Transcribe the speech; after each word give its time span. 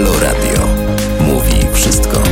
Halo 0.00 0.20
Radio. 0.20 0.66
Mówi 1.20 1.74
wszystko. 1.74 2.22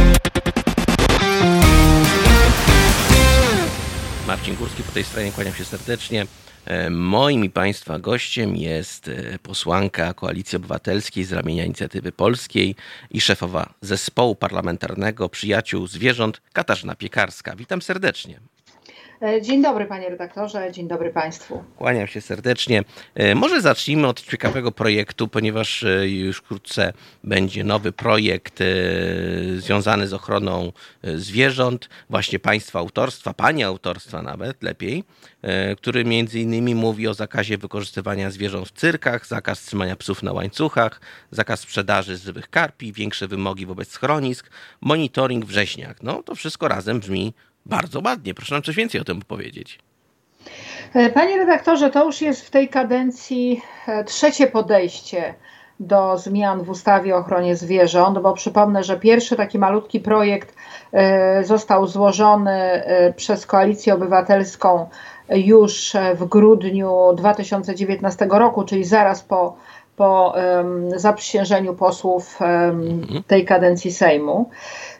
Marcin 4.27 4.57
Górski 4.57 4.83
po 4.83 4.93
tej 4.93 5.05
stronie, 5.05 5.33
kłaniam 5.33 5.55
się 5.55 5.65
serdecznie. 5.65 6.27
E, 6.65 6.91
moim 6.91 7.45
i 7.45 7.51
Państwa 7.51 7.99
gościem 7.99 8.57
jest 8.57 9.09
e, 9.09 9.39
posłanka 9.39 10.15
Koalicji 10.15 10.57
Obywatelskiej 10.57 11.25
z 11.25 11.33
ramienia 11.33 11.65
Inicjatywy 11.65 12.13
Polskiej 12.13 12.75
i 13.11 13.21
szefowa 13.21 13.75
zespołu 13.81 14.35
parlamentarnego 14.35 15.29
Przyjaciół 15.29 15.87
Zwierząt 15.87 16.41
Katarzyna 16.53 16.95
Piekarska. 16.95 17.57
Witam 17.57 17.83
serdecznie. 17.83 18.41
E, 19.23 19.43
dzień 19.43 19.63
dobry 19.63 19.87
panie 19.87 20.09
redaktorze, 20.09 20.73
dzień 20.73 20.89
dobry 20.89 21.11
państwu. 21.11 21.65
Kłaniam 21.77 22.07
się 22.07 22.21
serdecznie. 22.21 22.85
E, 23.15 23.35
może 23.35 23.61
zacznijmy 23.61 24.07
od 24.07 24.23
ciekawego 24.23 24.73
projektu, 24.73 25.29
ponieważ 25.29 25.83
e, 25.83 26.09
już 26.09 26.37
wkrótce 26.37 26.93
będzie 27.25 27.65
nowy 27.65 27.93
projekt 27.93 28.59
związany 29.57 30.09
z 30.09 30.15
ochroną 30.15 30.73
zwierząt, 31.15 31.89
właśnie 32.11 32.39
państwa 32.39 32.79
autorstwa, 32.79 33.35
pani 33.35 33.65
autorstwa 33.65 34.23
nawet 34.23 34.63
lepiej, 34.63 35.05
który 35.77 36.05
między 36.05 36.41
innymi 36.41 36.75
mówi 36.75 37.09
o 37.09 37.15
zakazie 37.15 37.59
wykorzystywania 37.59 38.31
zwierząt 38.31 38.69
w 38.69 38.73
cyrkach, 38.73 39.27
zakaz 39.27 39.63
trzymania 39.63 39.97
psów 39.97 40.23
na 40.23 40.33
łańcuchach, 40.33 41.01
zakaz 41.31 41.61
sprzedaży 41.61 42.17
żywych 42.17 42.51
karpi, 42.51 42.93
większe 42.93 43.29
wymogi 43.29 43.67
wobec 43.67 43.91
schronisk, 43.91 44.51
monitoring 44.81 45.45
w 45.45 45.51
rzeźniach. 45.51 46.03
No 46.03 46.23
to 46.23 46.35
wszystko 46.35 46.69
razem 46.69 47.01
brzmi 47.01 47.35
bardzo 47.69 48.01
ładnie. 48.05 48.35
Proszę 48.35 48.55
nam 48.55 48.63
coś 48.63 48.77
więcej 48.77 49.01
o 49.01 49.05
tym 49.05 49.23
powiedzieć. 49.23 49.79
E, 50.95 51.11
panie 51.11 51.37
redaktorze, 51.37 51.91
to 51.91 52.05
już 52.05 52.21
jest 52.21 52.47
w 52.47 52.51
tej 52.51 52.69
kadencji 52.69 53.63
e, 53.87 54.05
trzecie 54.05 54.47
podejście 54.47 55.35
do 55.81 56.19
zmian 56.19 56.63
w 56.63 56.71
ustawie 56.71 57.17
o 57.17 57.19
ochronie 57.19 57.57
zwierząt, 57.57 58.19
bo 58.19 58.33
przypomnę, 58.33 58.85
że 58.85 59.01
pierwszy 59.01 59.37
taki 59.37 59.59
malutki 59.59 60.01
projekt 60.01 60.55
e, 60.93 61.45
został 61.45 61.87
złożony 61.87 62.83
przez 63.17 63.47
Koalicję 63.47 63.95
Obywatelską 63.95 64.89
już 65.29 65.93
w 66.15 66.25
grudniu 66.25 67.15
2019 67.17 68.27
roku, 68.31 68.65
czyli 68.65 68.85
zaraz 68.85 69.23
po, 69.23 69.57
po 69.99 70.35
zaprzysiężeniu 70.97 71.75
posłów 71.75 72.39
mhm. 72.43 73.23
tej 73.27 73.45
kadencji 73.45 73.93
Sejmu. 73.93 74.51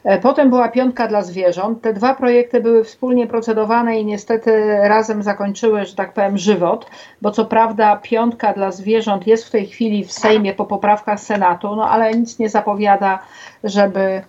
E, 0.05 0.19
potem 0.19 0.51
była 0.51 0.69
piątka 0.69 1.09
dla 1.09 1.23
zwierząt. 1.23 1.83
Te 1.83 1.93
dwa 1.93 2.15
projekty 2.15 2.61
były 2.61 2.85
wspólnie 2.85 3.27
procedowane 3.27 4.01
i 4.01 4.05
niestety 4.05 4.79
razem 4.83 5.23
zakończyły, 5.23 5.85
że 5.85 5.95
tak 5.95 6.13
powiem, 6.13 6.39
żywot, 6.39 6.87
bo 7.23 7.31
co 7.31 7.45
prawda 7.45 7.97
piątka 7.97 8.53
dla 8.53 8.71
zwierząt 8.71 9.27
jest 9.27 9.45
w 9.45 9.51
tej 9.51 9.67
chwili 9.67 10.05
w 10.05 10.13
Sejmie 10.13 10.55
po 10.55 10.65
poprawkach 10.65 11.21
Senatu, 11.21 11.77
no 11.77 11.91
ale 11.91 12.15
nic 12.15 12.39
nie 12.39 12.49
zapowiada, 12.49 13.19
żeby 13.65 14.01
mm, 14.01 14.23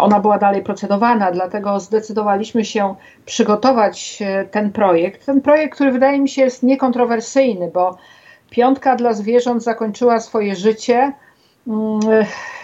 ona 0.00 0.20
była 0.20 0.38
dalej 0.38 0.62
procedowana, 0.62 1.32
dlatego 1.32 1.80
zdecydowaliśmy 1.80 2.64
się 2.64 2.94
przygotować 3.26 4.22
e, 4.22 4.44
ten 4.44 4.72
projekt. 4.72 5.26
Ten 5.26 5.40
projekt, 5.40 5.74
który 5.74 5.92
wydaje 5.92 6.20
mi 6.20 6.28
się 6.28 6.42
jest 6.42 6.62
niekontrowersyjny, 6.62 7.70
bo 7.74 7.96
piątka 8.50 8.96
dla 8.96 9.12
zwierząt 9.12 9.62
zakończyła 9.62 10.20
swoje 10.20 10.56
życie 10.56 11.12
mm, 11.66 12.00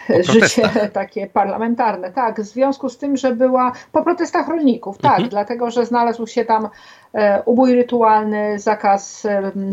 życie 0.09 0.69
takie 0.93 1.27
parlamentarne. 1.27 2.13
Tak, 2.13 2.41
w 2.41 2.45
związku 2.45 2.89
z 2.89 2.99
tym, 2.99 3.17
że 3.17 3.37
była 3.37 3.73
po 3.93 4.03
protestach 4.03 4.49
rolników, 4.49 4.99
tak, 4.99 5.13
mhm. 5.13 5.29
dlatego 5.29 5.71
że 5.71 5.87
znalazł 5.87 6.27
się 6.27 6.45
tam 6.45 6.69
e, 7.15 7.43
ubój 7.43 7.75
rytualny, 7.75 8.59
zakaz 8.59 9.27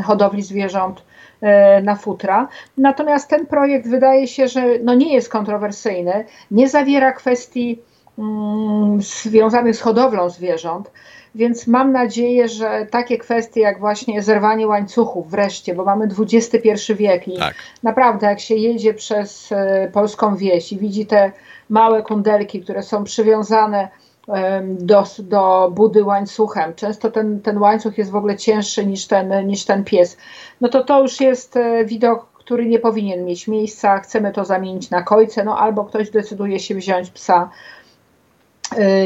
hodowli 0.04 0.42
zwierząt 0.42 1.04
e, 1.42 1.82
na 1.82 1.96
futra. 1.96 2.48
Natomiast 2.78 3.30
ten 3.30 3.46
projekt 3.46 3.88
wydaje 3.88 4.28
się, 4.28 4.48
że 4.48 4.64
no 4.84 4.94
nie 4.94 5.14
jest 5.14 5.30
kontrowersyjny, 5.30 6.26
nie 6.52 6.70
zawiera 6.70 7.12
kwestii 7.12 7.82
mm, 8.20 9.02
związanych 9.02 9.76
z 9.76 9.82
hodowlą 9.82 10.30
zwierząt. 10.30 10.92
Więc 11.36 11.68
mam 11.68 11.92
nadzieję, 11.92 12.48
że 12.48 12.88
takie 12.92 13.18
kwestie 13.18 13.62
jak 13.62 13.80
właśnie 13.80 14.22
zerwanie 14.22 14.68
łańcuchów 14.68 15.32
wreszcie, 15.32 15.76
bo 15.76 15.86
mamy 15.86 16.08
XXI 16.20 16.94
wiek 16.94 17.28
i 17.28 17.38
tak. 17.38 17.56
naprawdę 17.84 18.28
jak 18.28 18.40
się 18.40 18.56
jedzie 18.56 18.94
przez 18.94 19.52
e, 19.52 19.90
polską 19.94 20.36
wieś 20.36 20.74
i 20.74 20.78
widzi 20.78 21.06
te 21.06 21.32
małe 21.70 22.04
kundelki, 22.04 22.62
które 22.62 22.84
są 22.84 23.04
przywiązane 23.04 23.90
do, 24.64 25.04
do 25.20 25.72
budy 25.76 26.04
łańcuchem. 26.04 26.74
Często 26.76 27.12
ten, 27.12 27.42
ten 27.42 27.58
łańcuch 27.58 27.98
jest 27.98 28.12
w 28.12 28.16
ogóle 28.16 28.38
cięższy 28.38 28.86
niż 28.86 29.08
ten, 29.08 29.48
niż 29.48 29.66
ten 29.66 29.84
pies. 29.84 30.18
No 30.62 30.70
to 30.70 30.84
to 30.84 31.02
już 31.02 31.22
jest 31.22 31.58
e, 31.58 31.86
widok, 31.86 32.28
który 32.34 32.66
nie 32.66 32.80
powinien 32.80 33.26
mieć 33.26 33.48
miejsca. 33.48 34.00
Chcemy 34.00 34.32
to 34.32 34.46
zamienić 34.46 34.90
na 34.90 35.02
kojce, 35.02 35.44
no 35.44 35.58
albo 35.58 35.86
ktoś 35.86 36.10
decyduje 36.10 36.60
się 36.60 36.76
wziąć 36.76 37.10
psa 37.10 37.50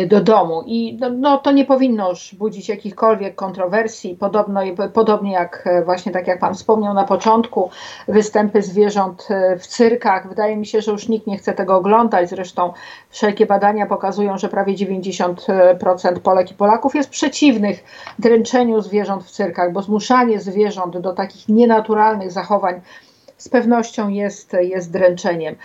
do 0.08 0.22
domu. 0.22 0.64
I 0.66 0.98
no, 1.00 1.10
no, 1.10 1.38
to 1.38 1.52
nie 1.52 1.66
powinno 1.66 2.10
już 2.10 2.36
budzić 2.36 2.70
jakichkolwiek 2.70 3.36
kontrowersji, 3.36 4.16
podobno, 4.16 4.62
podobnie 4.94 5.32
jak 5.32 5.64
e, 5.68 5.84
właśnie 5.84 6.12
tak 6.12 6.28
jak 6.28 6.40
Pan 6.40 6.54
wspomniał 6.54 6.94
na 6.94 7.04
początku, 7.04 7.70
występy 8.08 8.62
zwierząt 8.62 9.28
e, 9.30 9.58
w 9.58 9.68
cyrkach. 9.68 10.30
Wydaje 10.30 10.58
mi 10.58 10.66
się, 10.66 10.82
że 10.82 10.92
już 10.92 11.08
nikt 11.08 11.28
nie 11.28 11.38
chce 11.38 11.54
tego 11.54 11.76
oglądać, 11.76 12.30
zresztą 12.30 12.74
wszelkie 13.10 13.46
badania 13.46 13.86
pokazują, 13.86 14.38
że 14.38 14.50
prawie 14.50 14.74
90% 14.74 16.20
Polek 16.24 16.52
i 16.52 16.54
Polaków 16.54 16.96
jest 16.96 17.10
przeciwnych 17.10 17.84
dręczeniu 18.20 18.82
zwierząt 18.82 19.24
w 19.24 19.32
cyrkach, 19.32 19.72
bo 19.72 19.82
zmuszanie 19.82 20.40
zwierząt 20.40 20.98
do 20.98 21.14
takich 21.14 21.50
nienaturalnych 21.50 22.32
zachowań 22.32 22.82
z 23.46 23.50
pewnością 23.50 24.10
jest, 24.10 24.56
jest 24.62 24.92
dręczeniem. 24.92 25.56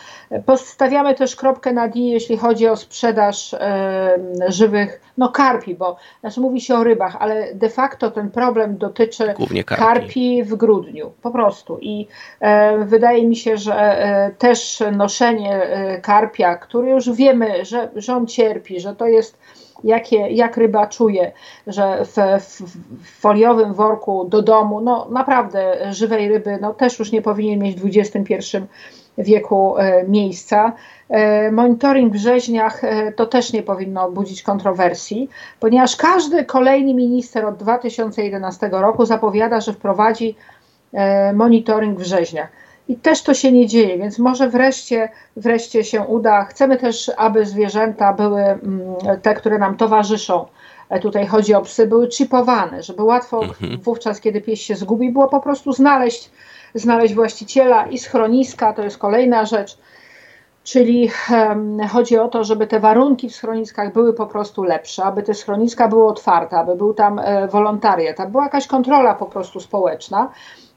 Postawiamy 0.46 1.14
też 1.14 1.36
kropkę 1.36 1.72
na 1.72 1.88
i, 1.88 2.10
jeśli 2.10 2.36
chodzi 2.36 2.68
o 2.68 2.76
sprzedaż 2.76 3.54
e, 3.54 4.18
żywych 4.48 5.00
no 5.18 5.28
karpi, 5.28 5.74
bo 5.74 5.96
znaczy 6.20 6.40
mówi 6.40 6.60
się 6.60 6.74
o 6.74 6.84
rybach, 6.84 7.16
ale 7.20 7.54
de 7.54 7.70
facto 7.70 8.10
ten 8.10 8.30
problem 8.30 8.78
dotyczy 8.78 9.24
karpi. 9.26 9.64
karpi. 9.64 10.44
w 10.44 10.54
grudniu, 10.54 11.12
po 11.22 11.30
prostu. 11.30 11.78
I 11.80 12.06
e, 12.40 12.84
wydaje 12.84 13.26
mi 13.26 13.36
się, 13.36 13.56
że 13.56 13.74
e, 13.74 14.30
też 14.38 14.82
noszenie 14.92 15.62
e, 15.62 16.00
karpia, 16.00 16.56
który 16.56 16.90
już 16.90 17.10
wiemy, 17.10 17.64
że, 17.64 17.88
że 17.96 18.16
on 18.16 18.26
cierpi, 18.26 18.80
że 18.80 18.96
to 18.96 19.06
jest 19.06 19.38
jakie, 19.84 20.16
jak 20.16 20.56
ryba 20.56 20.86
czuje, 20.86 21.32
że 21.66 22.04
w, 22.04 22.16
w, 22.44 23.20
foliowym 23.20 23.74
worku 23.74 24.24
do 24.24 24.42
domu, 24.42 24.80
no 24.80 25.06
naprawdę 25.10 25.92
żywej 25.92 26.28
ryby, 26.28 26.58
no 26.60 26.74
też 26.74 26.98
już 26.98 27.12
nie 27.12 27.22
powinien 27.22 27.58
mieć 27.58 27.80
w 27.80 27.86
XXI 27.86 28.36
wieku 29.18 29.78
e, 29.78 30.04
miejsca. 30.08 30.72
E, 31.08 31.52
monitoring 31.52 32.12
w 32.12 32.16
rzeźniach 32.16 32.84
e, 32.84 33.12
to 33.12 33.26
też 33.26 33.52
nie 33.52 33.62
powinno 33.62 34.10
budzić 34.10 34.42
kontrowersji, 34.42 35.28
ponieważ 35.60 35.96
każdy 35.96 36.44
kolejny 36.44 36.94
minister 36.94 37.46
od 37.46 37.56
2011 37.56 38.68
roku 38.72 39.06
zapowiada, 39.06 39.60
że 39.60 39.72
wprowadzi 39.72 40.36
monitoring 41.34 41.98
w 41.98 42.02
rzeźniach. 42.02 42.48
I 42.90 42.96
też 42.96 43.22
to 43.22 43.34
się 43.34 43.52
nie 43.52 43.66
dzieje, 43.66 43.98
więc 43.98 44.18
może 44.18 44.48
wreszcie, 44.48 45.08
wreszcie 45.36 45.84
się 45.84 46.00
uda. 46.00 46.44
Chcemy 46.44 46.76
też, 46.76 47.10
aby 47.16 47.46
zwierzęta 47.46 48.12
były 48.12 48.42
mm, 48.42 48.60
te, 49.22 49.34
które 49.34 49.58
nam 49.58 49.76
towarzyszą. 49.76 50.46
E, 50.88 51.00
tutaj 51.00 51.26
chodzi 51.26 51.54
o 51.54 51.62
psy, 51.62 51.86
były 51.86 52.10
chipowane, 52.10 52.82
żeby 52.82 53.02
łatwo 53.02 53.42
mhm. 53.42 53.78
wówczas, 53.80 54.20
kiedy 54.20 54.40
pies 54.40 54.58
się 54.58 54.74
zgubi, 54.74 55.12
było 55.12 55.28
po 55.28 55.40
prostu 55.40 55.72
znaleźć, 55.72 56.30
znaleźć 56.74 57.14
właściciela 57.14 57.86
i 57.86 57.98
schroniska. 57.98 58.72
To 58.72 58.82
jest 58.82 58.98
kolejna 58.98 59.44
rzecz. 59.44 59.78
Czyli 60.64 61.10
um, 61.30 61.88
chodzi 61.88 62.18
o 62.18 62.28
to, 62.28 62.44
żeby 62.44 62.66
te 62.66 62.80
warunki 62.80 63.28
w 63.28 63.34
schroniskach 63.34 63.92
były 63.92 64.14
po 64.14 64.26
prostu 64.26 64.62
lepsze, 64.62 65.04
aby 65.04 65.22
te 65.22 65.34
schroniska 65.34 65.88
były 65.88 66.06
otwarte, 66.06 66.56
aby 66.56 66.76
był 66.76 66.94
tam 66.94 67.18
e, 67.18 67.48
wolontariat, 67.48 68.20
aby 68.20 68.30
była 68.30 68.44
jakaś 68.44 68.66
kontrola 68.66 69.14
po 69.14 69.26
prostu 69.26 69.60
społeczna 69.60 70.30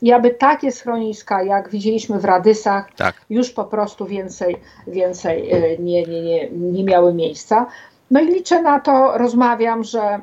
i 0.04 0.12
aby 0.12 0.32
takie 0.32 0.72
schroniska, 0.72 1.44
jak 1.44 1.70
widzieliśmy 1.70 2.20
w 2.20 2.26
Radysach, 2.26 2.94
tak. 2.96 3.16
już 3.30 3.50
po 3.50 3.64
prostu 3.64 4.06
więcej, 4.06 4.58
więcej 4.88 5.52
e, 5.52 5.78
nie, 5.78 6.06
nie, 6.06 6.22
nie, 6.22 6.50
nie 6.50 6.84
miały 6.84 7.14
miejsca. 7.14 7.66
No 8.12 8.22
i 8.22 8.26
liczę 8.26 8.62
na 8.62 8.80
to, 8.80 9.18
rozmawiam, 9.18 9.84
że 9.84 10.20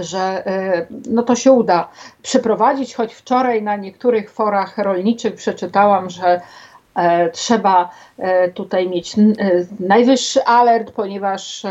że 0.00 0.46
e, 0.46 0.86
no 1.10 1.22
to 1.22 1.34
się 1.34 1.52
uda 1.52 1.88
przeprowadzić, 2.22 2.94
choć 2.94 3.14
wczoraj 3.14 3.62
na 3.62 3.76
niektórych 3.76 4.30
forach 4.30 4.78
rolniczych 4.78 5.34
przeczytałam, 5.34 6.10
że 6.10 6.40
e, 6.94 7.30
trzeba 7.30 7.90
tutaj 8.54 8.88
mieć 8.88 9.14
najwyższy 9.80 10.44
alert, 10.44 10.90
ponieważ 10.90 11.62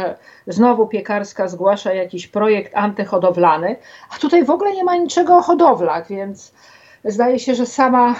znowu 0.47 0.87
piekarska 0.87 1.47
zgłasza 1.47 1.93
jakiś 1.93 2.27
projekt 2.27 2.75
antyhodowlany, 2.75 3.75
a 4.15 4.19
tutaj 4.19 4.45
w 4.45 4.49
ogóle 4.49 4.73
nie 4.73 4.83
ma 4.83 4.95
niczego 4.95 5.37
o 5.37 5.41
hodowlach, 5.41 6.07
więc 6.07 6.51
Zdaje 7.05 7.39
się, 7.39 7.55
że 7.55 7.65
sama 7.65 8.15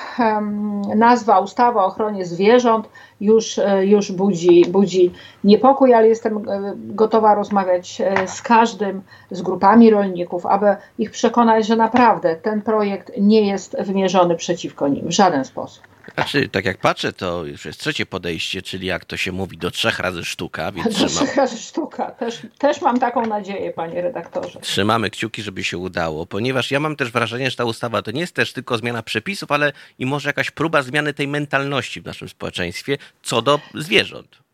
nazwa 0.95 1.39
ustawa 1.39 1.83
o 1.83 1.87
ochronie 1.87 2.25
zwierząt 2.25 2.89
już, 3.21 3.59
e, 3.59 3.85
już 3.85 4.11
budzi, 4.11 4.65
budzi 4.69 5.11
niepokój, 5.43 5.93
ale 5.93 6.07
jestem 6.07 6.37
e, 6.37 6.73
gotowa 6.77 7.35
rozmawiać 7.35 8.01
e, 8.01 8.27
z 8.27 8.41
każdym, 8.41 9.01
z 9.31 9.41
grupami 9.41 9.89
rolników, 9.89 10.45
aby 10.45 10.75
ich 10.99 11.11
przekonać, 11.11 11.67
że 11.67 11.75
naprawdę 11.75 12.35
ten 12.35 12.61
projekt 12.61 13.11
nie 13.17 13.47
jest 13.47 13.77
wymierzony 13.81 14.35
przeciwko 14.35 14.87
nim 14.87 15.07
w 15.07 15.11
żaden 15.11 15.45
sposób. 15.45 15.94
Znaczy, 16.13 16.50
tak 16.50 16.66
jak 16.66 16.78
patrzę, 16.78 17.13
to 17.13 17.46
już 17.46 17.66
jest 17.66 17.80
trzecie 17.80 18.06
podejście, 18.06 18.62
czyli 18.62 18.88
jak 18.88 19.06
to 19.06 19.18
się 19.18 19.31
mówi, 19.31 19.57
do 19.57 19.72
trzech 19.72 20.00
razy 20.00 20.25
sztuka. 20.25 20.72
Więc 20.72 20.88
do 20.88 20.94
trzymam, 20.94 21.25
trzech 21.25 21.36
razy 21.36 21.57
sztuka. 21.57 22.12
Też, 22.12 22.42
też 22.57 22.81
mam 22.81 23.00
taką 23.00 23.25
nadzieję, 23.25 23.72
panie 23.72 24.02
redaktorze. 24.02 24.60
Trzymamy 24.60 25.10
kciuki, 25.10 25.44
żeby 25.44 25.63
się 25.63 25.78
udało, 25.78 26.25
ponieważ 26.25 26.72
ja 26.72 26.80
mam 26.80 26.96
też 26.96 27.12
wrażenie, 27.12 27.52
że 27.52 27.57
ta 27.57 27.66
ustawa 27.66 28.02
to 28.02 28.12
nie 28.12 28.22
jest 28.22 28.36
też 28.36 28.54
tylko 28.54 28.78
zmiana 28.78 29.04
przepisów, 29.04 29.52
ale 29.52 29.74
i 30.00 30.06
może 30.06 30.30
jakaś 30.30 30.52
próba 30.52 30.81
zmiany 30.81 31.13
tej 31.13 31.28
mentalności 31.28 32.02
w 32.02 32.06
naszym 32.06 32.30
społeczeństwie 32.30 32.98
co 33.24 33.42
do 33.42 33.60
zwierząt. 33.74 34.44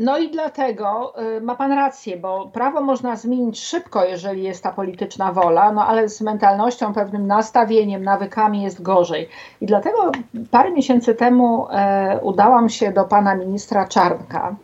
No 0.00 0.18
i 0.18 0.30
dlatego 0.30 1.14
y, 1.36 1.40
ma 1.40 1.54
pan 1.54 1.72
rację, 1.72 2.16
bo 2.16 2.50
prawo 2.52 2.80
można 2.80 3.16
zmienić 3.16 3.60
szybko, 3.60 4.04
jeżeli 4.04 4.42
jest 4.42 4.62
ta 4.62 4.72
polityczna 4.72 5.32
wola, 5.32 5.72
no 5.72 5.86
ale 5.86 6.08
z 6.08 6.20
mentalnością, 6.20 6.94
pewnym 6.94 7.26
nastawieniem, 7.26 8.04
nawykami 8.04 8.62
jest 8.62 8.82
gorzej. 8.82 9.28
I 9.60 9.66
dlatego 9.66 10.12
parę 10.50 10.70
miesięcy 10.70 11.14
temu 11.14 11.66
e, 11.70 12.20
udałam 12.22 12.68
się 12.68 12.92
do 12.92 13.04
pana 13.04 13.34
ministra 13.34 13.88
Czarnka, 13.88 14.54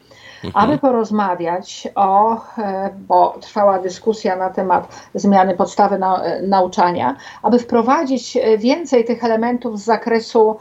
mhm. 0.44 0.65
aby 0.65 0.79
porozmawiać 0.79 1.88
o, 1.94 2.41
e, 2.59 2.91
bo 3.09 3.38
trwała 3.41 3.79
dyskusja 3.79 4.37
na 4.37 4.50
temat 4.50 4.88
zmiany 5.15 5.56
podstawy 5.56 5.99
na, 5.99 6.23
e, 6.23 6.43
nauczania, 6.43 7.17
aby 7.43 7.59
wprowadzić 7.59 8.38
więcej 8.59 9.05
tych 9.05 9.25
elementów 9.25 9.81
z 9.81 9.85
zakresu 9.85 10.56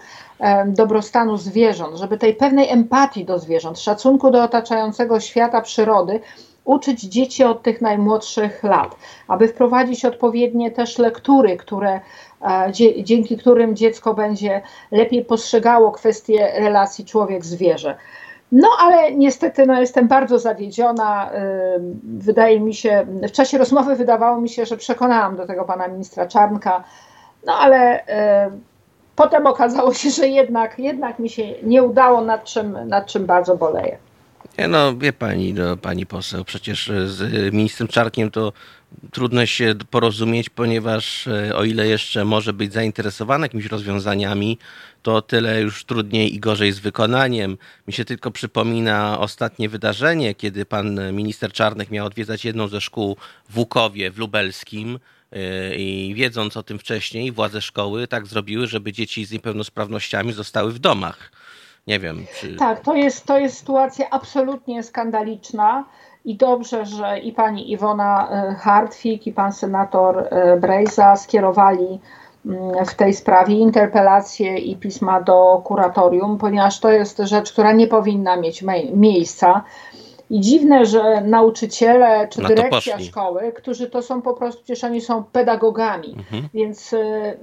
dobrostanu 0.66 1.38
zwierząt, 1.38 1.98
żeby 1.98 2.18
tej 2.18 2.34
pewnej 2.34 2.70
empatii 2.70 3.26
do 3.26 3.40
zwierząt, 3.40 3.80
szacunku 3.80 4.32
do 4.32 4.44
otaczającego 4.44 5.20
świata, 5.20 5.62
przyrody, 5.62 6.20
uczyć 6.66 7.02
dzieci 7.02 7.44
od 7.44 7.64
tych 7.64 7.82
najmłodszych 7.82 8.64
lat, 8.64 8.96
aby 9.28 9.48
wprowadzić 9.48 10.06
odpowiednie 10.06 10.72
też 10.72 10.98
lektury, 10.98 11.58
które, 11.58 12.00
e, 12.42 12.72
dzięki 13.04 13.38
którym 13.38 13.76
dziecko 13.76 14.14
będzie 14.14 14.62
lepiej 14.92 15.26
postrzegało 15.26 15.92
kwestie 15.92 16.52
relacji 16.56 17.06
człowiek-zwierzę. 17.06 17.98
No 18.52 18.68
ale 18.80 19.12
niestety 19.12 19.66
no, 19.66 19.80
jestem 19.80 20.08
bardzo 20.08 20.40
zawiedziona. 20.40 21.32
Wydaje 22.04 22.60
mi 22.60 22.74
się, 22.74 23.06
w 23.28 23.32
czasie 23.32 23.58
rozmowy 23.58 23.96
wydawało 23.96 24.42
mi 24.42 24.50
się, 24.50 24.66
że 24.66 24.78
przekonałam 24.78 25.36
do 25.36 25.48
tego 25.48 25.64
pana 25.64 25.88
ministra 25.88 26.28
Czarnka, 26.28 26.84
no 27.46 27.54
ale 27.54 28.04
potem 29.16 29.48
okazało 29.48 29.94
się, 29.94 30.10
że 30.10 30.28
jednak, 30.28 30.80
jednak 30.80 31.20
mi 31.20 31.30
się 31.30 31.44
nie 31.64 31.84
udało, 31.84 32.22
nad 32.22 32.44
czym, 32.44 32.78
nad 32.88 33.06
czym 33.06 33.26
bardzo 33.26 33.58
boleję. 33.58 33.98
Nie 34.58 34.68
no, 34.68 34.98
wie 34.98 35.14
pani, 35.14 35.54
no, 35.54 35.78
pani 35.78 36.06
poseł, 36.06 36.44
przecież 36.44 36.92
z 37.06 37.54
ministrem 37.54 37.88
Czarkiem 37.88 38.32
to 38.32 38.54
trudno 39.12 39.46
się 39.46 39.76
porozumieć, 39.90 40.50
ponieważ 40.50 41.28
e, 41.28 41.56
o 41.56 41.64
ile 41.64 41.88
jeszcze 41.88 42.26
może 42.26 42.54
być 42.54 42.74
zainteresowany 42.74 43.46
jakimiś 43.46 43.66
rozwiązaniami, 43.66 44.58
to 45.04 45.22
tyle 45.22 45.62
już 45.62 45.86
trudniej 45.86 46.36
i 46.36 46.40
gorzej 46.40 46.72
z 46.72 46.80
wykonaniem. 46.80 47.58
Mi 47.88 47.94
się 47.94 48.06
tylko 48.06 48.32
przypomina 48.32 49.20
ostatnie 49.20 49.70
wydarzenie, 49.70 50.36
kiedy 50.36 50.66
pan 50.66 51.14
minister 51.14 51.52
Czarnek 51.52 51.92
miał 51.92 52.06
odwiedzać 52.06 52.46
jedną 52.46 52.68
ze 52.68 52.82
szkół 52.82 53.18
w 53.50 53.58
Łukowie, 53.58 54.12
w 54.12 54.18
Lubelskim, 54.18 55.00
E, 55.36 55.76
i 55.76 56.14
wiedząc 56.16 56.58
o 56.58 56.64
tym 56.64 56.80
wcześniej, 56.80 57.32
władze 57.32 57.62
szkoły 57.62 58.08
tak 58.08 58.28
zrobiły, 58.28 58.68
żeby 58.68 58.94
dzieci 58.94 59.26
z 59.26 59.32
niepełnosprawnościami 59.32 60.34
zostały 60.34 60.72
w 60.72 60.80
domach. 60.80 61.32
Nie 61.88 62.00
wiem. 62.00 62.26
Czy... 62.40 62.56
Tak, 62.56 62.84
to 62.84 62.96
jest, 62.96 63.26
to 63.26 63.40
jest 63.40 63.58
sytuacja 63.58 64.10
absolutnie 64.10 64.84
skandaliczna 64.84 65.86
i 66.26 66.36
dobrze, 66.36 66.86
że 66.86 67.20
i 67.20 67.32
pani 67.32 67.72
Iwona 67.72 68.30
e, 68.30 68.56
Hartwig, 68.56 69.28
i 69.28 69.34
pan 69.34 69.54
senator 69.54 70.28
e, 70.30 70.58
Brejza 70.58 71.16
skierowali 71.16 72.00
mm, 72.46 72.86
w 72.86 72.94
tej 72.94 73.14
sprawie 73.14 73.56
interpelacje 73.56 74.58
i 74.58 74.76
pisma 74.76 75.22
do 75.22 75.62
kuratorium, 75.66 76.38
ponieważ 76.38 76.80
to 76.80 76.90
jest 76.90 77.18
rzecz, 77.18 77.52
która 77.52 77.72
nie 77.72 77.88
powinna 77.88 78.38
mieć 78.38 78.64
miejsca. 78.94 79.64
I 80.30 80.40
dziwne, 80.42 80.86
że 80.86 81.22
nauczyciele 81.22 82.28
czy 82.28 82.42
dyrekcja 82.42 83.00
szkoły, 83.00 83.52
którzy 83.56 83.90
to 83.90 84.02
są 84.02 84.22
po 84.22 84.34
prostu, 84.34 84.64
przecież 84.64 84.84
oni 84.84 85.02
są 85.02 85.24
pedagogami, 85.24 86.16
mhm. 86.18 86.50
więc 86.54 86.94
y, 86.94 87.38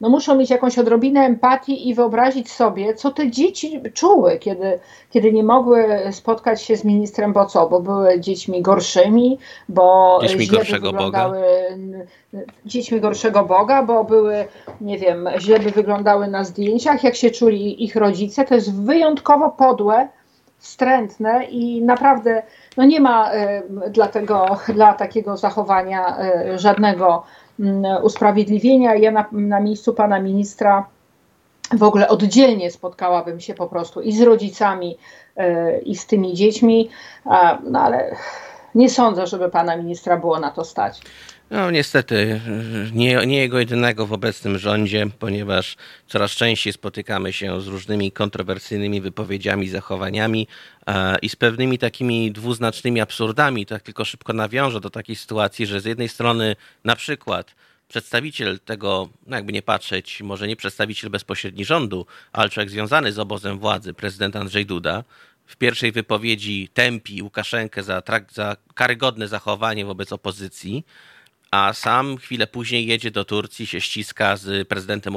no, 0.00 0.08
muszą 0.08 0.36
mieć 0.36 0.50
jakąś 0.50 0.78
odrobinę 0.78 1.20
empatii 1.20 1.88
i 1.88 1.94
wyobrazić 1.94 2.50
sobie, 2.50 2.94
co 2.94 3.10
te 3.10 3.30
dzieci 3.30 3.80
czuły, 3.94 4.38
kiedy, 4.38 4.78
kiedy 5.10 5.32
nie 5.32 5.42
mogły 5.42 5.86
spotkać 6.10 6.62
się 6.62 6.76
z 6.76 6.84
ministrem, 6.84 7.32
bo 7.32 7.46
co, 7.46 7.68
bo 7.68 7.80
były 7.80 8.20
dziećmi 8.20 8.62
gorszymi, 8.62 9.38
bo 9.68 10.18
dziećmi 10.22 10.46
gorszego 10.46 10.92
wyglądały, 10.92 11.42
Boga. 12.32 12.44
dziećmi 12.66 13.00
gorszego 13.00 13.44
Boga, 13.44 13.82
bo 13.82 14.04
były, 14.04 14.44
nie 14.80 14.98
wiem, 14.98 15.28
źle 15.38 15.58
by 15.58 15.70
wyglądały 15.70 16.28
na 16.28 16.44
zdjęciach, 16.44 17.04
jak 17.04 17.16
się 17.16 17.30
czuli 17.30 17.84
ich 17.84 17.96
rodzice. 17.96 18.44
To 18.44 18.54
jest 18.54 18.82
wyjątkowo 18.82 19.50
podłe, 19.50 20.08
wstrętne 20.64 21.44
i 21.44 21.82
naprawdę 21.82 22.42
no 22.76 22.84
nie 22.84 23.00
ma 23.00 23.32
e, 23.32 23.62
dla, 23.90 24.08
tego, 24.08 24.46
dla 24.68 24.92
takiego 24.92 25.36
zachowania 25.36 26.18
e, 26.18 26.58
żadnego 26.58 27.22
mm, 27.60 28.04
usprawiedliwienia. 28.04 28.94
Ja 28.94 29.10
na, 29.10 29.26
na 29.32 29.60
miejscu 29.60 29.94
pana 29.94 30.20
ministra 30.20 30.86
w 31.72 31.82
ogóle 31.82 32.08
oddzielnie 32.08 32.70
spotkałabym 32.70 33.40
się 33.40 33.54
po 33.54 33.66
prostu 33.66 34.00
i 34.00 34.12
z 34.12 34.22
rodzicami, 34.22 34.98
e, 35.36 35.78
i 35.78 35.96
z 35.96 36.06
tymi 36.06 36.34
dziećmi, 36.34 36.90
no 37.64 37.80
ale 37.80 38.16
nie 38.74 38.90
sądzę, 38.90 39.26
żeby 39.26 39.48
pana 39.48 39.76
ministra 39.76 40.16
było 40.16 40.40
na 40.40 40.50
to 40.50 40.64
stać. 40.64 41.02
No 41.50 41.70
niestety, 41.70 42.40
nie, 42.92 43.26
nie 43.26 43.38
jego 43.38 43.58
jedynego 43.58 44.06
w 44.06 44.12
obecnym 44.12 44.58
rządzie, 44.58 45.06
ponieważ 45.18 45.76
coraz 46.06 46.30
częściej 46.30 46.72
spotykamy 46.72 47.32
się 47.32 47.60
z 47.60 47.66
różnymi 47.66 48.12
kontrowersyjnymi 48.12 49.00
wypowiedziami, 49.00 49.68
zachowaniami 49.68 50.48
e, 50.86 51.18
i 51.22 51.28
z 51.28 51.36
pewnymi 51.36 51.78
takimi 51.78 52.32
dwuznacznymi 52.32 53.00
absurdami. 53.00 53.66
Tak 53.66 53.82
tylko 53.82 54.04
szybko 54.04 54.32
nawiążę 54.32 54.80
do 54.80 54.90
takiej 54.90 55.16
sytuacji, 55.16 55.66
że 55.66 55.80
z 55.80 55.84
jednej 55.84 56.08
strony 56.08 56.56
na 56.84 56.96
przykład 56.96 57.54
przedstawiciel 57.88 58.60
tego, 58.60 59.08
no 59.26 59.36
jakby 59.36 59.52
nie 59.52 59.62
patrzeć, 59.62 60.22
może 60.22 60.48
nie 60.48 60.56
przedstawiciel 60.56 61.10
bezpośredni 61.10 61.64
rządu, 61.64 62.06
ale 62.32 62.50
człowiek 62.50 62.70
związany 62.70 63.12
z 63.12 63.18
obozem 63.18 63.58
władzy, 63.58 63.94
prezydent 63.94 64.36
Andrzej 64.36 64.66
Duda, 64.66 65.04
w 65.46 65.56
pierwszej 65.56 65.92
wypowiedzi 65.92 66.68
tępi 66.74 67.22
Łukaszenkę 67.22 67.82
za, 67.82 68.02
za 68.32 68.56
karygodne 68.74 69.28
zachowanie 69.28 69.84
wobec 69.84 70.12
opozycji, 70.12 70.84
a 71.54 71.72
sam 71.72 72.16
chwilę 72.16 72.46
później 72.46 72.86
jedzie 72.86 73.10
do 73.10 73.24
Turcji, 73.24 73.66
się 73.66 73.80
ściska 73.80 74.36
z 74.36 74.68
prezydentem 74.68 75.14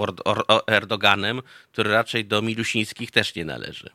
Erdoganem, 0.68 1.42
który 1.72 1.92
raczej 1.92 2.26
do 2.26 2.42
Milusińskich 2.42 3.12
też 3.12 3.36
nie 3.36 3.46
należy. 3.46 3.90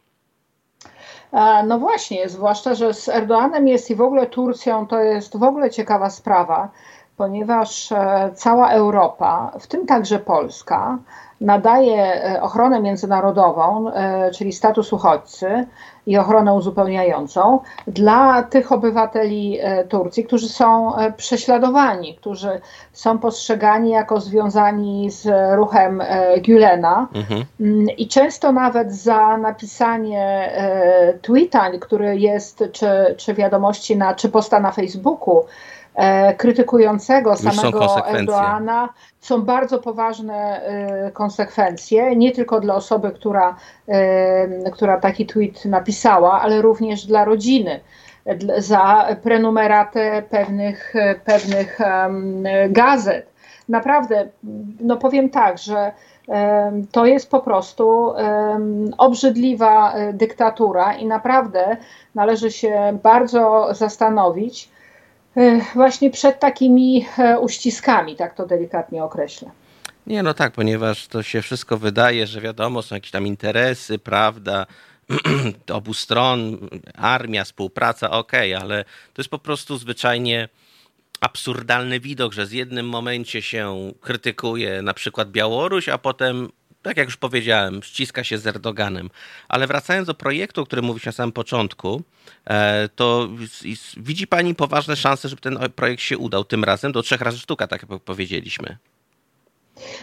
No 1.66 1.78
właśnie, 1.78 2.28
zwłaszcza, 2.28 2.74
że 2.74 2.94
z 2.94 3.08
Erdoganem 3.08 3.68
jest 3.68 3.90
i 3.90 3.94
w 3.94 4.00
ogóle 4.00 4.26
Turcją 4.26 4.86
to 4.86 4.98
jest 4.98 5.36
w 5.36 5.42
ogóle 5.42 5.70
ciekawa 5.70 6.10
sprawa, 6.10 6.70
ponieważ 7.16 7.92
e, 7.92 8.30
cała 8.34 8.70
Europa, 8.70 9.52
w 9.60 9.66
tym 9.66 9.86
także 9.86 10.18
Polska, 10.18 10.98
nadaje 11.42 12.24
e, 12.24 12.42
ochronę 12.42 12.80
międzynarodową, 12.80 13.92
e, 13.92 14.30
czyli 14.30 14.52
status 14.52 14.92
uchodźcy 14.92 15.66
i 16.06 16.18
ochronę 16.18 16.54
uzupełniającą 16.54 17.60
dla 17.86 18.42
tych 18.42 18.72
obywateli 18.72 19.58
e, 19.60 19.84
Turcji, 19.84 20.24
którzy 20.24 20.48
są 20.48 20.92
prześladowani, 21.16 22.14
którzy 22.14 22.60
są 22.92 23.18
postrzegani 23.18 23.90
jako 23.90 24.20
związani 24.20 25.10
z 25.10 25.28
ruchem 25.56 26.02
Gülena 26.36 27.06
mhm. 27.14 27.44
Mm, 27.60 27.86
i 27.96 28.08
często 28.08 28.52
nawet 28.52 28.94
za 28.94 29.36
napisanie 29.36 30.52
tweeta, 31.22 31.70
który 31.80 32.18
jest, 32.18 32.64
czy, 32.72 33.14
czy 33.16 33.34
wiadomości 33.34 33.96
na, 33.96 34.14
czy 34.14 34.28
posta 34.28 34.60
na 34.60 34.72
Facebooku, 34.72 35.44
krytykującego 36.36 37.36
samego 37.36 38.08
Erdoana 38.08 38.88
są 39.20 39.42
bardzo 39.42 39.78
poważne 39.78 40.62
e, 40.62 41.10
konsekwencje, 41.10 42.16
nie 42.16 42.32
tylko 42.32 42.60
dla 42.60 42.74
osoby, 42.74 43.10
która, 43.10 43.56
e, 43.88 44.70
która 44.70 45.00
taki 45.00 45.26
tweet 45.26 45.64
napisała, 45.64 46.40
ale 46.40 46.62
również 46.62 47.06
dla 47.06 47.24
rodziny 47.24 47.80
za 48.58 49.08
prenumeratę 49.22 50.22
pewnych, 50.30 50.94
pewnych 51.24 51.78
gazet. 52.68 53.32
Naprawdę, 53.68 54.28
no 54.80 54.96
powiem 54.96 55.30
tak, 55.30 55.58
że 55.58 55.92
to 56.92 57.06
jest 57.06 57.30
po 57.30 57.40
prostu 57.40 58.12
obrzydliwa 58.98 59.94
dyktatura 60.12 60.94
i 60.94 61.06
naprawdę 61.06 61.76
należy 62.14 62.50
się 62.50 62.98
bardzo 63.02 63.68
zastanowić, 63.74 64.71
E, 64.71 64.71
właśnie 65.74 66.10
przed 66.10 66.40
takimi 66.40 67.06
e, 67.18 67.38
uściskami, 67.38 68.16
tak 68.16 68.34
to 68.34 68.46
delikatnie 68.46 69.04
określę. 69.04 69.50
Nie, 70.06 70.22
no 70.22 70.34
tak, 70.34 70.52
ponieważ 70.52 71.08
to 71.08 71.22
się 71.22 71.42
wszystko 71.42 71.78
wydaje, 71.78 72.26
że 72.26 72.40
wiadomo, 72.40 72.82
są 72.82 72.94
jakieś 72.94 73.10
tam 73.10 73.26
interesy, 73.26 73.98
prawda, 73.98 74.66
obu 75.72 75.94
stron, 75.94 76.68
armia, 76.94 77.44
współpraca, 77.44 78.10
okej, 78.10 78.54
okay, 78.54 78.64
ale 78.64 78.84
to 78.84 79.22
jest 79.22 79.30
po 79.30 79.38
prostu 79.38 79.78
zwyczajnie 79.78 80.48
absurdalny 81.20 82.00
widok, 82.00 82.32
że 82.32 82.46
z 82.46 82.52
jednym 82.52 82.88
momencie 82.88 83.42
się 83.42 83.92
krytykuje 84.00 84.82
na 84.82 84.94
przykład 84.94 85.30
Białoruś, 85.30 85.88
a 85.88 85.98
potem 85.98 86.48
tak 86.82 86.96
jak 86.96 87.06
już 87.06 87.16
powiedziałem, 87.16 87.82
ściska 87.82 88.24
się 88.24 88.38
z 88.38 88.46
Erdoganem. 88.46 89.10
Ale 89.48 89.66
wracając 89.66 90.06
do 90.06 90.14
projektu, 90.14 90.62
o 90.62 90.66
którym 90.66 90.84
mówisz 90.84 91.06
na 91.06 91.12
samym 91.12 91.32
początku, 91.32 92.02
e, 92.46 92.88
to 92.88 93.28
widzi 93.96 94.26
Pani 94.26 94.54
poważne 94.54 94.96
szanse, 94.96 95.28
żeby 95.28 95.42
ten 95.42 95.58
projekt 95.76 96.02
się 96.02 96.18
udał 96.18 96.44
tym 96.44 96.64
razem 96.64 96.92
do 96.92 97.02
trzech 97.02 97.20
razy 97.20 97.38
sztuka, 97.38 97.66
tak 97.66 97.82
jak 97.90 98.00
powiedzieliśmy. 98.00 98.76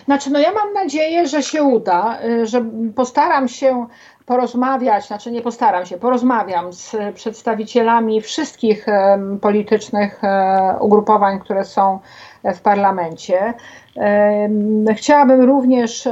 Znaczy, 0.06 0.30
no 0.30 0.40
ja 0.40 0.52
mam 0.54 0.74
nadzieję, 0.74 1.28
że 1.28 1.44
się 1.44 1.64
uda, 1.64 2.20
y, 2.24 2.46
że 2.46 2.66
postaram 2.96 3.48
się 3.48 3.88
porozmawiać, 4.26 5.08
znaczy 5.08 5.32
nie 5.32 5.42
postaram 5.42 5.86
się, 5.86 5.98
porozmawiam 5.98 6.74
z 6.74 6.96
przedstawicielami 7.16 8.22
wszystkich 8.22 8.86
politycznych 9.42 10.24
e, 10.24 10.78
ugrupowań, 10.80 11.40
które 11.40 11.66
są 11.66 12.00
w 12.44 12.62
parlamencie. 12.62 13.54
Chciałabym 14.96 15.42
również 15.42 16.08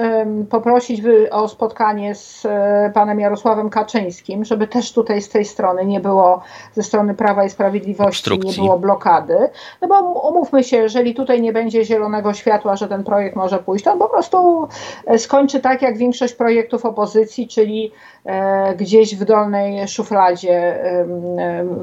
poprosić 0.50 1.01
o 1.32 1.48
spotkanie 1.48 2.15
z 2.15 2.46
e, 2.46 2.91
panem 2.94 3.20
Jarosławem 3.20 3.70
Kaczyńskim, 3.70 4.46
żeby 4.46 4.67
też 4.67 4.94
tutaj 4.94 5.22
z 5.22 5.29
tej 5.29 5.46
strony 5.46 5.86
nie 5.86 6.00
było, 6.00 6.41
ze 6.74 6.84
strony 6.84 7.13
Prawa 7.13 7.46
i 7.46 7.50
Sprawiedliwości 7.50 8.20
Obstrukcji. 8.20 8.62
nie 8.62 8.67
było 8.67 8.79
blokady. 8.79 9.50
No 9.82 9.88
bo 9.88 10.01
umówmy 10.29 10.63
się, 10.63 10.77
jeżeli 10.77 11.15
tutaj 11.15 11.41
nie 11.41 11.53
będzie 11.53 11.86
zielonego 11.86 12.34
światła, 12.34 12.75
że 12.75 12.88
ten 12.88 13.03
projekt 13.03 13.36
może 13.36 13.60
pójść, 13.60 13.86
to 13.86 13.91
on 13.91 14.00
po 14.00 14.10
prostu 14.10 14.67
e, 15.06 15.20
skończy 15.20 15.60
tak 15.60 15.82
jak 15.82 15.98
większość 15.98 16.34
projektów 16.34 16.86
opozycji, 16.86 17.48
czyli 17.48 17.91
e, 18.25 18.75
gdzieś 18.75 19.15
w 19.15 19.25
dolnej 19.25 19.88
szufladzie 19.88 20.77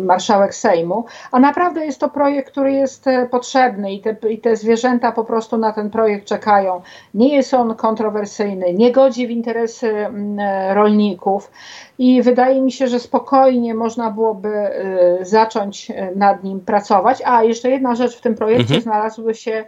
marszałek 0.01 0.55
Sejmu. 0.55 1.05
A 1.33 1.41
naprawdę 1.41 1.87
jest 1.87 2.01
to 2.01 2.09
projekt, 2.09 2.51
który 2.51 2.73
jest 2.73 3.05
potrzebny 3.31 3.93
i 3.93 4.01
te, 4.01 4.17
i 4.29 4.39
te 4.39 4.57
zwierzęta 4.57 5.13
po 5.13 5.25
prostu 5.25 5.59
na 5.59 5.73
ten 5.73 5.91
projekt 5.95 6.29
czekają 6.29 6.83
nie 7.15 7.37
jest 7.37 7.55
on 7.55 7.75
kontrowersyjny, 7.75 8.75
nie 8.75 8.93
godzi 8.93 9.27
w 9.27 9.31
interesy 9.31 9.89
mm, 9.89 10.39
rolników 10.77 11.51
i 11.99 12.23
wydaje 12.23 12.61
mi 12.61 12.73
się, 12.73 12.87
że 12.87 13.01
spokojnie 13.01 13.75
można 13.75 14.11
byłoby 14.11 14.49
y, 14.49 15.25
zacząć 15.25 15.91
y, 15.91 16.17
nad 16.17 16.45
nim 16.45 16.61
pracować. 16.61 17.23
A 17.25 17.43
jeszcze 17.43 17.71
jedna 17.71 17.95
rzecz 17.95 18.17
w 18.17 18.21
tym 18.21 18.35
projekcie 18.35 18.75
mhm. 18.75 18.83
znalazły 18.83 19.35
się 19.35 19.65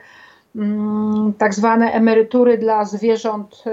tak 1.38 1.54
zwane 1.54 1.92
emerytury 1.92 2.58
dla 2.58 2.84
zwierząt, 2.84 3.64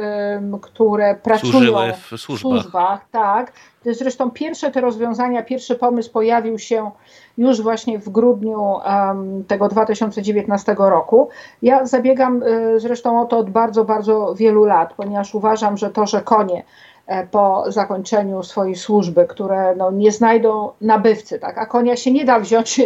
które 0.61 1.15
pracują 1.15 1.91
w 1.93 2.19
służbach. 2.19 2.39
służbach. 2.41 3.05
Tak. 3.11 3.51
Zresztą 3.85 4.31
pierwsze 4.31 4.71
te 4.71 4.81
rozwiązania, 4.81 5.43
pierwszy 5.43 5.75
pomysł 5.75 6.11
pojawił 6.11 6.59
się 6.59 6.91
już 7.37 7.61
właśnie 7.61 7.99
w 7.99 8.09
grudniu 8.09 8.61
um, 8.61 9.43
tego 9.47 9.67
2019 9.67 10.75
roku. 10.77 11.29
Ja 11.61 11.85
zabiegam 11.85 12.43
y, 12.43 12.79
zresztą 12.79 13.21
o 13.21 13.25
to 13.25 13.37
od 13.37 13.49
bardzo, 13.49 13.85
bardzo 13.85 14.35
wielu 14.35 14.65
lat, 14.65 14.93
ponieważ 14.93 15.35
uważam, 15.35 15.77
że 15.77 15.89
to, 15.89 16.07
że 16.07 16.21
konie 16.21 16.63
e, 17.07 17.27
po 17.27 17.63
zakończeniu 17.67 18.43
swojej 18.43 18.75
służby, 18.75 19.25
które 19.25 19.75
no, 19.75 19.91
nie 19.91 20.11
znajdą 20.11 20.71
nabywcy, 20.81 21.39
tak, 21.39 21.57
a 21.57 21.65
konia 21.65 21.95
się 21.95 22.11
nie 22.11 22.25
da 22.25 22.39
wziąć 22.39 22.81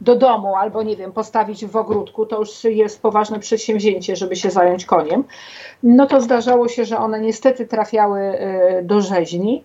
do 0.00 0.16
domu 0.16 0.56
albo 0.56 0.82
nie 0.82 0.96
wiem, 0.96 1.12
postawić 1.12 1.66
w 1.66 1.76
ogródku, 1.76 2.26
to 2.26 2.38
już 2.38 2.64
jest 2.64 3.02
poważne 3.02 3.38
przedsięwzięcie, 3.38 4.16
żeby 4.16 4.36
się 4.36 4.50
zająć 4.50 4.86
koniem. 4.86 5.24
No 5.82 6.06
to 6.06 6.20
zdarzało 6.20 6.68
się, 6.68 6.84
że 6.84 6.98
one 6.98 7.20
niestety 7.20 7.66
trafiały 7.66 8.20
y, 8.20 8.82
do 8.82 9.00
rzeźni. 9.00 9.64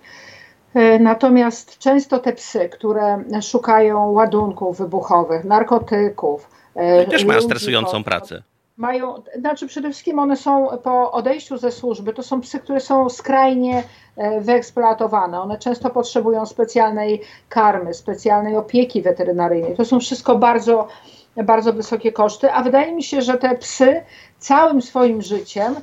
E, 0.73 0.99
natomiast 0.99 1.77
często 1.77 2.19
te 2.19 2.33
psy, 2.33 2.69
które 2.69 3.23
szukają 3.41 4.11
ładunków 4.11 4.77
wybuchowych, 4.77 5.45
narkotyków. 5.45 6.49
E, 6.75 7.05
też 7.05 7.25
mają 7.25 7.41
stresującą 7.41 8.03
pracę. 8.03 8.43
Mają, 8.79 9.15
znaczy 9.39 9.67
przede 9.67 9.89
wszystkim 9.89 10.19
one 10.19 10.37
są 10.37 10.67
po 10.83 11.11
odejściu 11.11 11.57
ze 11.57 11.71
służby, 11.71 12.13
to 12.13 12.23
są 12.23 12.41
psy, 12.41 12.59
które 12.59 12.79
są 12.79 13.09
skrajnie 13.09 13.83
e, 14.17 14.41
wyeksploatowane. 14.41 15.41
One 15.41 15.57
często 15.57 15.89
potrzebują 15.89 16.45
specjalnej 16.45 17.21
karmy, 17.49 17.93
specjalnej 17.93 18.57
opieki 18.57 19.01
weterynaryjnej. 19.01 19.75
To 19.75 19.85
są 19.85 19.99
wszystko 19.99 20.35
bardzo, 20.35 20.87
bardzo 21.43 21.73
wysokie 21.73 22.11
koszty, 22.11 22.51
a 22.53 22.63
wydaje 22.63 22.95
mi 22.95 23.03
się, 23.03 23.21
że 23.21 23.37
te 23.37 23.57
psy 23.57 24.01
całym 24.37 24.81
swoim 24.81 25.21
życiem 25.21 25.75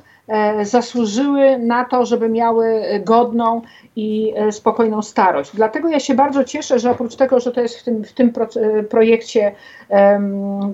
zasłużyły 0.63 1.57
na 1.57 1.85
to, 1.85 2.05
żeby 2.05 2.29
miały 2.29 2.83
godną 3.05 3.61
i 3.95 4.33
e, 4.35 4.51
spokojną 4.51 5.01
starość. 5.01 5.51
Dlatego 5.53 5.89
ja 5.89 5.99
się 5.99 6.13
bardzo 6.13 6.43
cieszę, 6.43 6.79
że 6.79 6.91
oprócz 6.91 7.15
tego, 7.15 7.39
że 7.39 7.51
to 7.51 7.61
jest 7.61 7.79
w 7.79 7.83
tym, 7.83 8.03
w 8.03 8.13
tym 8.13 8.33
e, 8.55 8.83
projekcie, 8.83 9.55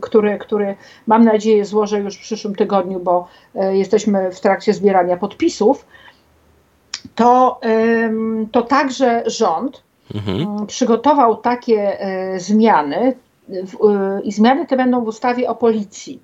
który, 0.02 0.38
który 0.38 0.76
mam 1.08 1.26
nadzieję 1.26 1.66
złożę 1.66 2.00
już 2.00 2.18
w 2.18 2.22
przyszłym 2.22 2.56
tygodniu, 2.56 3.00
bo 3.00 3.28
jesteśmy 3.72 4.32
w 4.32 4.40
trakcie 4.40 4.74
zbierania 4.74 5.18
podpisów, 5.18 5.86
to, 7.16 7.60
to 8.52 8.62
także 8.62 9.24
rząd 9.26 9.84
mhm. 10.16 10.68
przygotował 10.68 11.38
takie 11.38 11.98
zmiany, 12.38 13.16
i 14.24 14.32
zmiany 14.32 14.66
te 14.66 14.78
będą 14.78 15.04
w 15.04 15.08
ustawie 15.08 15.50
o 15.50 15.56
policji. 15.56 16.20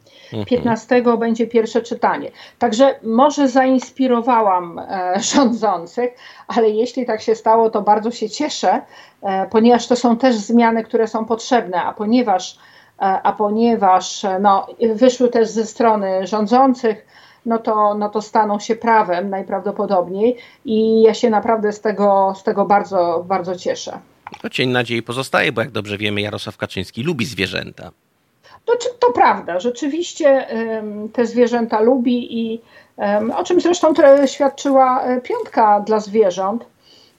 15 0.46 0.96
mhm. 0.96 1.20
będzie 1.20 1.48
pierwsze 1.48 1.82
czytanie. 1.82 2.32
Także 2.60 3.00
może 3.04 3.48
zainspirowałam 3.48 4.80
e, 4.80 5.14
rządzących, 5.34 6.16
ale 6.48 6.70
jeśli 6.70 7.06
tak 7.06 7.22
się 7.22 7.36
stało, 7.36 7.70
to 7.70 7.82
bardzo 7.82 8.12
się 8.12 8.30
cieszę, 8.30 8.82
e, 9.22 9.48
ponieważ 9.48 9.88
to 9.88 9.96
są 9.96 10.18
też 10.18 10.36
zmiany, 10.36 10.84
które 10.84 11.08
są 11.08 11.26
potrzebne, 11.26 11.84
a 11.84 11.94
ponieważ, 11.94 12.58
e, 13.00 13.02
a 13.02 13.34
ponieważ 13.34 14.26
no, 14.40 14.68
wyszły 14.96 15.30
też 15.30 15.50
ze 15.50 15.66
strony 15.66 16.28
rządzących, 16.28 17.06
no 17.46 17.58
to, 17.58 17.94
no 17.94 18.10
to 18.10 18.22
staną 18.22 18.60
się 18.60 18.76
prawem 18.76 19.30
najprawdopodobniej 19.30 20.38
i 20.66 21.02
ja 21.02 21.14
się 21.14 21.30
naprawdę 21.30 21.72
z 21.72 21.82
tego, 21.82 22.34
z 22.36 22.44
tego 22.44 22.66
bardzo, 22.66 23.24
bardzo 23.28 23.56
cieszę. 23.56 24.00
To 24.42 24.50
cień 24.50 24.70
nadziei 24.70 25.04
pozostaje, 25.04 25.52
bo 25.52 25.62
jak 25.62 25.72
dobrze 25.72 25.98
wiemy, 25.98 26.22
Jarosław 26.22 26.58
Kaczyński 26.58 27.04
lubi 27.04 27.26
zwierzęta. 27.26 27.92
To, 28.66 28.74
to 29.00 29.12
prawda, 29.12 29.60
rzeczywiście 29.60 30.48
te 31.14 31.26
zwierzęta 31.26 31.80
lubi 31.80 32.40
i 32.40 32.62
o 33.36 33.44
czym 33.44 33.62
zresztą 33.62 33.94
świadczyła 34.26 35.04
e, 35.04 35.22
piątka 35.22 35.80
dla 35.80 36.00
zwierząt. 36.00 36.66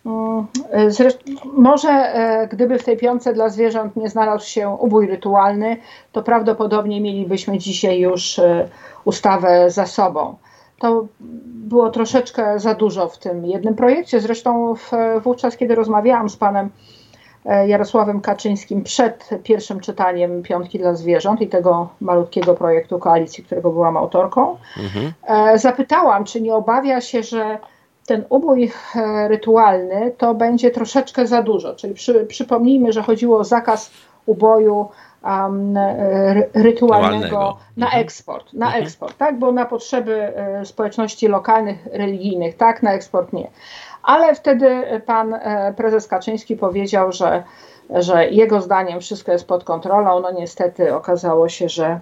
Mm, 0.07 0.47
zresztą, 0.89 1.21
może 1.45 1.89
e, 1.91 2.49
gdyby 2.49 2.79
w 2.79 2.85
tej 2.85 2.97
piątce 2.97 3.33
dla 3.33 3.49
zwierząt 3.49 3.97
nie 3.97 4.09
znalazł 4.09 4.47
się 4.47 4.69
ubój 4.69 5.07
rytualny, 5.07 5.77
to 6.13 6.23
prawdopodobnie 6.23 7.01
mielibyśmy 7.01 7.59
dzisiaj 7.59 8.01
już 8.01 8.39
e, 8.39 8.69
ustawę 9.05 9.71
za 9.71 9.87
sobą. 9.87 10.37
To 10.79 11.07
było 11.45 11.91
troszeczkę 11.91 12.59
za 12.59 12.75
dużo 12.75 13.09
w 13.09 13.19
tym 13.19 13.47
jednym 13.47 13.75
projekcie. 13.75 14.21
Zresztą 14.21 14.75
w, 14.75 14.91
wówczas, 15.23 15.57
kiedy 15.57 15.75
rozmawiałam 15.75 16.29
z 16.29 16.37
panem 16.37 16.71
E, 16.71 17.00
Jarosławem 17.45 18.21
Kaczyńskim 18.21 18.83
przed 18.83 19.29
pierwszym 19.43 19.81
czytaniem 19.81 20.43
Piątki 20.43 20.79
dla 20.79 20.95
Zwierząt 20.95 21.41
i 21.41 21.49
tego 21.49 21.89
malutkiego 22.01 22.55
projektu 22.55 22.99
koalicji, 22.99 23.45
którego 23.45 23.71
byłam 23.71 23.97
autorką. 23.97 24.57
Mhm. 24.79 25.13
E, 25.27 25.59
zapytałam, 25.59 26.25
czy 26.25 26.41
nie 26.41 26.55
obawia 26.55 27.01
się, 27.01 27.23
że 27.23 27.59
ten 28.07 28.25
ubój 28.29 28.73
e, 28.97 29.29
rytualny 29.29 30.13
to 30.19 30.35
będzie 30.35 30.71
troszeczkę 30.71 31.27
za 31.27 31.43
dużo. 31.43 31.75
Czyli 31.75 31.95
przy, 31.95 32.27
przypomnijmy, 32.27 32.93
że 32.93 33.03
chodziło 33.03 33.39
o 33.39 33.45
zakaz 33.45 33.91
uboju 34.27 34.89
um, 35.25 35.79
rytualnego 36.55 37.57
na 37.77 37.87
mhm. 37.87 38.03
eksport, 38.03 38.53
na 38.53 38.67
mhm. 38.67 38.85
eksport, 38.85 39.17
tak? 39.19 39.39
Bo 39.39 39.53
na 39.53 39.67
potrzeby 39.67 40.33
społeczności 40.65 41.29
lokalnych, 41.29 41.87
religijnych, 41.93 42.57
tak, 42.57 42.83
na 42.83 42.93
eksport 42.93 43.33
nie 43.33 43.51
ale 44.03 44.35
wtedy 44.35 45.01
pan 45.07 45.35
e, 45.35 45.75
prezes 45.77 46.09
Kaczyński 46.09 46.57
powiedział, 46.57 47.13
że, 47.13 47.43
że 47.91 48.29
jego 48.29 48.61
zdaniem 48.61 49.01
wszystko 49.01 49.33
jest 49.33 49.47
pod 49.47 49.65
kontrolą. 49.65 50.21
No 50.21 50.31
niestety 50.33 50.95
okazało 50.95 51.49
się, 51.49 51.69
że 51.69 52.01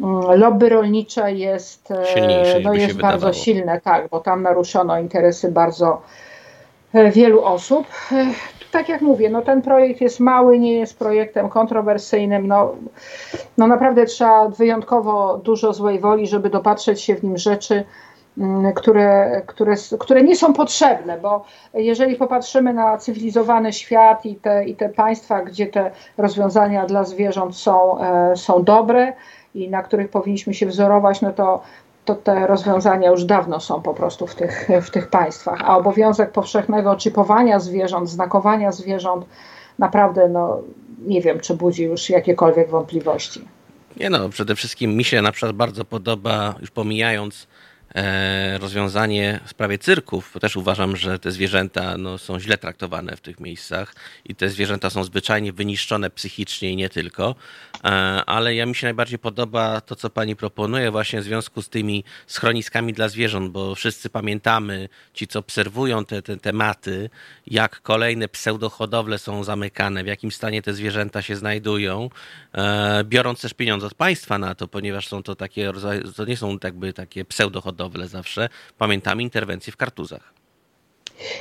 mm, 0.00 0.40
lobby 0.40 0.68
rolnicze 0.68 1.32
jest, 1.32 1.90
e, 1.90 2.60
no 2.60 2.74
jest 2.74 3.00
bardzo 3.00 3.32
silne, 3.32 3.80
tak, 3.80 4.08
bo 4.08 4.20
tam 4.20 4.42
naruszono 4.42 5.00
interesy 5.00 5.50
bardzo 5.50 6.02
e, 6.94 7.10
wielu 7.10 7.44
osób. 7.44 7.86
Tak 8.70 8.88
jak 8.88 9.00
mówię, 9.00 9.30
no 9.30 9.42
ten 9.42 9.62
projekt 9.62 10.00
jest 10.00 10.20
mały, 10.20 10.58
nie 10.58 10.72
jest 10.72 10.98
projektem 10.98 11.48
kontrowersyjnym. 11.48 12.46
No, 12.46 12.74
no 13.58 13.66
naprawdę 13.66 14.06
trzeba 14.06 14.48
wyjątkowo 14.48 15.40
dużo 15.44 15.72
złej 15.72 15.98
woli, 15.98 16.26
żeby 16.26 16.50
dopatrzeć 16.50 17.00
się 17.00 17.14
w 17.14 17.22
nim 17.22 17.38
rzeczy, 17.38 17.84
które, 18.74 19.42
które, 19.46 19.74
które 19.98 20.22
nie 20.22 20.36
są 20.36 20.52
potrzebne, 20.52 21.18
bo 21.18 21.44
jeżeli 21.74 22.16
popatrzymy 22.16 22.74
na 22.74 22.98
cywilizowany 22.98 23.72
świat 23.72 24.26
i 24.26 24.34
te, 24.34 24.64
i 24.64 24.76
te 24.76 24.88
państwa, 24.88 25.42
gdzie 25.42 25.66
te 25.66 25.90
rozwiązania 26.18 26.86
dla 26.86 27.04
zwierząt 27.04 27.56
są, 27.56 28.00
e, 28.00 28.36
są 28.36 28.62
dobre 28.62 29.12
i 29.54 29.70
na 29.70 29.82
których 29.82 30.08
powinniśmy 30.08 30.54
się 30.54 30.66
wzorować, 30.66 31.20
no 31.20 31.32
to, 31.32 31.62
to 32.04 32.14
te 32.14 32.46
rozwiązania 32.46 33.10
już 33.10 33.24
dawno 33.24 33.60
są 33.60 33.82
po 33.82 33.94
prostu 33.94 34.26
w 34.26 34.34
tych, 34.34 34.68
w 34.82 34.90
tych 34.90 35.08
państwach. 35.08 35.60
A 35.64 35.76
obowiązek 35.76 36.32
powszechnego 36.32 36.96
czipowania 36.96 37.60
zwierząt, 37.60 38.10
znakowania 38.10 38.72
zwierząt, 38.72 39.26
naprawdę 39.78 40.28
no, 40.28 40.58
nie 41.06 41.20
wiem, 41.20 41.40
czy 41.40 41.54
budzi 41.54 41.84
już 41.84 42.10
jakiekolwiek 42.10 42.70
wątpliwości. 42.70 43.48
Nie 43.96 44.10
no, 44.10 44.28
przede 44.28 44.54
wszystkim 44.54 44.96
mi 44.96 45.04
się 45.04 45.22
na 45.22 45.32
przykład 45.32 45.52
bardzo 45.52 45.84
podoba, 45.84 46.54
już 46.60 46.70
pomijając 46.70 47.46
rozwiązanie 48.58 49.40
w 49.44 49.50
sprawie 49.50 49.78
cyrków, 49.78 50.30
bo 50.34 50.40
też 50.40 50.56
uważam, 50.56 50.96
że 50.96 51.18
te 51.18 51.30
zwierzęta 51.30 51.98
no, 51.98 52.18
są 52.18 52.40
źle 52.40 52.58
traktowane 52.58 53.16
w 53.16 53.20
tych 53.20 53.40
miejscach 53.40 53.94
i 54.24 54.34
te 54.34 54.48
zwierzęta 54.48 54.90
są 54.90 55.04
zwyczajnie 55.04 55.52
wyniszczone 55.52 56.10
psychicznie 56.10 56.70
i 56.70 56.76
nie 56.76 56.88
tylko. 56.88 57.34
E, 57.84 57.88
ale 58.26 58.54
ja 58.54 58.66
mi 58.66 58.74
się 58.74 58.86
najbardziej 58.86 59.18
podoba 59.18 59.80
to, 59.80 59.96
co 59.96 60.10
pani 60.10 60.36
proponuje 60.36 60.90
właśnie 60.90 61.20
w 61.20 61.24
związku 61.24 61.62
z 61.62 61.68
tymi 61.68 62.04
schroniskami 62.26 62.92
dla 62.92 63.08
zwierząt, 63.08 63.52
bo 63.52 63.74
wszyscy 63.74 64.10
pamiętamy, 64.10 64.88
ci 65.14 65.26
co 65.26 65.38
obserwują 65.38 66.04
te, 66.04 66.22
te 66.22 66.36
tematy, 66.36 67.10
jak 67.46 67.82
kolejne 67.82 68.28
pseudohodowle 68.28 69.18
są 69.18 69.44
zamykane, 69.44 70.04
w 70.04 70.06
jakim 70.06 70.32
stanie 70.32 70.62
te 70.62 70.74
zwierzęta 70.74 71.22
się 71.22 71.36
znajdują, 71.36 72.10
e, 72.54 73.04
biorąc 73.04 73.40
też 73.40 73.54
pieniądze 73.54 73.86
od 73.86 73.94
państwa 73.94 74.38
na 74.38 74.54
to, 74.54 74.68
ponieważ 74.68 75.08
są 75.08 75.22
to 75.22 75.34
takie, 75.34 75.72
to 76.16 76.24
nie 76.24 76.36
są 76.36 76.58
jakby 76.64 76.92
takie 76.92 77.24
pseudohodowle 77.24 77.79
zawsze. 78.04 78.48
Pamiętamy 78.78 79.22
interwencje 79.22 79.72
w 79.72 79.76
kartuzach. 79.76 80.40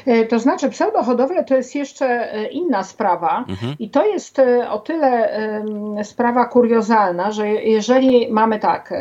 E, 0.05 0.25
to 0.25 0.39
znaczy, 0.39 0.69
pseudohodowle 0.69 1.43
to 1.43 1.55
jest 1.55 1.75
jeszcze 1.75 2.33
e, 2.33 2.47
inna 2.47 2.83
sprawa 2.83 3.45
mhm. 3.49 3.75
i 3.79 3.89
to 3.89 4.05
jest 4.05 4.39
e, 4.39 4.69
o 4.69 4.79
tyle 4.79 5.29
sprawa 6.03 6.45
kuriozalna, 6.45 7.31
że 7.31 7.47
jeżeli 7.47 8.31
mamy 8.31 8.59
tak, 8.59 8.93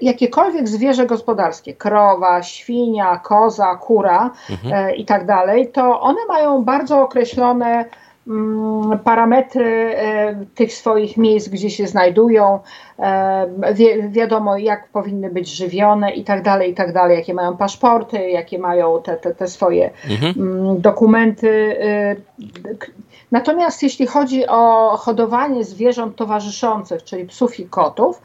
jakiekolwiek 0.00 0.68
zwierzę 0.68 1.06
gospodarskie, 1.06 1.74
krowa, 1.74 2.42
świnia, 2.42 3.18
koza, 3.18 3.76
kura 3.76 4.30
mhm. 4.50 4.94
i 4.94 5.04
tak 5.04 5.26
dalej, 5.26 5.72
to 5.72 6.00
one 6.00 6.20
mają 6.28 6.64
bardzo 6.64 7.02
określone 7.02 7.84
parametry 9.04 9.96
e, 9.96 10.44
tych 10.54 10.72
swoich 10.72 11.16
miejsc, 11.16 11.48
gdzie 11.48 11.70
się 11.70 11.86
znajdują, 11.86 12.60
e, 12.98 13.74
wi 13.74 13.86
wiadomo 14.08 14.56
jak 14.56 14.88
powinny 14.88 15.30
być 15.30 15.56
żywione 15.56 16.10
i 16.10 16.24
tak 16.24 16.42
dalej, 16.42 16.70
i 16.70 16.74
tak 16.74 16.92
dalej, 16.92 17.18
jakie 17.18 17.34
mają 17.34 17.56
paszporty, 17.56 18.30
jakie 18.30 18.58
mają 18.58 19.02
te, 19.02 19.16
te, 19.16 19.34
te 19.34 19.48
swoje 19.48 19.90
mhm. 20.10 20.34
Mm, 20.36 20.80
dokumenty. 20.80 21.76
E, 21.80 22.16
natomiast 23.32 23.82
jeśli 23.82 24.06
chodzi 24.06 24.46
o 24.46 24.90
hodowanie 24.96 25.64
zwierząt 25.64 26.16
towarzyszących, 26.16 27.04
czyli 27.04 27.24
psów 27.24 27.60
i 27.60 27.66
kotów, 27.66 28.22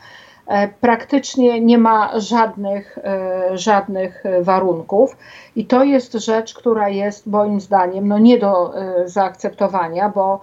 praktycznie 0.81 1.61
nie 1.61 1.77
ma 1.77 2.19
żadnych, 2.19 2.97
e, 2.97 3.57
żadnych 3.57 4.23
warunków. 4.41 5.17
I 5.55 5.65
to 5.65 5.83
jest 5.83 6.13
rzecz, 6.13 6.53
która 6.53 6.89
jest 6.89 7.27
moim 7.27 7.61
zdaniem 7.61 8.07
no 8.07 8.19
nie 8.19 8.37
do 8.37 8.77
e, 8.77 9.07
zaakceptowania, 9.07 10.09
bo 10.09 10.41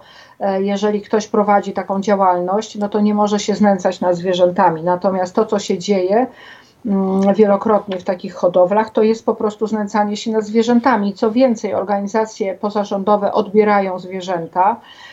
jeżeli 0.59 1.01
ktoś 1.01 1.27
prowadzi 1.27 1.73
taką 1.73 2.01
działalność, 2.01 2.75
no 2.75 2.89
to 2.89 2.99
nie 2.99 3.13
może 3.13 3.39
się 3.39 3.55
znęcać 3.55 4.01
nad 4.01 4.15
zwierzętami. 4.15 4.83
Natomiast 4.83 5.35
to, 5.35 5.45
co 5.45 5.59
się 5.59 5.77
dzieje, 5.77 6.27
mm, 6.85 7.33
wielokrotnie 7.33 7.97
w 7.97 8.03
takich 8.03 8.33
hodowlach, 8.33 8.89
to 8.89 9.03
jest 9.03 9.25
po 9.25 9.35
prostu 9.35 9.67
znęcanie 9.67 10.17
się 10.17 10.31
nad 10.31 10.43
zwierzętami. 10.43 11.13
Co 11.13 11.31
więcej, 11.31 11.73
organizacje 11.73 12.55
pozarządowe 12.55 13.31
odbierają 13.31 13.99
zwierzęta, 13.99 14.75
E, 14.75 15.12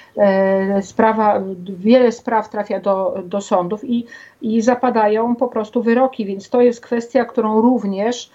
sprawa, 0.82 1.40
wiele 1.78 2.12
spraw 2.12 2.48
trafia 2.48 2.80
do, 2.80 3.22
do 3.24 3.40
sądów 3.40 3.84
i, 3.84 4.06
i 4.42 4.62
zapadają 4.62 5.36
po 5.36 5.48
prostu 5.48 5.82
wyroki, 5.82 6.24
więc 6.24 6.50
to 6.50 6.60
jest 6.60 6.80
kwestia, 6.80 7.24
którą 7.24 7.60
również 7.60 8.30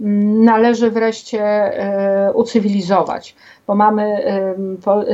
mm, 0.00 0.44
należy 0.44 0.90
wreszcie 0.90 1.42
e, 1.42 2.32
ucywilizować, 2.32 3.36
bo 3.66 3.74
mamy 3.74 4.24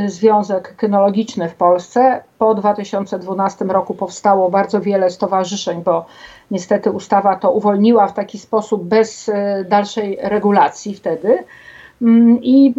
Związek 0.07 0.77
Kynologiczny 0.77 1.49
w 1.49 1.55
Polsce. 1.55 2.23
Po 2.39 2.55
2012 2.55 3.65
roku 3.65 3.95
powstało 3.95 4.51
bardzo 4.51 4.81
wiele 4.81 5.11
stowarzyszeń, 5.11 5.83
bo 5.83 6.07
niestety 6.51 6.91
ustawa 6.91 7.37
to 7.37 7.53
uwolniła 7.53 8.09
w 8.09 8.15
taki 8.15 8.39
sposób 8.39 8.85
bez 8.85 9.29
e, 9.29 9.65
dalszej 9.69 10.19
regulacji 10.23 10.95
wtedy. 10.95 11.45
Mm, 12.03 12.39
I 12.43 12.75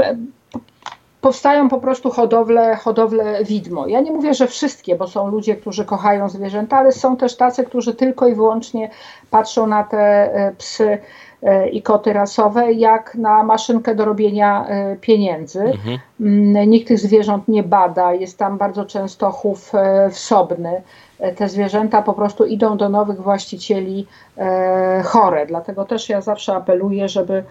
powstają 1.22 1.70
po 1.70 1.78
prostu 1.78 2.12
hodowle, 2.12 2.76
hodowle 2.76 3.44
widmo. 3.44 3.88
Ja 3.88 4.02
nie 4.02 4.12
mówię, 4.12 4.34
że 4.34 4.48
wszystkie, 4.48 4.96
bo 4.96 5.08
są 5.08 5.28
ludzie, 5.28 5.56
którzy 5.56 5.86
kochają 5.86 6.30
zwierzęta, 6.30 6.78
ale 6.78 6.92
są 6.92 7.18
też 7.18 7.36
tacy, 7.36 7.64
którzy 7.64 7.94
tylko 7.94 8.28
i 8.28 8.36
wyłącznie 8.36 8.90
patrzą 9.30 9.68
na 9.68 9.84
te 9.84 9.98
e, 10.34 10.52
psy 10.58 10.98
e, 11.44 11.70
i 11.70 11.82
koty 11.82 12.14
rasowe, 12.14 12.74
jak 12.74 13.16
na 13.16 13.44
maszynkę 13.44 13.96
do 13.96 14.06
robienia 14.06 14.66
e, 14.68 14.96
pieniędzy. 14.96 15.60
Mhm. 15.60 16.00
Mm, 16.22 16.70
nikt 16.70 16.88
tych 16.88 17.00
zwierząt 17.00 17.48
nie 17.48 17.64
bada, 17.64 18.14
jest 18.14 18.38
tam 18.38 18.58
bardzo 18.58 18.86
często 18.86 19.32
chów 19.32 19.72
wsobny. 20.12 20.82
Te 21.36 21.50
zwierzęta 21.50 22.02
po 22.02 22.14
prostu 22.14 22.46
idą 22.46 22.78
do 22.78 22.90
nowych 22.90 23.22
właścicieli 23.22 24.08
chore. 25.04 25.46
Dlatego 25.46 25.86
też 25.86 26.10
ja 26.10 26.22
zawsze 26.22 26.56
apeluję, 26.56 27.10
żeby 27.10 27.44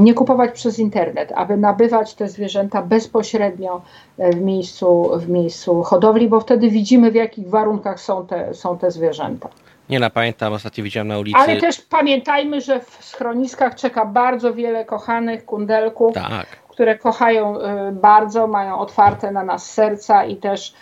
nie 0.00 0.14
kupować 0.14 0.52
przez 0.52 0.78
internet, 0.78 1.32
aby 1.36 1.56
nabywać 1.56 2.14
te 2.14 2.28
zwierzęta 2.28 2.82
bezpośrednio 2.82 3.82
e, 4.18 4.32
w 4.32 4.40
miejscu, 4.40 5.10
w 5.16 5.28
miejscu 5.28 5.82
hodowli, 5.82 6.28
bo 6.28 6.40
wtedy 6.40 6.70
widzimy 6.70 7.10
w 7.10 7.14
jakich 7.14 7.50
warunkach 7.50 8.00
są 8.00 8.26
te, 8.26 8.54
są 8.54 8.78
te 8.78 8.90
zwierzęta. 8.90 9.48
Nie 9.88 10.00
no, 10.00 10.10
pamiętam, 10.10 10.52
ostatnio 10.52 10.84
widziałem 10.84 11.08
na 11.08 11.18
ulicy. 11.18 11.38
Ale 11.38 11.56
też 11.56 11.80
pamiętajmy, 11.80 12.60
że 12.60 12.80
w 12.80 13.04
schroniskach 13.04 13.74
czeka 13.74 14.06
bardzo 14.06 14.54
wiele 14.54 14.84
kochanych 14.84 15.44
kundelków, 15.44 16.14
tak. 16.14 16.46
które 16.68 16.98
kochają 16.98 17.60
e, 17.60 17.92
bardzo, 17.92 18.46
mają 18.46 18.78
otwarte 18.78 19.32
na 19.32 19.44
nas 19.44 19.70
serca 19.70 20.24
i 20.24 20.36
też 20.36 20.74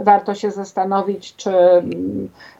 warto 0.00 0.34
się 0.34 0.50
zastanowić, 0.50 1.36
czy, 1.36 1.52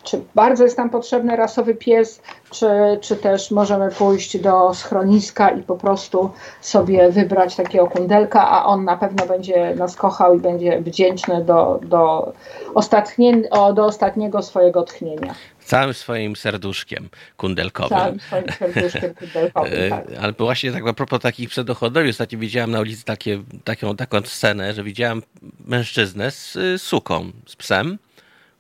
czy 0.02 0.20
bardzo 0.34 0.64
jest 0.64 0.78
nam 0.78 0.90
potrzebny 0.90 1.36
rasowy 1.36 1.74
pies, 1.74 2.22
czy, 2.50 2.68
czy 3.00 3.16
też 3.16 3.50
możemy 3.50 3.90
pójść 3.90 4.38
do 4.38 4.74
schroniska 4.74 5.50
i 5.50 5.62
po 5.62 5.76
prostu 5.76 6.30
sobie 6.60 7.10
wybrać 7.10 7.56
takiego 7.56 7.86
kundelka, 7.86 8.50
a 8.50 8.64
on 8.64 8.84
na 8.84 8.96
pewno 8.96 9.26
będzie 9.26 9.74
nas 9.74 9.96
kochał 9.96 10.34
i 10.34 10.40
będzie 10.40 10.80
wdzięczny 10.80 11.44
do, 11.44 11.80
do, 11.82 12.32
ostatnie, 12.74 13.42
do 13.74 13.84
ostatniego 13.84 14.42
swojego 14.42 14.82
tchnienia 14.82 15.34
całym 15.70 15.94
swoim 15.94 16.36
serduszkiem 16.36 17.08
kundelkowym. 17.36 17.98
Całym 17.98 18.20
swoim 18.20 18.44
serduszkiem 18.58 19.14
kundelkowym, 19.14 19.72
e, 19.72 19.90
tak. 19.90 20.06
Ale 20.20 20.32
właśnie 20.32 20.72
tak 20.72 20.88
a 20.88 20.92
propos 20.92 21.20
takich 21.20 21.48
przedochodowi, 21.48 22.10
ostatnio 22.10 22.38
widziałem 22.38 22.70
na 22.70 22.80
ulicy 22.80 23.04
takie, 23.04 23.42
taką, 23.64 23.96
taką 23.96 24.20
scenę, 24.22 24.74
że 24.74 24.84
widziałem 24.84 25.22
mężczyznę 25.66 26.30
z 26.30 26.58
suką, 26.82 27.32
z 27.46 27.56
psem, 27.56 27.98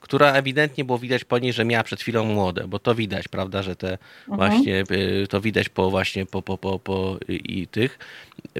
która 0.00 0.32
ewidentnie 0.32 0.84
było 0.84 0.98
widać 0.98 1.24
po 1.24 1.38
niej, 1.38 1.52
że 1.52 1.64
miała 1.64 1.84
przed 1.84 2.00
chwilą 2.00 2.24
młode, 2.24 2.68
bo 2.68 2.78
to 2.78 2.94
widać, 2.94 3.28
prawda, 3.28 3.62
że 3.62 3.76
te 3.76 3.98
mhm. 4.28 4.50
właśnie, 4.50 4.84
e, 5.22 5.26
to 5.26 5.40
widać 5.40 5.68
po 5.68 5.90
właśnie 5.90 6.26
po, 6.26 6.42
po, 6.42 6.58
po, 6.58 6.78
po 6.78 7.16
i 7.28 7.68
tych 7.68 7.98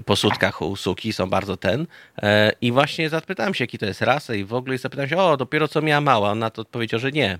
posudkach 0.05 0.63
u 0.63 0.77
suki 0.77 1.13
są 1.13 1.31
bardzo 1.31 1.57
ten 1.57 1.87
e, 2.23 2.53
i 2.61 2.73
właśnie 2.73 3.09
zapytałem 3.09 3.55
się, 3.55 3.65
jaki 3.65 3.79
to 3.79 3.87
jest 3.87 4.03
rasa 4.03 4.35
i 4.35 4.45
w 4.45 4.55
ogóle 4.55 4.75
i 4.75 4.79
zapytałem 4.79 5.09
się, 5.09 5.17
o, 5.17 5.37
dopiero 5.37 5.69
co 5.69 5.83
miała 5.83 6.01
mała, 6.01 6.31
on 6.31 6.39
na 6.39 6.51
to 6.51 6.63
odpowiedział, 6.63 7.01
że 7.01 7.13
nie, 7.13 7.39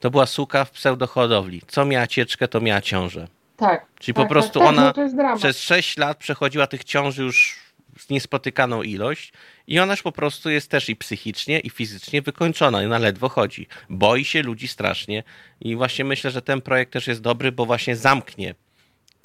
to 0.00 0.10
była 0.10 0.26
suka 0.26 0.64
w 0.64 0.70
pseudohodowli. 0.70 1.62
Co 1.66 1.84
miała 1.84 2.06
cieczkę, 2.06 2.48
to 2.48 2.60
miała 2.60 2.80
ciążę. 2.80 3.28
Tak. 3.56 3.86
Czyli 3.98 4.14
tak, 4.14 4.24
po 4.24 4.28
prostu 4.28 4.58
tak, 4.58 4.68
tak, 4.68 4.78
ona 4.78 4.92
no 5.14 5.36
przez 5.36 5.60
6 5.60 5.96
lat 5.96 6.18
przechodziła 6.18 6.66
tych 6.66 6.84
ciąży 6.84 7.22
już 7.22 7.66
niespotykaną 8.10 8.82
ilość 8.82 9.32
i 9.66 9.78
ona 9.78 9.92
już 9.92 10.02
po 10.02 10.12
prostu 10.12 10.50
jest 10.50 10.70
też 10.70 10.88
i 10.88 10.96
psychicznie, 10.96 11.60
i 11.60 11.70
fizycznie 11.70 12.22
wykończona. 12.22 12.82
I 12.82 12.86
ona 12.86 12.98
ledwo 12.98 13.28
chodzi. 13.28 13.66
Boi 13.90 14.24
się 14.24 14.42
ludzi 14.42 14.68
strasznie 14.68 15.22
i 15.60 15.76
właśnie 15.76 16.04
myślę, 16.04 16.30
że 16.30 16.42
ten 16.42 16.60
projekt 16.60 16.92
też 16.92 17.06
jest 17.06 17.20
dobry, 17.20 17.52
bo 17.52 17.66
właśnie 17.66 17.96
zamknie 17.96 18.54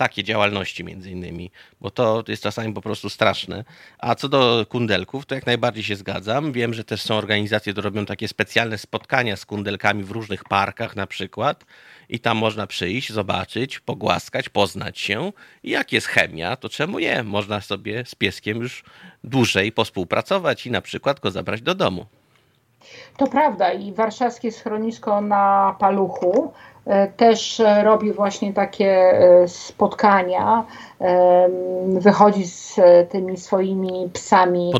takie 0.01 0.23
działalności 0.23 0.83
między 0.83 1.11
innymi, 1.11 1.51
bo 1.81 1.91
to 1.91 2.23
jest 2.27 2.43
czasami 2.43 2.73
po 2.73 2.81
prostu 2.81 3.09
straszne. 3.09 3.63
A 3.99 4.15
co 4.15 4.29
do 4.29 4.65
kundelków, 4.69 5.25
to 5.25 5.35
jak 5.35 5.45
najbardziej 5.45 5.83
się 5.83 5.95
zgadzam. 5.95 6.51
Wiem, 6.51 6.73
że 6.73 6.83
też 6.83 7.01
są 7.01 7.15
organizacje, 7.15 7.73
które 7.73 7.83
robią 7.83 8.05
takie 8.05 8.27
specjalne 8.27 8.77
spotkania 8.77 9.37
z 9.37 9.45
kundelkami 9.45 10.03
w 10.03 10.11
różnych 10.11 10.43
parkach 10.43 10.95
na 10.95 11.07
przykład 11.07 11.65
i 12.09 12.19
tam 12.19 12.37
można 12.37 12.67
przyjść, 12.67 13.11
zobaczyć, 13.11 13.79
pogłaskać, 13.79 14.49
poznać 14.49 14.99
się. 14.99 15.31
I 15.63 15.69
jak 15.69 15.91
jest 15.91 16.07
chemia, 16.07 16.55
to 16.55 16.69
czemu 16.69 16.99
nie? 16.99 17.23
Można 17.23 17.61
sobie 17.61 18.05
z 18.05 18.15
pieskiem 18.15 18.57
już 18.57 18.83
dłużej 19.23 19.71
pospółpracować 19.71 20.65
i 20.65 20.71
na 20.71 20.81
przykład 20.81 21.19
go 21.19 21.31
zabrać 21.31 21.61
do 21.61 21.75
domu. 21.75 22.05
To 23.17 23.27
prawda 23.27 23.73
i 23.73 23.93
warszawskie 23.93 24.51
schronisko 24.51 25.21
na 25.21 25.75
Paluchu 25.79 26.53
też 27.17 27.59
e, 27.59 27.83
robi 27.83 28.11
właśnie 28.11 28.53
takie 28.53 28.91
e, 28.91 29.47
spotkania, 29.47 30.65
wychodzi 31.85 32.47
z 32.47 32.79
tymi 33.09 33.37
swoimi 33.37 34.09
psami 34.13 34.73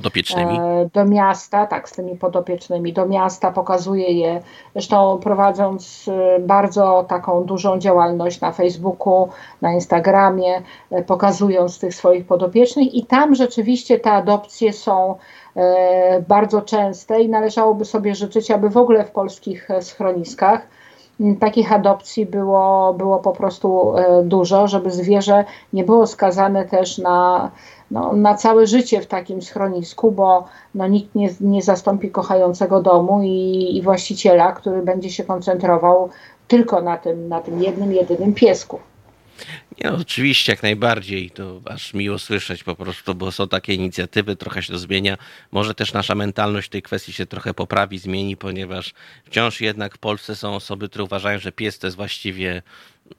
do 0.93 1.05
miasta, 1.05 1.65
tak, 1.65 1.89
z 1.89 1.91
tymi 1.91 2.17
podopiecznymi 2.17 2.93
do 2.93 3.05
miasta, 3.05 3.51
pokazuje 3.51 4.11
je, 4.11 4.41
zresztą 4.73 5.19
prowadząc 5.23 6.09
bardzo 6.39 7.05
taką 7.07 7.43
dużą 7.43 7.79
działalność 7.79 8.41
na 8.41 8.51
Facebooku, 8.51 9.29
na 9.61 9.73
Instagramie, 9.73 10.61
pokazując 11.07 11.79
tych 11.79 11.95
swoich 11.95 12.25
podopiecznych 12.25 12.93
i 12.93 13.05
tam 13.05 13.35
rzeczywiście 13.35 13.99
te 13.99 14.11
adopcje 14.11 14.73
są 14.73 15.15
bardzo 16.27 16.61
częste 16.61 17.21
i 17.21 17.29
należałoby 17.29 17.85
sobie 17.85 18.15
życzyć, 18.15 18.51
aby 18.51 18.69
w 18.69 18.77
ogóle 18.77 19.05
w 19.05 19.11
polskich 19.11 19.67
schroniskach 19.81 20.67
takich 21.39 21.73
adopcji 21.73 22.25
było, 22.25 22.93
było 22.93 23.19
po 23.19 23.31
prostu 23.31 23.93
dużo, 24.23 24.67
żeby 24.67 24.91
zwierzę 24.91 25.45
nie 25.73 25.83
było 25.83 26.07
skazane 26.07 26.65
też 26.65 26.97
na, 26.97 27.51
no, 27.91 28.13
na 28.13 28.35
całe 28.35 28.67
życie 28.67 29.01
w 29.01 29.05
takim 29.07 29.41
schronisku, 29.41 30.11
bo 30.11 30.45
no, 30.75 30.87
nikt 30.87 31.15
nie, 31.15 31.29
nie 31.41 31.61
zastąpi 31.61 32.11
kochającego 32.11 32.81
domu 32.81 33.21
i, 33.23 33.77
i 33.77 33.81
właściciela, 33.81 34.51
który 34.51 34.81
będzie 34.81 35.09
się 35.09 35.23
koncentrował 35.23 36.09
tylko 36.47 36.81
na 36.81 36.97
tym, 36.97 37.27
na 37.27 37.41
tym 37.41 37.63
jednym, 37.63 37.93
jedynym 37.93 38.33
piesku. 38.33 38.79
Nie, 39.77 39.91
no, 39.91 39.97
oczywiście, 39.97 40.51
jak 40.51 40.63
najbardziej. 40.63 41.31
To 41.31 41.61
aż 41.65 41.93
miło 41.93 42.19
słyszeć 42.19 42.63
po 42.63 42.75
prostu, 42.75 43.15
bo 43.15 43.31
są 43.31 43.47
takie 43.47 43.73
inicjatywy, 43.73 44.35
trochę 44.35 44.63
się 44.63 44.73
to 44.73 44.79
zmienia. 44.79 45.17
Może 45.51 45.75
też 45.75 45.93
nasza 45.93 46.15
mentalność 46.15 46.67
w 46.67 46.71
tej 46.71 46.81
kwestii 46.81 47.13
się 47.13 47.25
trochę 47.25 47.53
poprawi, 47.53 47.97
zmieni, 47.97 48.37
ponieważ 48.37 48.93
wciąż 49.25 49.61
jednak 49.61 49.95
w 49.95 49.97
Polsce 49.97 50.35
są 50.35 50.55
osoby, 50.55 50.89
które 50.89 51.03
uważają, 51.03 51.39
że 51.39 51.51
pies 51.51 51.79
to 51.79 51.87
jest 51.87 51.97
właściwie 51.97 52.61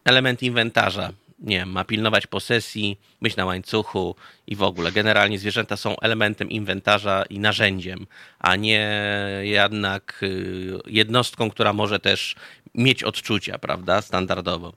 element 0.04 0.42
inwentarza. 0.42 1.12
Nie 1.38 1.58
wiem, 1.58 1.70
ma 1.70 1.84
pilnować 1.84 2.26
posesji, 2.26 2.98
być 3.22 3.36
na 3.36 3.44
łańcuchu 3.44 4.16
i 4.46 4.56
w 4.56 4.62
ogóle. 4.62 4.92
Generalnie 4.92 5.38
zwierzęta 5.38 5.76
są 5.76 5.98
elementem 5.98 6.50
inwentarza 6.50 7.24
i 7.30 7.38
narzędziem, 7.38 8.06
a 8.38 8.56
nie 8.56 9.00
jednak 9.42 10.20
y, 10.22 10.78
jednostką, 10.86 11.50
która 11.50 11.72
może 11.72 12.00
też 12.00 12.36
mieć 12.74 13.02
odczucia, 13.02 13.58
prawda, 13.58 14.02
standardowo. 14.02 14.72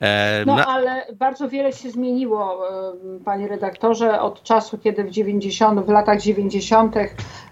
E, 0.00 0.44
no 0.46 0.66
ale 0.66 1.06
bardzo 1.18 1.48
wiele 1.48 1.72
się 1.72 1.90
zmieniło, 1.90 2.68
e, 2.68 2.92
panie 3.24 3.48
redaktorze, 3.48 4.20
od 4.20 4.42
czasu, 4.42 4.78
kiedy 4.78 5.04
w 5.04 5.10
90, 5.10 5.80
w 5.80 5.88
latach 5.88 6.20
90. 6.20 6.96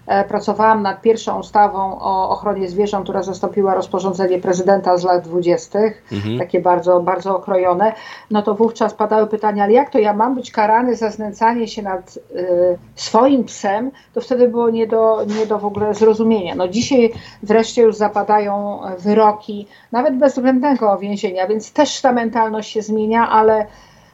E, 0.07 0.23
pracowałam 0.23 0.81
nad 0.81 1.01
pierwszą 1.01 1.39
ustawą 1.39 1.99
o 1.99 2.29
ochronie 2.29 2.69
zwierząt, 2.69 3.03
która 3.03 3.23
zastąpiła 3.23 3.75
rozporządzenie 3.75 4.39
prezydenta 4.39 4.97
z 4.97 5.03
lat 5.03 5.27
20., 5.27 5.79
mhm. 6.11 6.39
takie 6.39 6.59
bardzo, 6.61 6.99
bardzo 6.99 7.35
okrojone, 7.37 7.93
no 8.31 8.41
to 8.41 8.55
wówczas 8.55 8.93
padały 8.93 9.27
pytania, 9.27 9.63
ale 9.63 9.73
jak 9.73 9.89
to 9.89 9.99
ja 9.99 10.13
mam 10.13 10.35
być 10.35 10.51
karany 10.51 10.95
za 10.95 11.11
znęcanie 11.11 11.67
się 11.67 11.81
nad 11.81 12.17
y, 12.17 12.77
swoim 12.95 13.43
psem? 13.43 13.91
To 14.13 14.21
wtedy 14.21 14.47
było 14.47 14.69
nie 14.69 14.87
do, 14.87 15.25
nie 15.39 15.45
do 15.45 15.59
w 15.59 15.65
ogóle 15.65 15.93
zrozumienia. 15.93 16.55
No 16.55 16.67
dzisiaj 16.67 17.13
wreszcie 17.43 17.81
już 17.81 17.95
zapadają 17.95 18.79
wyroki, 18.99 19.67
nawet 19.91 20.17
bezwzględnego 20.17 20.97
więzienia, 20.97 21.47
więc 21.47 21.73
też 21.73 22.01
ta 22.01 22.11
mentalność 22.11 22.34
się 22.61 22.81
zmienia, 22.81 23.29
ale, 23.29 23.67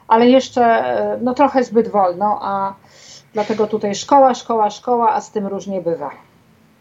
ale 0.08 0.30
jeszcze 0.30 0.94
no, 1.22 1.34
trochę 1.34 1.64
zbyt 1.64 1.88
wolno, 1.88 2.40
a 2.42 2.74
Dlatego 3.34 3.68
tutaj 3.68 3.96
szkoła, 3.96 4.36
szkoła, 4.36 4.70
szkoła, 4.70 5.14
a 5.14 5.22
z 5.22 5.32
tym 5.32 5.48
różnie 5.48 5.82
bywa. 5.82 6.12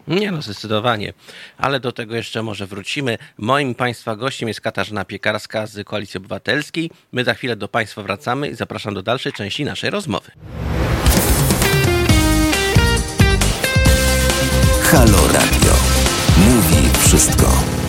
Nie 0.07 0.31
no, 0.31 0.41
zdecydowanie. 0.41 1.13
Ale 1.57 1.79
do 1.79 1.91
tego 1.91 2.15
jeszcze 2.15 2.43
może 2.43 2.67
wrócimy. 2.67 3.17
Moim 3.37 3.75
Państwa 3.75 4.15
gościem 4.15 4.47
jest 4.47 4.61
Katarzyna 4.61 5.05
Piekarska 5.05 5.67
z 5.67 5.87
Koalicji 5.87 6.17
Obywatelskiej. 6.17 6.91
My 7.11 7.23
za 7.23 7.33
chwilę 7.33 7.55
do 7.55 7.67
Państwa 7.67 8.01
wracamy 8.01 8.47
i 8.47 8.55
zapraszam 8.55 8.93
do 8.93 9.03
dalszej 9.03 9.33
części 9.33 9.65
naszej 9.65 9.89
rozmowy. 9.89 10.31
Halo 14.83 15.27
Radio. 15.27 15.73
Mówi 16.37 16.89
wszystko. 16.99 17.80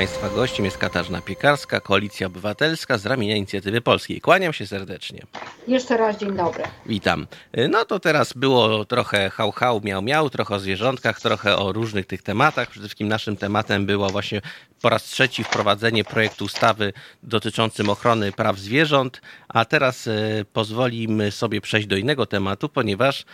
Państwa 0.00 0.28
gościem 0.28 0.64
jest 0.64 0.78
Katarzyna 0.78 1.20
Piekarska, 1.20 1.80
Koalicja 1.80 2.26
Obywatelska 2.26 2.98
z 2.98 3.06
ramienia 3.06 3.36
Inicjatywy 3.36 3.80
Polskiej. 3.80 4.20
Kłaniam 4.20 4.52
się 4.52 4.66
serdecznie. 4.66 5.22
Jeszcze 5.68 5.96
raz 5.96 6.18
dzień 6.18 6.36
dobry. 6.36 6.64
Witam. 6.86 7.26
No 7.68 7.84
to 7.84 8.00
teraz 8.00 8.32
było 8.32 8.84
trochę 8.84 9.30
hał-hał, 9.30 9.80
miał-miał, 9.84 10.30
trochę 10.30 10.54
o 10.54 10.60
zwierzątkach, 10.60 11.20
trochę 11.20 11.56
o 11.56 11.72
różnych 11.72 12.06
tych 12.06 12.22
tematach. 12.22 12.70
Przede 12.70 12.86
wszystkim 12.86 13.08
naszym 13.08 13.36
tematem 13.36 13.86
było 13.86 14.08
właśnie 14.08 14.40
po 14.80 14.88
raz 14.88 15.04
trzeci 15.04 15.44
wprowadzenie 15.44 16.04
projektu 16.04 16.44
ustawy 16.44 16.92
dotyczącym 17.22 17.90
ochrony 17.90 18.32
praw 18.32 18.58
zwierząt, 18.58 19.20
a 19.48 19.64
teraz 19.64 20.06
e, 20.06 20.12
pozwolimy 20.52 21.30
sobie 21.30 21.60
przejść 21.60 21.86
do 21.86 21.96
innego 21.96 22.26
tematu, 22.26 22.68
ponieważ 22.68 23.24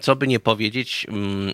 co 0.00 0.16
by 0.16 0.26
nie 0.26 0.40
powiedzieć, 0.40 1.06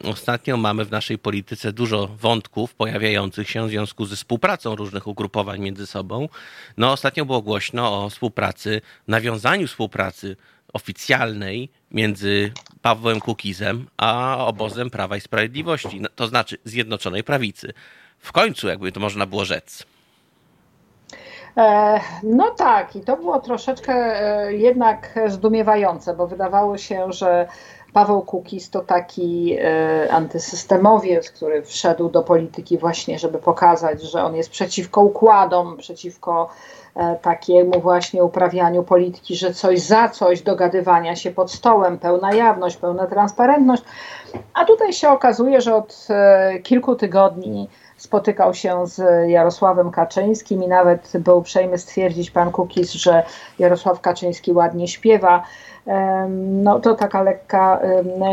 ostatnio 0.05 0.57
mamy 0.57 0.85
w 0.85 0.91
naszej 0.91 1.19
polityce 1.19 1.73
dużo 1.73 2.07
wątków 2.07 2.75
pojawiających 2.75 3.51
się 3.51 3.67
w 3.67 3.71
związku 3.71 4.07
ze 4.07 4.17
współpracą 4.55 4.77
różnych 4.77 5.07
ugrupowań 5.07 5.61
między 5.61 5.87
sobą. 5.87 6.29
No 6.77 6.93
ostatnio 6.93 7.25
było 7.25 7.43
głośno 7.43 8.05
o 8.05 8.11
współpracy, 8.11 8.81
nawiązaniu 9.09 9.67
współpracy 9.67 10.37
oficjalnej 10.73 11.69
między 11.91 12.53
Pawłem 12.83 13.21
Kukizem 13.21 13.87
a 13.97 14.37
obozem 14.47 14.91
Prawa 14.91 15.17
i 15.17 15.21
Sprawiedliwości, 15.21 16.01
no, 16.01 16.09
to 16.17 16.27
znaczy 16.27 16.59
Zjednoczonej 16.65 17.25
Prawicy 17.25 17.73
w 18.19 18.33
końcu, 18.33 18.69
jakby 18.69 18.93
to 18.93 19.01
można 19.01 19.27
było 19.27 19.45
rzec. 19.45 19.87
E, 21.57 22.01
no 22.23 22.51
tak, 22.51 22.97
i 22.97 23.01
to 23.01 23.17
było 23.17 23.41
troszeczkę 23.41 23.93
e, 23.93 24.53
jednak 24.53 25.15
zdumiewające, 25.27 26.15
bo 26.15 26.27
wydawało 26.27 26.79
się, 26.79 27.13
że 27.13 27.49
Paweł 27.95 28.23
Kukiz 28.23 28.71
to 28.71 28.81
taki 28.81 29.57
e, 29.61 30.09
antysystemowiec, 30.13 31.31
który 31.31 31.63
wszedł 31.63 32.09
do 32.09 32.23
polityki 32.23 32.79
właśnie, 32.79 33.19
żeby 33.19 33.39
pokazać, 33.39 34.03
że 34.03 34.25
on 34.25 34.37
jest 34.37 34.51
przeciwko 34.51 35.03
układom, 35.03 35.77
przeciwko 35.77 36.49
takiemu 37.23 37.81
właśnie 37.81 38.25
uprawianiu 38.25 38.83
polityki, 38.83 39.37
że 39.37 39.55
coś 39.55 39.81
za 39.81 40.09
coś, 40.09 40.43
dogadywania 40.43 41.17
się 41.17 41.31
pod 41.31 41.53
stołem, 41.53 41.99
pełna 41.99 42.35
jawność, 42.35 42.77
pełna 42.77 43.07
transparentność. 43.07 43.83
A 44.55 44.65
tutaj 44.65 44.93
się 44.93 45.09
okazuje, 45.09 45.61
że 45.61 45.75
od 45.75 46.09
kilku 46.63 46.97
tygodni 46.97 47.69
spotykał 47.97 48.55
się 48.55 48.87
z 48.87 49.29
Jarosławem 49.29 49.91
Kaczyńskim 49.91 50.63
i 50.63 50.69
nawet 50.69 51.13
był 51.15 51.39
uprzejmy 51.39 51.79
stwierdzić 51.79 52.31
pan 52.31 52.53
Kukiz, 52.53 52.93
że 52.93 53.23
Jarosław 53.59 54.01
Kaczyński 54.01 54.53
ładnie 54.53 54.89
śpiewa. 54.89 55.43
No 56.39 56.81
to 56.81 56.95
taka 56.95 57.23
lekka 57.23 57.81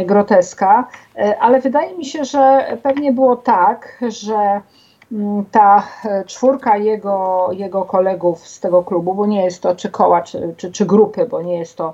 groteska, 0.05 0.87
e, 1.17 1.39
ale 1.39 1.59
wydaje 1.59 1.97
mi 1.97 2.05
się, 2.05 2.25
że 2.25 2.65
pewnie 2.83 3.13
było 3.13 3.35
tak, 3.35 4.03
że 4.07 4.61
ta 5.51 5.83
e, 6.05 6.23
czwórka 6.25 6.77
jego, 6.77 7.49
jego 7.51 7.85
kolegów 7.85 8.47
z 8.47 8.59
tego 8.59 8.83
klubu, 8.83 9.13
bo 9.13 9.25
nie 9.25 9.43
jest 9.43 9.61
to 9.61 9.75
czy 9.75 9.89
koła, 9.89 10.21
czy, 10.21 10.53
czy, 10.57 10.71
czy 10.71 10.85
grupy, 10.85 11.25
bo 11.25 11.41
nie 11.41 11.59
jest 11.59 11.77
to 11.77 11.93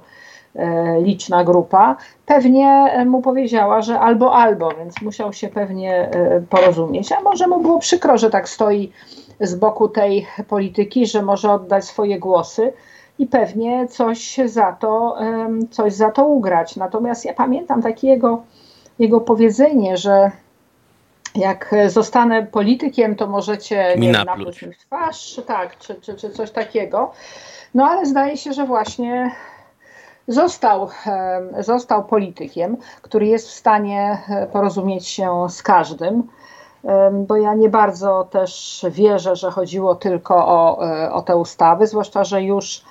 E, 0.57 1.01
liczna 1.01 1.43
grupa, 1.43 1.95
pewnie 2.25 2.91
mu 3.05 3.21
powiedziała, 3.21 3.81
że 3.81 3.99
albo 3.99 4.33
albo, 4.33 4.71
więc 4.71 5.01
musiał 5.01 5.33
się 5.33 5.47
pewnie 5.47 6.09
e, 6.11 6.41
porozumieć. 6.49 7.11
A 7.11 7.21
może 7.21 7.47
mu 7.47 7.61
było 7.61 7.79
przykro, 7.79 8.17
że 8.17 8.29
tak 8.29 8.49
stoi 8.49 8.91
z 9.39 9.55
boku 9.55 9.89
tej 9.89 10.27
polityki, 10.47 11.07
że 11.07 11.21
może 11.21 11.51
oddać 11.51 11.85
swoje 11.85 12.19
głosy 12.19 12.73
i 13.19 13.27
pewnie 13.27 13.87
coś 13.87 14.39
za 14.45 14.71
to, 14.71 15.17
coś 15.71 15.93
za 15.93 16.11
to 16.11 16.25
ugrać. 16.25 16.75
Natomiast 16.75 17.25
ja 17.25 17.33
pamiętam 17.33 17.81
takie 17.81 18.19
jego 18.99 19.21
powiedzenie, 19.21 19.97
że 19.97 20.31
jak 21.37 21.75
zostanę 21.87 22.45
politykiem, 22.45 23.15
to 23.15 23.27
możecie 23.27 23.95
mi 23.97 24.07
napluć 24.07 24.61
mi 24.61 24.73
w 24.73 24.77
twarz, 24.77 25.41
tak, 25.47 25.77
czy, 25.77 25.95
czy, 25.95 26.15
czy 26.15 26.29
coś 26.29 26.51
takiego. 26.51 27.11
No 27.73 27.85
ale 27.85 28.05
zdaje 28.05 28.37
się, 28.37 28.53
że 28.53 28.65
właśnie 28.65 29.31
Został, 30.29 30.89
został 31.59 32.05
politykiem, 32.05 32.77
który 33.01 33.25
jest 33.27 33.47
w 33.47 33.53
stanie 33.53 34.17
e, 34.29 34.47
porozumieć 34.47 35.07
się 35.07 35.47
z 35.49 35.63
każdym, 35.63 36.23
bo 37.27 37.35
ja 37.35 37.53
nie 37.53 37.69
bardzo 37.69 38.27
też 38.31 38.85
wierzę, 38.91 39.35
że 39.35 39.51
chodziło 39.51 39.95
tylko 39.95 40.47
o, 40.47 40.87
e, 40.87 41.11
o 41.11 41.21
te 41.21 41.37
ustawy, 41.37 41.87
zwłaszcza, 41.87 42.23
że 42.23 42.43
już 42.43 42.83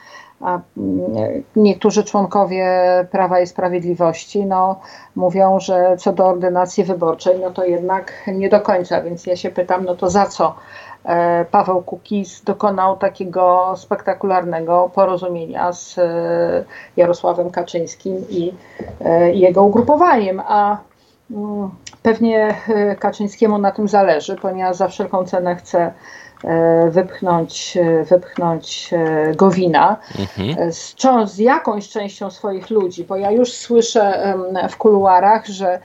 niektórzy 1.57 2.05
członkowie 2.05 2.67
Prawa 3.11 3.41
i 3.41 3.47
Sprawiedliwości 3.47 4.47
no, 4.47 4.81
mówią, 5.17 5.61
że 5.61 5.97
co 5.99 6.13
do 6.13 6.27
ordynacji 6.27 6.85
wyborczej, 6.85 7.41
no 7.41 7.51
to 7.51 7.65
jednak 7.65 8.13
nie 8.27 8.49
do 8.49 8.61
końca, 8.61 9.03
więc 9.03 9.27
ja 9.27 9.37
się 9.37 9.51
pytam, 9.51 9.85
no 9.85 9.95
to 9.95 10.11
za 10.11 10.27
co? 10.27 10.55
E, 11.07 11.45
Paweł 11.51 11.83
Kukiz 11.83 12.43
dokonał 12.43 12.97
takiego 12.97 13.75
spektakularnego 13.77 14.91
porozumienia 14.95 15.73
z 15.73 15.99
e, 15.99 16.65
Jarosławem 16.97 17.51
Kaczyńskim 17.51 18.17
i 18.31 18.55
e, 19.05 19.33
jego 19.33 19.63
ugrupowaniem, 19.63 20.43
a 20.47 20.79
mm, 21.31 21.71
pewnie 22.03 22.55
Kaczyńskiemu 22.99 23.59
na 23.59 23.71
tym 23.71 23.89
zależy, 23.89 24.37
ponieważ 24.37 24.77
za 24.77 24.89
wszelką 24.89 25.25
cenę 25.25 25.57
chce 25.57 25.93
wypchnąć, 26.91 27.79
wypchnąć 28.09 28.91
Gowina 29.35 29.97
mhm. 30.19 30.73
z, 30.73 30.95
z 31.25 31.39
jakąś 31.39 31.89
częścią 31.89 32.31
swoich 32.31 32.71
ludzi, 32.71 33.05
bo 33.05 33.17
ja 33.17 33.31
już 33.31 33.53
słyszę 33.53 34.35
w 34.71 34.77
kuluarach, 34.77 35.47
że 35.47 35.81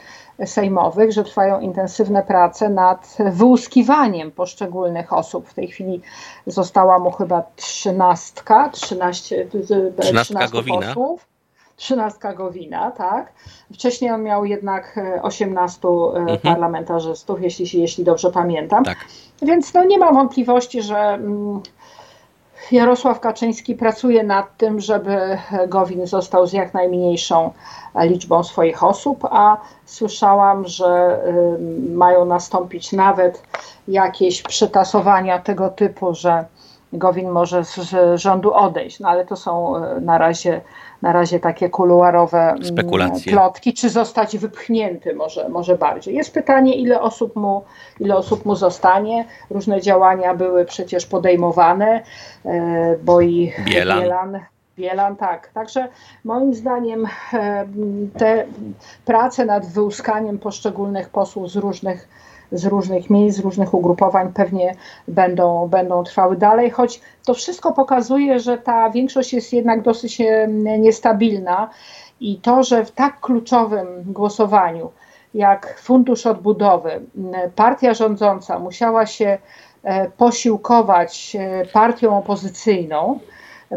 sejmowych, 0.45 1.11
że 1.11 1.23
trwają 1.23 1.59
intensywne 1.59 2.23
prace 2.23 2.69
nad 2.69 3.17
wyłuskiwaniem 3.31 4.31
poszczególnych 4.31 5.13
osób. 5.13 5.47
W 5.49 5.53
tej 5.53 5.67
chwili 5.67 6.01
została 6.47 6.99
mu 6.99 7.11
chyba 7.11 7.43
trzynastka, 7.55 8.69
trzynaście, 8.69 9.47
trzynastka 10.01 10.47
posłów. 10.67 11.30
Trzynastka 11.81 12.33
Gowina, 12.33 12.91
tak? 12.91 13.31
Wcześniej 13.73 14.11
on 14.11 14.23
miał 14.23 14.45
jednak 14.45 14.99
18 15.21 15.87
mhm. 15.87 16.37
parlamentarzystów, 16.37 17.41
jeśli, 17.41 17.81
jeśli 17.81 18.03
dobrze 18.03 18.31
pamiętam. 18.31 18.83
Tak. 18.83 18.97
Więc 19.41 19.73
no, 19.73 19.83
nie 19.83 19.97
mam 19.97 20.15
wątpliwości, 20.15 20.81
że 20.81 20.97
mm, 20.97 21.61
Jarosław 22.71 23.19
Kaczyński 23.19 23.75
pracuje 23.75 24.23
nad 24.23 24.57
tym, 24.57 24.79
żeby 24.79 25.37
Gowin 25.67 26.07
został 26.07 26.47
z 26.47 26.53
jak 26.53 26.73
najmniejszą 26.73 27.51
liczbą 27.95 28.43
swoich 28.43 28.83
osób, 28.83 29.25
a 29.31 29.57
słyszałam, 29.85 30.67
że 30.67 31.19
mają 31.93 32.25
nastąpić 32.25 32.91
nawet 32.91 33.43
jakieś 33.87 34.41
przetasowania 34.41 35.39
tego 35.39 35.69
typu, 35.69 36.13
że 36.15 36.45
Gowin 36.93 37.29
może 37.29 37.63
z 37.63 37.95
rządu 38.15 38.53
odejść, 38.53 38.99
no 38.99 39.09
ale 39.09 39.25
to 39.25 39.35
są 39.35 39.77
e, 39.77 40.01
na 40.01 40.17
razie, 40.17 40.61
na 41.01 41.13
razie 41.13 41.39
takie 41.39 41.69
kuluarowe 41.69 42.49
mm, 42.49 42.65
Spekulacje. 42.65 43.31
plotki, 43.31 43.73
czy 43.73 43.89
zostać 43.89 44.37
wypchnięty 44.37 45.15
może, 45.15 45.49
może 45.49 45.77
bardziej. 45.77 46.15
Jest 46.15 46.33
pytanie, 46.33 46.75
ile 46.75 47.01
osób, 47.01 47.35
mu, 47.35 47.63
ile 47.99 48.15
osób 48.15 48.45
mu 48.45 48.55
zostanie. 48.55 49.25
Różne 49.49 49.81
działania 49.81 50.33
były 50.33 50.65
przecież 50.65 51.05
podejmowane, 51.05 52.03
e, 52.45 52.95
bo 53.03 53.21
i 53.21 53.53
Bielan, 53.65 54.01
Bielan 54.01 54.39
Bielan, 54.77 55.15
tak. 55.15 55.51
Także 55.53 55.87
moim 56.23 56.53
zdaniem 56.53 57.05
e, 57.33 57.67
te 58.17 58.45
prace 59.05 59.45
nad 59.45 59.65
wyłuskaniem 59.65 60.39
poszczególnych 60.39 61.09
posłów 61.09 61.51
z 61.51 61.55
różnych 61.55 62.07
z 62.51 62.65
różnych 62.65 63.09
miejsc, 63.09 63.37
z 63.37 63.41
różnych 63.41 63.73
ugrupowań 63.73 64.33
pewnie 64.33 64.75
będą, 65.07 65.67
będą 65.67 66.03
trwały 66.03 66.37
dalej, 66.37 66.69
choć 66.69 67.01
to 67.25 67.33
wszystko 67.33 67.71
pokazuje, 67.71 68.39
że 68.39 68.57
ta 68.57 68.89
większość 68.89 69.33
jest 69.33 69.53
jednak 69.53 69.81
dosyć 69.81 70.21
e, 70.21 70.47
niestabilna 70.79 71.69
i 72.19 72.37
to, 72.37 72.63
że 72.63 72.85
w 72.85 72.91
tak 72.91 73.19
kluczowym 73.19 73.87
głosowaniu 74.05 74.91
jak 75.33 75.79
Fundusz 75.79 76.25
Odbudowy 76.25 77.01
partia 77.55 77.93
rządząca 77.93 78.59
musiała 78.59 79.05
się 79.05 79.37
e, 79.83 80.09
posiłkować 80.09 81.37
partią 81.73 82.17
opozycyjną, 82.17 83.19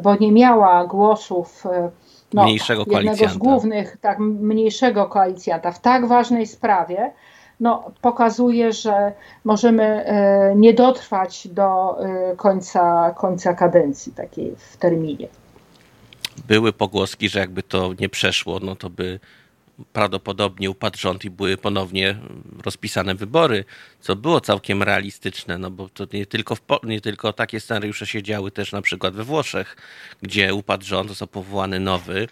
bo 0.02 0.16
nie 0.16 0.32
miała 0.32 0.86
głosów 0.86 1.64
no, 2.34 2.44
mniejszego 2.44 2.84
jednego 2.88 3.28
z 3.28 3.36
głównych, 3.36 3.96
tak, 4.00 4.18
mniejszego 4.18 5.06
koalicjanta 5.06 5.72
w 5.72 5.80
tak 5.80 6.06
ważnej 6.06 6.46
sprawie, 6.46 7.10
no, 7.60 7.90
pokazuje, 8.00 8.72
że 8.72 9.12
możemy 9.44 9.84
e, 9.84 10.54
nie 10.56 10.74
dotrwać 10.74 11.48
do 11.48 11.98
e, 12.00 12.36
końca, 12.36 13.14
końca 13.18 13.54
kadencji 13.54 14.12
takiej 14.12 14.54
w 14.56 14.76
terminie. 14.76 15.28
Były 16.48 16.72
pogłoski, 16.72 17.28
że 17.28 17.38
jakby 17.38 17.62
to 17.62 17.90
nie 18.00 18.08
przeszło, 18.08 18.60
no 18.62 18.76
to 18.76 18.90
by 18.90 19.20
prawdopodobnie 19.92 20.70
upadł 20.70 20.98
rząd 20.98 21.24
i 21.24 21.30
były 21.30 21.56
ponownie 21.56 22.16
rozpisane 22.64 23.14
wybory, 23.14 23.64
co 24.00 24.16
było 24.16 24.40
całkiem 24.40 24.82
realistyczne, 24.82 25.58
no 25.58 25.70
bo 25.70 25.88
to 25.88 26.06
nie 26.12 26.26
tylko, 26.26 26.54
w, 26.54 26.60
nie 26.84 27.00
tylko 27.00 27.32
takie 27.32 27.60
scenariusze 27.60 28.06
się 28.06 28.22
działy 28.22 28.50
też 28.50 28.72
na 28.72 28.82
przykład 28.82 29.14
we 29.14 29.24
Włoszech, 29.24 29.76
gdzie 30.22 30.54
upadł 30.54 30.84
rząd, 30.84 31.08
został 31.08 31.28
powołany 31.28 31.80
nowy 31.80 32.28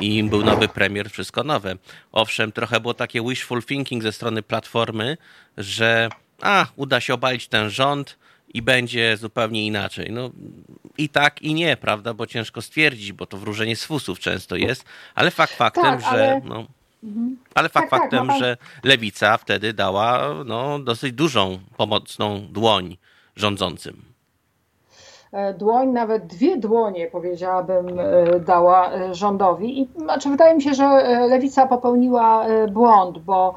i 0.00 0.24
był 0.24 0.44
nowy 0.44 0.68
premier, 0.68 1.10
wszystko 1.10 1.44
nowe. 1.44 1.76
Owszem, 2.12 2.52
trochę 2.52 2.80
było 2.80 2.94
takie 2.94 3.22
wishful 3.22 3.62
thinking 3.62 4.02
ze 4.02 4.12
strony 4.12 4.42
Platformy, 4.42 5.16
że 5.58 6.08
a, 6.42 6.66
uda 6.76 7.00
się 7.00 7.14
obalić 7.14 7.48
ten 7.48 7.70
rząd 7.70 8.18
i 8.54 8.62
będzie 8.62 9.16
zupełnie 9.16 9.66
inaczej. 9.66 10.12
No 10.12 10.30
i 10.98 11.08
tak, 11.08 11.42
i 11.42 11.54
nie, 11.54 11.76
prawda, 11.76 12.14
bo 12.14 12.26
ciężko 12.26 12.62
stwierdzić, 12.62 13.12
bo 13.12 13.26
to 13.26 13.36
wróżenie 13.36 13.76
z 13.76 13.84
fusów 13.84 14.18
często 14.18 14.56
jest, 14.56 14.84
ale 15.14 15.30
fakt 15.30 15.52
faktem, 15.52 15.84
tak, 15.84 16.00
że... 16.00 16.08
Ale... 16.08 16.40
No, 16.44 16.66
mhm. 17.04 17.36
ale 17.54 17.68
fakt 17.68 17.90
tak, 17.90 18.00
faktem, 18.00 18.26
tak, 18.28 18.38
że 18.38 18.56
lewica 18.82 19.38
wtedy 19.38 19.72
dała 19.72 20.34
no, 20.44 20.78
dosyć 20.78 21.12
dużą 21.12 21.60
pomocną 21.76 22.46
dłoń 22.50 22.96
rządzącym. 23.36 24.15
E, 25.32 25.54
dłoń, 25.54 25.88
nawet 25.88 26.26
dwie 26.26 26.56
dłonie, 26.56 27.06
powiedziałabym, 27.06 27.98
e, 27.98 28.40
dała 28.40 28.92
e, 28.92 29.14
rządowi. 29.14 29.80
I 29.82 29.88
znaczy, 29.96 30.28
wydaje 30.28 30.54
mi 30.54 30.62
się, 30.62 30.74
że 30.74 30.88
lewica 31.28 31.66
popełniła 31.66 32.46
błąd, 32.70 33.18
bo 33.18 33.54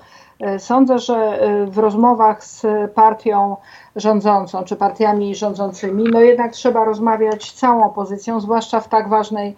sądzę, 0.57 0.99
że 0.99 1.39
w 1.65 1.77
rozmowach 1.77 2.43
z 2.43 2.65
partią 2.93 3.55
rządzącą 3.95 4.63
czy 4.63 4.75
partiami 4.75 5.35
rządzącymi, 5.35 6.03
no 6.11 6.21
jednak 6.21 6.51
trzeba 6.51 6.85
rozmawiać 6.85 7.51
całą 7.51 7.85
opozycją, 7.85 8.39
zwłaszcza 8.39 8.79
w 8.79 8.87
tak 8.87 9.09
ważnej, 9.09 9.55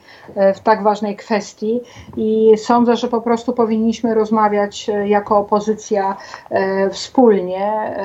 w 0.55 0.59
tak 0.59 0.83
ważnej 0.83 1.15
kwestii. 1.15 1.81
I 2.17 2.57
sądzę, 2.57 2.95
że 2.95 3.07
po 3.07 3.21
prostu 3.21 3.53
powinniśmy 3.53 4.13
rozmawiać 4.13 4.89
jako 5.05 5.37
opozycja 5.37 6.15
wspólnie. 6.91 7.95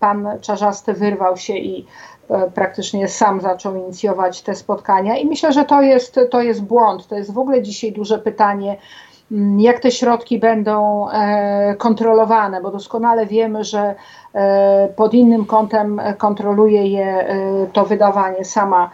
Pan 0.00 0.28
Czarzasty 0.40 0.92
wyrwał 0.92 1.36
się 1.36 1.54
i 1.54 1.86
praktycznie 2.54 3.08
sam 3.08 3.40
zaczął 3.40 3.76
inicjować 3.76 4.42
te 4.42 4.54
spotkania 4.54 5.18
i 5.18 5.26
myślę, 5.26 5.52
że 5.52 5.64
to 5.64 5.82
jest, 5.82 6.20
to 6.30 6.42
jest 6.42 6.62
błąd. 6.62 7.06
To 7.06 7.14
jest 7.14 7.32
w 7.32 7.38
ogóle 7.38 7.62
dzisiaj 7.62 7.92
duże 7.92 8.18
pytanie, 8.18 8.76
jak 9.58 9.80
te 9.80 9.90
środki 9.90 10.38
będą 10.38 11.06
e, 11.10 11.74
kontrolowane, 11.78 12.60
bo 12.60 12.70
doskonale 12.70 13.26
wiemy, 13.26 13.64
że 13.64 13.94
E, 14.34 14.88
pod 14.96 15.14
innym 15.14 15.44
kątem 15.46 16.00
kontroluje 16.18 16.86
je 16.86 17.28
e, 17.28 17.36
to 17.72 17.84
wydawanie 17.84 18.44
sama 18.44 18.90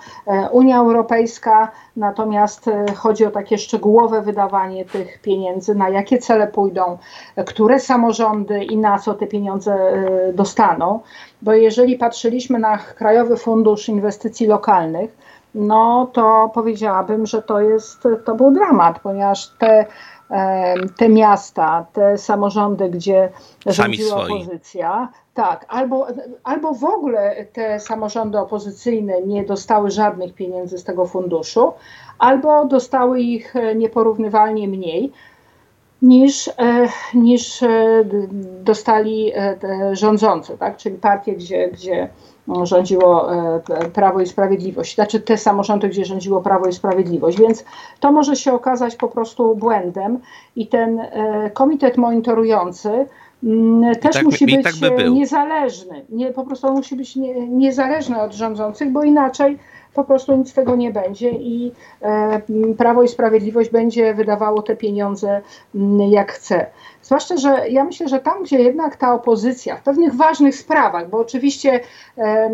Unia 0.51 0.79
Europejska, 0.79 1.72
natomiast 1.96 2.70
chodzi 2.96 3.27
o 3.27 3.31
takie 3.31 3.59
szczegółowe 3.59 4.22
wydawanie 4.22 4.85
tych 4.85 5.20
pieniędzy, 5.22 5.75
na 5.75 5.88
jakie 5.88 6.18
cele 6.18 6.46
pójdą, 6.46 6.99
które 7.46 7.81
samorządy 7.81 8.64
i 8.64 8.77
na 8.77 8.99
co 8.99 9.14
te 9.14 9.27
pieniądze 9.27 9.77
dostaną. 10.35 11.01
Bo 11.42 11.53
jeżeli 11.53 11.99
patrzyliśmy 11.99 12.59
na 12.59 12.79
Krajowy 12.79 13.37
Fundusz 13.37 13.88
Inwestycji 13.88 14.46
Lokalnych, 14.46 15.16
no 15.55 16.11
to 16.12 16.51
powiedziałabym, 16.55 17.27
że 17.27 17.42
to 17.42 17.61
jest, 17.61 18.09
to 18.25 18.35
był 18.35 18.51
dramat, 18.51 18.99
ponieważ 18.99 19.49
te 19.59 19.87
te 20.97 21.09
miasta, 21.09 21.87
te 21.93 22.19
samorządy, 22.19 22.91
gdzie 22.91 23.29
rządziła 23.67 24.17
opozycja, 24.17 25.09
tak, 25.35 25.67
albo, 25.69 26.07
albo 26.45 26.75
w 26.75 26.85
ogóle 26.85 27.47
te 27.53 27.81
samorządy 27.81 28.39
opozycyjne 28.39 29.23
nie 29.23 29.45
dostały 29.45 29.91
żadnych 29.91 30.35
pieniędzy 30.35 30.79
z 30.79 30.85
tego 30.85 31.07
funduszu, 31.07 31.73
albo 32.19 32.65
dostały 32.65 33.21
ich 33.21 33.57
e, 33.57 33.75
nieporównywalnie 33.75 34.69
mniej 34.69 35.12
niż, 36.03 36.49
e, 36.49 36.53
niż 37.15 37.62
e, 37.62 38.05
dostali 38.62 39.33
rządzący, 39.93 40.59
tak? 40.59 40.77
czyli 40.77 40.97
partie, 40.97 41.33
gdzie, 41.33 41.69
gdzie 41.69 42.09
rządziło 42.63 43.29
Prawo 43.93 44.21
i 44.21 44.27
Sprawiedliwość, 44.27 44.95
znaczy 44.95 45.21
te 45.21 45.39
samorządy, 45.39 45.89
gdzie 45.89 46.05
rządziło 46.05 46.43
Prawo 46.43 46.67
i 46.67 46.73
Sprawiedliwość, 46.73 47.39
więc 47.39 47.65
to 48.01 48.13
może 48.13 48.37
się 48.37 48.53
okazać 48.53 48.97
po 48.97 49.09
prostu 49.09 49.57
błędem 49.57 50.19
i 50.57 50.67
ten 50.67 51.01
komitet 51.55 51.97
monitorujący 51.97 53.07
Mm, 53.45 53.95
też 53.95 54.15
tak, 54.15 54.25
musi 54.25 54.47
być 54.47 54.63
tak 54.63 54.75
by 54.75 55.11
niezależny. 55.11 56.05
Nie, 56.09 56.33
po 56.33 56.45
prostu 56.45 56.73
musi 56.73 56.97
być 56.97 57.17
nie, 57.17 57.49
niezależny 57.49 58.21
od 58.21 58.33
rządzących, 58.33 58.93
bo 58.93 59.03
inaczej 59.03 59.59
po 59.97 60.05
prostu 60.05 60.37
nic 60.37 60.51
z 60.51 60.55
tego 60.55 60.77
nie 60.77 60.91
będzie 60.91 61.31
i 61.31 61.73
e, 62.03 62.41
Prawo 62.79 63.03
i 63.03 63.09
Sprawiedliwość 63.09 63.71
będzie 63.71 64.15
wydawało 64.15 64.63
te 64.63 64.77
pieniądze 64.77 65.41
jak 66.11 66.33
chce. 66.33 66.67
Zwłaszcza, 67.03 67.37
że 67.37 67.69
ja 67.69 67.85
myślę, 67.85 68.09
że 68.09 68.19
tam, 68.19 68.43
gdzie 68.43 68.59
jednak 68.63 68.97
ta 68.97 69.15
opozycja 69.15 69.77
w 69.77 69.83
pewnych 69.83 70.15
ważnych 70.15 70.57
sprawach, 70.57 71.11
bo 71.11 71.19
oczywiście 71.19 71.81
e, 72.19 72.51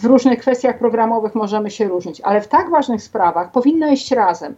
w 0.00 0.04
różnych 0.04 0.38
kwestiach 0.38 0.78
programowych 0.78 1.34
możemy 1.34 1.70
się 1.70 1.88
różnić, 1.88 2.20
ale 2.20 2.40
w 2.40 2.48
tak 2.48 2.70
ważnych 2.70 3.02
sprawach 3.02 3.52
powinna 3.52 3.88
iść 3.88 4.10
razem. 4.12 4.54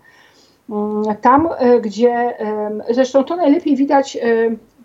Mm, 0.70 1.16
tam, 1.20 1.48
e, 1.58 1.80
gdzie 1.80 2.36
zresztą 2.90 3.24
to 3.24 3.36
najlepiej 3.36 3.76
widać 3.76 4.18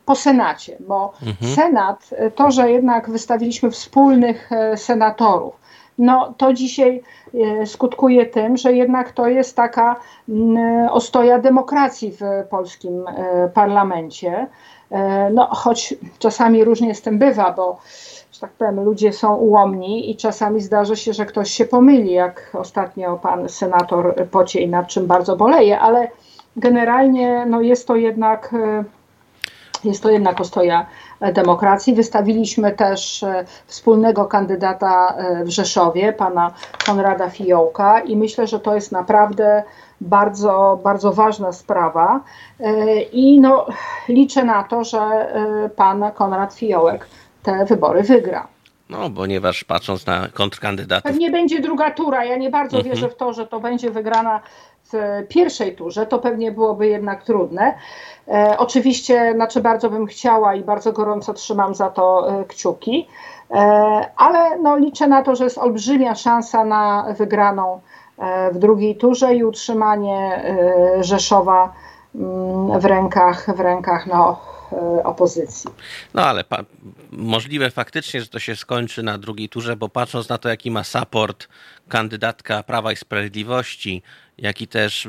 po 0.06 0.16
Senacie, 0.16 0.78
bo 0.80 1.14
mhm. 1.28 1.56
Senat, 1.56 2.10
to, 2.36 2.52
że 2.52 2.72
jednak 2.72 3.10
wystawiliśmy 3.10 3.72
wspólnych 3.72 4.50
senatorów, 4.76 5.64
no 5.98 6.34
to 6.38 6.54
dzisiaj 6.54 7.04
e, 7.34 7.66
skutkuje 7.66 8.26
tym, 8.26 8.58
że 8.58 8.74
jednak 8.74 9.12
to 9.12 9.28
jest 9.28 9.56
taka 9.56 9.96
ostoja 10.92 11.40
demokracji 11.40 12.12
w 12.12 12.48
polskim 12.50 13.08
e, 13.08 13.50
parlamencie. 13.54 14.48
No, 15.32 15.46
choć 15.46 15.94
czasami 16.20 16.64
różnie 16.64 16.96
z 16.96 17.02
tym 17.02 17.20
bywa, 17.20 17.52
bo 17.52 17.78
że 18.32 18.42
tak 18.42 18.52
powiem, 18.52 18.84
ludzie 18.84 19.14
są 19.14 19.36
ułomni 19.36 20.12
i 20.12 20.16
czasami 20.16 20.62
zdarzy 20.62 20.96
się, 20.96 21.14
że 21.14 21.26
ktoś 21.26 21.52
się 21.52 21.66
pomyli, 21.66 22.12
jak 22.12 22.52
ostatnio 22.54 23.18
pan 23.18 23.50
senator 23.50 24.28
Pociej, 24.32 24.70
nad 24.70 24.88
czym 24.88 25.08
bardzo 25.08 25.36
boleje, 25.36 25.80
ale 25.80 26.08
generalnie 26.56 27.46
no, 27.46 27.62
jest 27.62 27.88
to 27.88 27.96
jednak 27.96 28.54
jest 29.84 30.04
to 30.04 30.10
jednak 30.10 30.42
ostoja 30.42 30.86
demokracji. 31.34 31.93
Wystawiliśmy 31.93 32.71
też 32.71 33.25
wspólnego 33.65 34.25
kandydata 34.25 35.17
w 35.43 35.49
Rzeszowie, 35.49 36.13
pana 36.13 36.51
Konrada 36.86 37.30
Fiołka 37.30 37.99
i 37.99 38.15
myślę, 38.15 38.47
że 38.47 38.60
to 38.60 38.75
jest 38.75 38.91
naprawdę 38.91 39.63
bardzo, 40.01 40.80
bardzo 40.84 41.13
ważna 41.13 41.51
sprawa 41.51 42.21
i 43.12 43.39
no, 43.39 43.65
liczę 44.10 44.43
na 44.43 44.63
to, 44.63 44.84
że 44.84 45.34
pan 45.75 46.12
Konrad 46.15 46.54
Fiołek 46.54 47.08
te 47.43 47.65
wybory 47.65 48.04
wygra. 48.04 48.47
No, 48.89 49.10
ponieważ 49.10 49.63
patrząc 49.63 50.06
na 50.06 50.28
kontrkandydatów. 50.34 51.12
Pewnie 51.12 51.32
będzie 51.32 51.60
druga 51.60 51.91
tura. 51.91 52.25
Ja 52.25 52.38
nie 52.38 52.49
bardzo 52.49 52.78
mhm. 52.78 52.95
wierzę 52.95 53.10
w 53.10 53.15
to, 53.15 53.34
że 53.34 53.47
to 53.47 53.60
będzie 53.60 53.91
wygrana 53.91 54.41
w 54.93 55.24
pierwszej 55.30 55.76
turze. 55.76 56.06
To 56.06 56.19
pewnie 56.19 56.52
byłoby 56.52 56.88
jednak 56.88 57.24
trudne. 57.24 57.76
E, 58.28 58.56
oczywiście, 58.58 59.32
znaczy 59.36 59.62
bardzo 59.62 59.89
bym 59.89 60.06
chciała 60.06 60.56
i 60.56 60.63
bardzo 60.63 60.91
gorąco 60.91 61.34
trzymam 61.34 61.76
za 61.76 61.89
to 61.89 62.30
e, 62.30 62.45
kciuki, 62.45 63.08
e, 63.52 63.56
ale 64.17 64.58
no, 64.58 64.78
liczę 64.78 65.08
na 65.08 65.24
to, 65.24 65.36
że 65.36 65.43
jest 65.43 65.58
olbrzymia 65.58 66.15
szansa 66.15 66.65
na 66.65 67.06
wygraną 67.17 67.82
e, 68.17 68.52
w 68.52 68.58
drugiej 68.58 68.95
turze 68.95 69.36
i 69.36 69.43
utrzymanie 69.43 70.43
e, 70.98 71.04
Rzeszowa 71.04 71.74
mm, 72.15 72.80
w 72.80 72.86
rękach, 72.86 73.56
w 73.56 73.60
rękach 73.60 74.08
no, 74.08 74.39
opozycji. 75.04 75.69
No 76.13 76.21
ale 76.21 76.43
pa- 76.43 76.63
możliwe 77.12 77.71
faktycznie, 77.71 78.21
że 78.21 78.28
to 78.28 78.39
się 78.39 78.56
skończy 78.56 79.04
na 79.04 79.17
drugiej 79.17 79.50
turze, 79.50 79.76
bo 79.76 79.89
patrząc 79.89 80.30
na 80.30 80.38
to, 80.38 80.50
jaki 80.50 80.71
ma 80.71 80.84
support 80.84 81.48
kandydatka 81.89 82.63
Prawa 82.63 82.91
i 82.91 82.95
Sprawiedliwości, 82.95 84.04
jaki 84.38 84.67
też, 84.67 85.08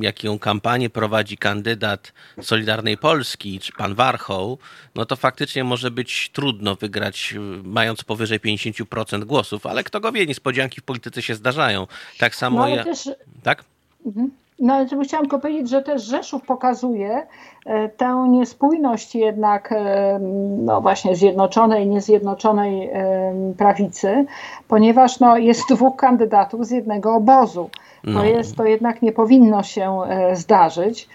jaką 0.00 0.38
kampanię 0.38 0.90
prowadzi 0.90 1.38
kandydat 1.38 2.12
Solidarnej 2.42 2.98
Polski, 2.98 3.60
czy 3.60 3.72
pan 3.72 3.94
Warchoł, 3.94 4.58
no 4.94 5.06
to 5.06 5.16
faktycznie 5.16 5.64
może 5.64 5.90
być 5.90 6.30
trudno 6.32 6.74
wygrać, 6.74 7.34
mając 7.62 8.04
powyżej 8.04 8.40
50% 8.40 9.24
głosów, 9.24 9.66
ale 9.66 9.84
kto 9.84 10.00
go 10.00 10.12
wie, 10.12 10.26
niespodzianki 10.26 10.80
w 10.80 10.84
polityce 10.84 11.22
się 11.22 11.34
zdarzają. 11.34 11.86
Tak 12.18 12.34
samo 12.34 12.58
no, 12.58 12.68
ja... 12.68 12.84
Też... 12.84 13.10
Tak? 13.42 13.64
Mhm. 14.06 14.30
No 14.58 14.74
ale 14.74 14.86
chciałam 15.04 15.26
tylko 15.26 15.38
powiedzieć, 15.38 15.68
że 15.68 15.82
też 15.82 16.02
Rzeszów 16.02 16.42
pokazuje 16.42 17.26
e, 17.66 17.88
tę 17.88 18.26
niespójność 18.28 19.14
jednak 19.14 19.72
e, 19.72 20.18
no 20.58 20.80
właśnie 20.80 21.16
zjednoczonej, 21.16 21.86
niezjednoczonej 21.86 22.90
e, 22.92 23.54
prawicy, 23.58 24.24
ponieważ 24.68 25.20
no, 25.20 25.36
jest 25.36 25.62
dwóch 25.70 25.96
kandydatów 25.96 26.66
z 26.66 26.70
jednego 26.70 27.14
obozu. 27.14 27.70
To, 28.04 28.10
no. 28.10 28.24
jest, 28.24 28.56
to 28.56 28.64
jednak 28.64 29.02
nie 29.02 29.12
powinno 29.12 29.62
się 29.62 29.98
zdarzyć. 30.32 31.08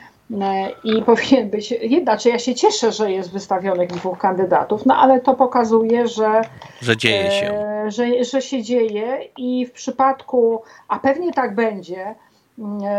I 0.84 1.02
powinien 1.06 1.50
być, 1.50 1.74
znaczy 2.04 2.30
ja 2.30 2.39
się 2.39 2.56
cieszę, 2.56 2.91
że 2.91 3.12
jest 3.12 3.32
wystawionych 3.32 3.89
dwóch 3.89 4.17
kandydatów, 4.17 4.86
no 4.86 4.96
ale 4.96 5.22
to 5.22 5.34
pokazuje, 5.34 6.08
że, 6.08 6.41
że 6.82 6.98
dzieje 6.98 7.32
się. 7.32 7.54
Że, 7.88 8.24
że 8.24 8.41
się 8.41 8.63
dzieje 8.63 9.19
i 9.38 9.65
w 9.65 9.72
przypadku, 9.72 10.62
a 10.88 11.00
pewnie 11.00 11.34
tak 11.34 11.56
będzie, 11.56 12.15
E, 12.15 12.33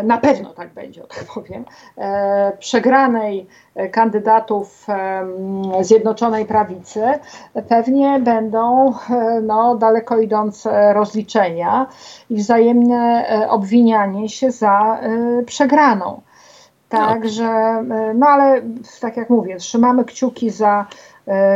na 0.05 0.19
pewno 0.19 0.51
tak 0.51 0.75
będzie, 0.75 1.01
tak 1.01 1.25
powiem, 1.35 1.65
e, 1.99 2.57
przegranej 2.59 3.47
kandydatów 3.93 4.87
Zjednoczonej 5.81 6.47
Prawicy, 6.47 7.03
pewnie 7.69 8.21
będą 8.21 8.95
e, 9.11 9.41
no, 9.43 9.75
daleko 9.75 10.19
idące 10.19 10.93
rozliczenia 10.93 11.87
i 12.31 12.37
wzajemne 12.37 13.27
obwinianie 13.49 14.29
się 14.29 14.51
za 14.51 15.01
przegraną. 15.47 16.21
Także, 16.89 17.83
no 18.15 18.27
ale 18.27 18.63
tak 19.01 19.17
jak 19.17 19.31
mówię, 19.31 19.57
trzymamy 19.57 20.05
kciuki 20.05 20.51
za 20.51 20.87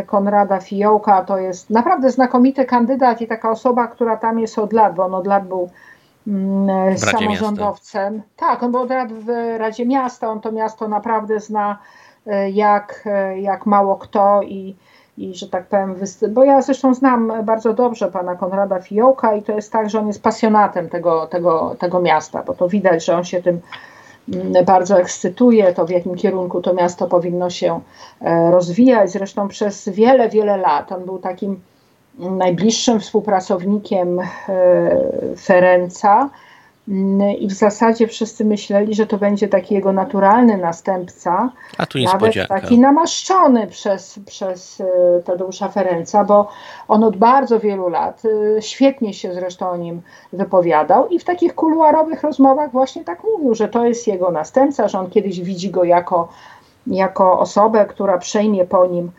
Konrada 0.06 0.60
Fiołka. 0.60 1.24
To 1.24 1.38
jest 1.38 1.70
naprawdę 1.70 2.10
znakomity 2.10 2.64
kandydat 2.64 3.20
i 3.20 3.26
taka 3.26 3.50
osoba, 3.50 3.86
która 3.86 4.16
tam 4.16 4.38
jest 4.38 4.58
od 4.58 4.72
lat, 4.72 4.94
bo 4.94 5.04
on 5.04 5.14
od 5.14 5.26
lat 5.26 5.48
był 5.48 5.68
Mm, 6.28 6.98
samorządowcem. 6.98 8.14
Miasta. 8.14 8.28
Tak, 8.36 8.62
on 8.62 8.72
był 8.72 8.86
w 9.08 9.28
Radzie 9.58 9.86
Miasta, 9.86 10.28
on 10.28 10.40
to 10.40 10.52
miasto 10.52 10.88
naprawdę 10.88 11.40
zna 11.40 11.78
e, 12.26 12.50
jak, 12.50 13.02
e, 13.06 13.40
jak 13.40 13.66
mało 13.66 13.96
kto 13.96 14.42
i, 14.42 14.76
i 15.18 15.34
że 15.34 15.48
tak 15.48 15.66
powiem, 15.66 15.94
bo 16.30 16.44
ja 16.44 16.62
zresztą 16.62 16.94
znam 16.94 17.32
bardzo 17.44 17.74
dobrze 17.74 18.10
pana 18.10 18.34
Konrada 18.34 18.80
Fiołka 18.80 19.34
i 19.34 19.42
to 19.42 19.52
jest 19.52 19.72
tak, 19.72 19.90
że 19.90 19.98
on 19.98 20.06
jest 20.06 20.22
pasjonatem 20.22 20.88
tego, 20.88 21.26
tego, 21.26 21.76
tego 21.78 22.00
miasta, 22.00 22.42
bo 22.42 22.54
to 22.54 22.68
widać, 22.68 23.04
że 23.04 23.16
on 23.16 23.24
się 23.24 23.42
tym 23.42 23.60
mm, 24.34 24.64
bardzo 24.64 25.00
ekscytuje, 25.00 25.74
to 25.74 25.86
w 25.86 25.90
jakim 25.90 26.14
kierunku 26.14 26.62
to 26.62 26.74
miasto 26.74 27.06
powinno 27.06 27.50
się 27.50 27.80
e, 28.20 28.50
rozwijać. 28.50 29.10
Zresztą 29.10 29.48
przez 29.48 29.88
wiele, 29.88 30.28
wiele 30.28 30.56
lat 30.56 30.92
on 30.92 31.04
był 31.04 31.18
takim 31.18 31.60
najbliższym 32.18 33.00
współpracownikiem 33.00 34.20
e, 34.20 34.26
Ferenca. 35.36 36.30
I 37.38 37.48
w 37.48 37.52
zasadzie 37.52 38.06
wszyscy 38.06 38.44
myśleli, 38.44 38.94
że 38.94 39.06
to 39.06 39.18
będzie 39.18 39.48
taki 39.48 39.74
jego 39.74 39.92
naturalny 39.92 40.58
następca, 40.58 41.52
A 41.78 41.86
tu 41.86 41.98
nawet 41.98 42.34
taki 42.48 42.78
namaszczony 42.78 43.66
przez, 43.66 44.20
przez 44.26 44.80
e, 44.80 45.22
Tadeusza 45.22 45.68
Ferenca, 45.68 46.24
bo 46.24 46.48
on 46.88 47.04
od 47.04 47.16
bardzo 47.16 47.60
wielu 47.60 47.88
lat 47.88 48.22
e, 48.56 48.62
świetnie 48.62 49.14
się 49.14 49.34
zresztą 49.34 49.70
o 49.70 49.76
nim 49.76 50.02
wypowiadał 50.32 51.08
i 51.08 51.18
w 51.18 51.24
takich 51.24 51.54
kuluarowych 51.54 52.22
rozmowach 52.22 52.72
właśnie 52.72 53.04
tak 53.04 53.24
mówił, 53.24 53.54
że 53.54 53.68
to 53.68 53.84
jest 53.84 54.06
jego 54.06 54.30
następca, 54.30 54.88
że 54.88 54.98
on 54.98 55.10
kiedyś 55.10 55.40
widzi 55.40 55.70
go 55.70 55.84
jako, 55.84 56.28
jako 56.86 57.38
osobę, 57.38 57.86
która 57.86 58.18
przejmie 58.18 58.64
po 58.64 58.86
nim 58.86 59.10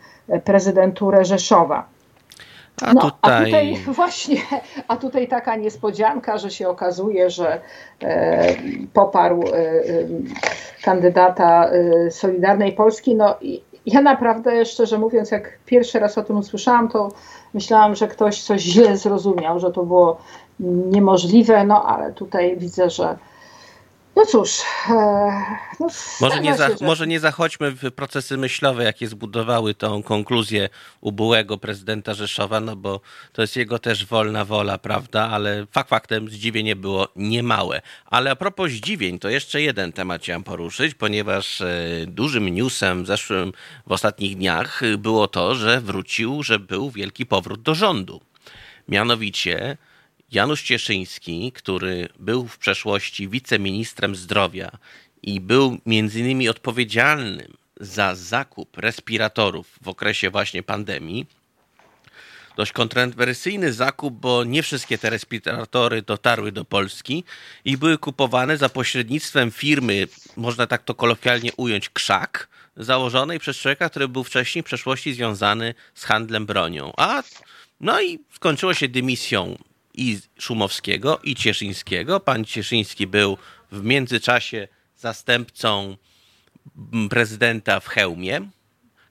prezydenturę 0.44 1.24
Rzeszowa. 1.24 1.99
A, 2.82 2.94
no, 2.94 3.00
tutaj... 3.00 3.42
a 3.42 3.44
tutaj 3.44 3.76
właśnie, 4.00 4.40
a 4.88 4.96
tutaj 4.96 5.28
taka 5.28 5.56
niespodzianka, 5.56 6.38
że 6.38 6.50
się 6.50 6.68
okazuje, 6.68 7.30
że 7.30 7.60
e, 8.02 8.54
poparł 8.92 9.42
e, 9.42 9.56
e 9.56 9.82
kandydata 10.82 11.70
e, 11.70 12.10
Solidarnej 12.10 12.72
Polski. 12.72 13.14
No 13.14 13.34
ja 13.86 14.00
naprawdę, 14.00 14.64
szczerze 14.64 14.98
mówiąc, 14.98 15.30
jak 15.30 15.58
pierwszy 15.66 15.98
raz 15.98 16.18
o 16.18 16.22
tym 16.22 16.36
usłyszałam, 16.36 16.88
to 16.88 17.08
myślałam, 17.54 17.94
że 17.94 18.08
ktoś 18.08 18.42
coś 18.42 18.60
źle 18.60 18.96
zrozumiał, 18.96 19.60
że 19.60 19.70
to 19.70 19.82
było 19.82 20.18
niemożliwe, 20.90 21.64
no 21.64 21.84
ale 21.84 22.12
tutaj 22.12 22.56
widzę, 22.56 22.90
że 22.90 23.16
no 24.20 24.26
cóż. 24.26 24.60
E, 24.88 24.92
no 25.80 25.88
może, 26.20 26.40
nie 26.40 26.56
za, 26.56 26.68
że... 26.68 26.76
może 26.80 27.06
nie 27.06 27.20
zachodźmy 27.20 27.70
w 27.70 27.90
procesy 27.90 28.36
myślowe, 28.36 28.84
jakie 28.84 29.08
zbudowały 29.08 29.74
tą 29.74 30.02
konkluzję 30.02 30.68
ubyłego 31.00 31.58
prezydenta 31.58 32.14
Rzeszowa, 32.14 32.60
no 32.60 32.76
bo 32.76 33.00
to 33.32 33.42
jest 33.42 33.56
jego 33.56 33.78
też 33.78 34.06
wolna 34.06 34.44
wola, 34.44 34.78
prawda? 34.78 35.28
Ale 35.28 35.66
fakt 35.72 35.90
faktem 35.90 36.28
zdziwienie 36.28 36.76
było 36.76 37.08
niemałe. 37.16 37.82
Ale 38.06 38.30
a 38.30 38.36
propos 38.36 38.70
zdziwień, 38.70 39.18
to 39.18 39.28
jeszcze 39.28 39.62
jeden 39.62 39.92
temat 39.92 40.22
chciałem 40.22 40.44
poruszyć, 40.44 40.94
ponieważ 40.94 41.60
e, 41.60 41.76
dużym 42.06 42.48
newsem 42.48 43.04
w 43.04 43.06
zeszłym, 43.06 43.52
w 43.86 43.92
ostatnich 43.92 44.36
dniach 44.36 44.80
było 44.98 45.28
to, 45.28 45.54
że 45.54 45.80
wrócił, 45.80 46.42
że 46.42 46.58
był 46.58 46.90
wielki 46.90 47.26
powrót 47.26 47.62
do 47.62 47.74
rządu. 47.74 48.20
Mianowicie 48.88 49.76
Janusz 50.32 50.62
Cieszyński, 50.62 51.52
który 51.52 52.08
był 52.18 52.48
w 52.48 52.58
przeszłości 52.58 53.28
wiceministrem 53.28 54.16
zdrowia 54.16 54.70
i 55.22 55.40
był 55.40 55.78
między 55.86 56.20
innymi 56.20 56.48
odpowiedzialnym 56.48 57.56
za 57.80 58.14
zakup 58.14 58.78
respiratorów 58.78 59.78
w 59.82 59.88
okresie 59.88 60.30
właśnie 60.30 60.62
pandemii, 60.62 61.26
dość 62.56 62.72
kontrowersyjny 62.72 63.72
zakup, 63.72 64.14
bo 64.14 64.44
nie 64.44 64.62
wszystkie 64.62 64.98
te 64.98 65.10
respiratory 65.10 66.02
dotarły 66.02 66.52
do 66.52 66.64
Polski 66.64 67.24
i 67.64 67.76
były 67.76 67.98
kupowane 67.98 68.56
za 68.56 68.68
pośrednictwem 68.68 69.50
firmy, 69.50 70.08
można 70.36 70.66
tak 70.66 70.82
to 70.82 70.94
kolokwialnie 70.94 71.52
ująć, 71.56 71.88
krzak, 71.88 72.48
założonej 72.76 73.38
przez 73.38 73.56
człowieka, 73.56 73.90
który 73.90 74.08
był 74.08 74.24
wcześniej 74.24 74.62
w 74.62 74.66
przeszłości 74.66 75.14
związany 75.14 75.74
z 75.94 76.04
handlem 76.04 76.46
bronią. 76.46 76.92
A 76.96 77.22
no 77.80 78.02
i 78.02 78.18
skończyło 78.34 78.74
się 78.74 78.88
dymisją 78.88 79.56
i 79.94 80.18
Szumowskiego, 80.38 81.20
i 81.24 81.34
Cieszyńskiego. 81.34 82.20
Pan 82.20 82.44
Cieszyński 82.44 83.06
był 83.06 83.38
w 83.72 83.84
międzyczasie 83.84 84.68
zastępcą 84.96 85.96
prezydenta 87.10 87.80
w 87.80 87.88
Chełmie, 87.88 88.40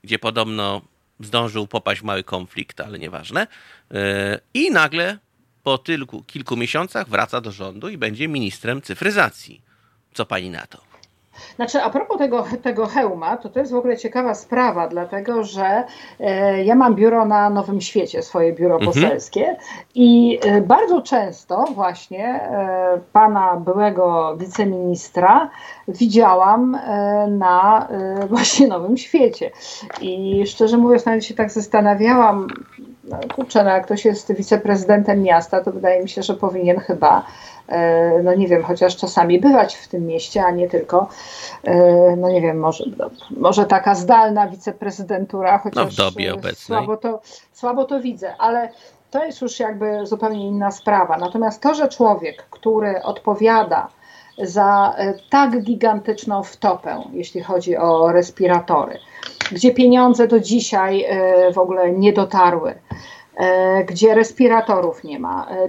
gdzie 0.04 0.18
podobno 0.18 0.82
zdążył 1.20 1.66
popaść 1.66 2.00
w 2.00 2.04
mały 2.04 2.24
konflikt, 2.24 2.80
ale 2.80 2.98
nieważne. 2.98 3.46
E, 3.90 4.40
I 4.54 4.70
nagle 4.70 5.18
po 5.62 5.78
tylku, 5.78 6.22
kilku 6.22 6.56
miesiącach 6.56 7.08
wraca 7.08 7.40
do 7.40 7.52
rządu 7.52 7.88
i 7.88 7.98
będzie 7.98 8.28
ministrem 8.28 8.82
cyfryzacji. 8.82 9.62
Co 10.14 10.26
pani 10.26 10.50
na 10.50 10.66
to? 10.66 10.89
Znaczy, 11.56 11.82
a 11.82 11.90
propos 11.90 12.18
tego, 12.18 12.44
tego 12.62 12.86
hełma, 12.86 13.36
to 13.36 13.48
to 13.48 13.60
jest 13.60 13.72
w 13.72 13.76
ogóle 13.76 13.96
ciekawa 13.96 14.34
sprawa, 14.34 14.88
dlatego 14.88 15.44
że 15.44 15.84
e, 16.20 16.64
ja 16.64 16.74
mam 16.74 16.94
biuro 16.94 17.24
na 17.24 17.50
Nowym 17.50 17.80
Świecie, 17.80 18.22
swoje 18.22 18.52
biuro 18.52 18.74
mhm. 18.74 18.92
poselskie 18.92 19.56
i 19.94 20.38
e, 20.42 20.60
bardzo 20.60 21.02
często 21.02 21.64
właśnie 21.74 22.26
e, 22.26 23.00
pana 23.12 23.56
byłego 23.56 24.36
wiceministra 24.36 25.50
widziałam 25.88 26.74
e, 26.74 27.26
na 27.30 27.88
e, 27.88 28.26
właśnie 28.26 28.68
Nowym 28.68 28.96
Świecie. 28.96 29.50
I 30.00 30.42
szczerze 30.46 30.78
mówiąc, 30.78 31.06
nawet 31.06 31.24
się 31.24 31.34
tak 31.34 31.50
zastanawiałam, 31.50 32.48
no, 33.10 33.18
kurczę, 33.34 33.64
no 33.64 33.70
jak 33.70 33.84
ktoś 33.84 34.04
jest 34.04 34.32
wiceprezydentem 34.32 35.22
miasta, 35.22 35.64
to 35.64 35.72
wydaje 35.72 36.02
mi 36.02 36.08
się, 36.08 36.22
że 36.22 36.34
powinien 36.34 36.80
chyba 36.80 37.24
E, 37.70 38.22
no 38.22 38.34
nie 38.34 38.48
wiem, 38.48 38.62
chociaż 38.62 38.96
czasami 38.96 39.40
bywać 39.40 39.76
w 39.76 39.88
tym 39.88 40.06
mieście, 40.06 40.44
a 40.44 40.50
nie 40.50 40.68
tylko, 40.68 41.08
e, 41.64 42.16
no 42.16 42.28
nie 42.28 42.40
wiem, 42.40 42.58
może, 42.58 42.84
no, 42.98 43.10
może 43.30 43.66
taka 43.66 43.94
zdalna 43.94 44.48
wiceprezydentura, 44.48 45.58
chociaż 45.58 45.84
no 45.84 45.90
w 45.90 45.94
dobie 45.94 46.34
obecnej. 46.34 46.78
Słabo, 46.78 46.96
to, 46.96 47.20
słabo 47.52 47.84
to 47.84 48.00
widzę, 48.00 48.36
ale 48.38 48.68
to 49.10 49.24
jest 49.24 49.40
już 49.40 49.60
jakby 49.60 50.06
zupełnie 50.06 50.46
inna 50.46 50.70
sprawa. 50.70 51.18
Natomiast 51.18 51.62
to, 51.62 51.74
że 51.74 51.88
człowiek, 51.88 52.46
który 52.50 53.02
odpowiada 53.02 53.88
za 54.42 54.94
e, 54.98 55.14
tak 55.30 55.62
gigantyczną 55.62 56.42
wtopę, 56.42 57.02
jeśli 57.12 57.40
chodzi 57.40 57.76
o 57.76 58.12
respiratory, 58.12 58.98
gdzie 59.52 59.74
pieniądze 59.74 60.28
do 60.28 60.40
dzisiaj 60.40 61.06
w 61.54 61.58
ogóle 61.58 61.92
nie 61.92 62.12
dotarły, 62.12 62.74
E, 63.40 63.84
gdzie 63.84 64.14
respiratorów 64.14 65.04
nie 65.04 65.18
ma, 65.18 65.46
e, 65.50 65.68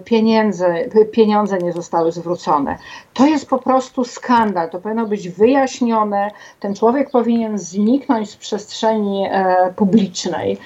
pieniądze, 1.05 1.57
nie 1.57 1.73
zostały 1.73 2.11
zwrócone. 2.11 2.77
To 3.13 3.25
jest 3.25 3.49
po 3.49 3.59
prostu 3.59 4.05
skandal, 4.05 4.69
to 4.69 4.79
powinno 4.79 5.05
być 5.05 5.29
wyjaśnione. 5.29 6.31
Ten 6.59 6.75
człowiek 6.75 7.09
powinien 7.09 7.59
zniknąć 7.59 8.29
z 8.29 8.35
przestrzeni 8.35 9.27
e, 9.31 9.73
publicznej. 9.75 10.57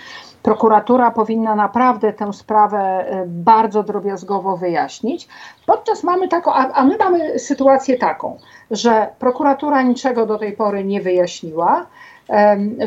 Prokuratura 0.45 1.11
powinna 1.11 1.55
naprawdę 1.55 2.13
tę 2.13 2.33
sprawę 2.33 3.05
bardzo 3.27 3.83
drobiazgowo 3.83 4.57
wyjaśnić. 4.57 5.27
Podczas 5.65 6.03
mamy 6.03 6.27
taką, 6.27 6.53
a, 6.53 6.71
a 6.71 6.83
my 6.83 6.97
mamy 6.97 7.39
sytuację 7.39 7.97
taką, 7.97 8.37
że 8.71 9.07
prokuratura 9.19 9.81
niczego 9.81 10.25
do 10.25 10.37
tej 10.37 10.53
pory 10.53 10.83
nie 10.83 11.01
wyjaśniła 11.01 11.85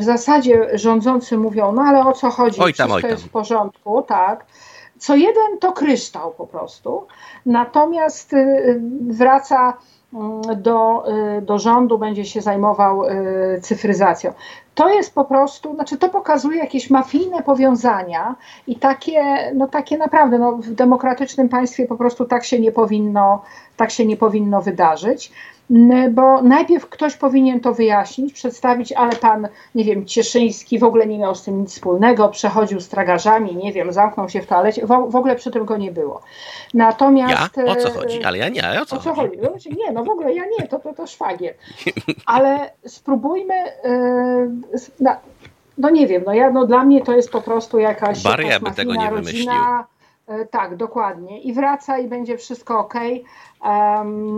w 0.01 0.03
zasadzie 0.03 0.79
rządzący 0.79 1.39
mówią, 1.39 1.73
no 1.73 1.83
ale 1.83 2.07
o 2.07 2.13
co 2.13 2.31
chodzi, 2.31 2.61
oj 2.61 2.75
tam, 2.75 2.89
wszystko 2.89 3.09
jest 3.09 3.25
w 3.25 3.31
porządku, 3.31 4.03
tak. 4.03 4.47
Co 4.99 5.17
jeden 5.17 5.59
to 5.61 5.73
kryształ 5.73 6.31
po 6.33 6.47
prostu. 6.47 7.07
Natomiast 7.47 8.33
y, 8.33 8.81
wraca 9.11 9.77
mm, 10.15 10.43
do, 10.63 11.05
y, 11.39 11.43
do 11.43 11.59
rządu, 11.59 11.99
będzie 11.99 12.25
się 12.25 12.41
zajmował 12.41 13.05
y, 13.05 13.61
cyfryzacją. 13.63 14.33
To 14.79 14.89
jest 14.89 15.15
po 15.15 15.25
prostu, 15.25 15.75
znaczy 15.75 15.97
to 15.97 16.09
pokazuje 16.09 16.59
jakieś 16.59 16.91
mafijne 16.91 17.43
powiązania 17.43 18.35
i 18.67 18.77
takie, 18.77 19.53
no 19.55 19.69
takie 19.69 19.99
naprawdę, 19.99 20.39
no 20.39 20.53
w 20.53 20.71
demokratycznym 20.71 21.49
państwie 21.49 21.87
po 21.87 21.97
prostu 21.97 22.25
tak 22.25 22.45
się 22.45 22.61
nie 22.61 22.73
powinno, 22.73 23.43
tak 23.77 23.91
się 23.91 24.07
nie 24.07 24.17
powinno 24.17 24.63
wydarzyć 24.63 25.33
bo 26.11 26.43
najpierw 26.43 26.89
ktoś 26.89 27.17
powinien 27.17 27.61
to 27.61 27.75
wyjaśnić, 27.75 28.33
przedstawić, 28.33 28.93
ale 28.93 29.17
pan, 29.17 29.49
nie 29.75 29.85
wiem, 29.85 30.07
Cieszyński 30.07 30.79
w 30.79 30.85
ogóle 30.85 31.07
nie 31.07 31.19
miał 31.19 31.35
z 31.35 31.43
tym 31.43 31.61
nic 31.61 31.73
wspólnego, 31.73 32.29
przechodził 32.29 32.81
z 32.81 32.89
tragarzami, 32.89 33.57
nie 33.57 33.73
wiem, 33.73 33.93
zamknął 33.93 34.29
się 34.29 34.43
w 34.43 34.47
toalecie, 34.47 34.87
w, 34.87 34.89
w 34.89 35.17
ogóle 35.17 35.37
przy 35.37 35.51
tym 35.51 35.65
go 35.65 35.77
nie 35.77 35.93
było. 35.93 36.21
Natomiast... 36.75 37.57
Ja? 37.57 37.73
O 37.73 37.77
co 37.77 37.91
chodzi? 37.91 38.25
Ale 38.25 38.39
ja 38.39 38.49
nie, 38.49 38.81
o 38.83 38.87
co, 38.87 38.97
o 38.97 38.99
co 38.99 39.15
chodzi? 39.15 39.39
chodzi? 39.53 39.77
nie, 39.87 39.93
no 39.93 40.05
w 40.05 40.09
ogóle 40.09 40.35
ja 40.35 40.43
nie, 40.59 40.69
to, 40.69 40.79
to, 40.79 40.95
to 40.95 41.07
szwagier. 41.07 41.55
Ale 42.27 42.71
spróbujmy... 42.87 43.55
No 45.79 45.91
nie 45.91 46.07
wiem, 46.07 46.23
no, 46.27 46.35
ja, 46.35 46.51
no 46.51 46.67
dla 46.67 46.85
mnie 46.85 47.05
to 47.05 47.13
jest 47.13 47.31
po 47.31 47.41
prostu 47.41 47.79
jakaś... 47.79 48.23
Baria 48.23 48.61
by 48.61 48.71
tego 48.71 48.95
nie 48.95 49.11
wymyślił. 49.11 49.53
E, 50.29 50.45
tak, 50.45 50.77
dokładnie. 50.77 51.41
I 51.41 51.53
wraca 51.53 51.99
i 51.99 52.09
będzie 52.09 52.39
wszystko 52.39 52.79
ok. 52.79 52.95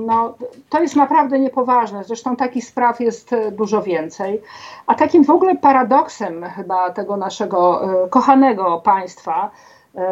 No, 0.07 0.35
to 0.69 0.81
jest 0.81 0.97
naprawdę 0.97 1.39
niepoważne. 1.39 2.05
Zresztą 2.05 2.37
takich 2.37 2.65
spraw 2.65 3.01
jest 3.01 3.33
e, 3.33 3.53
dużo 3.53 3.83
więcej. 3.83 4.43
A 4.87 4.95
takim 4.95 5.25
w 5.25 5.31
ogóle 5.31 5.57
paradoksem 5.57 6.45
chyba 6.45 6.91
tego 6.91 7.17
naszego 7.17 7.85
e, 8.05 8.09
kochanego 8.09 8.81
państwa 8.85 9.51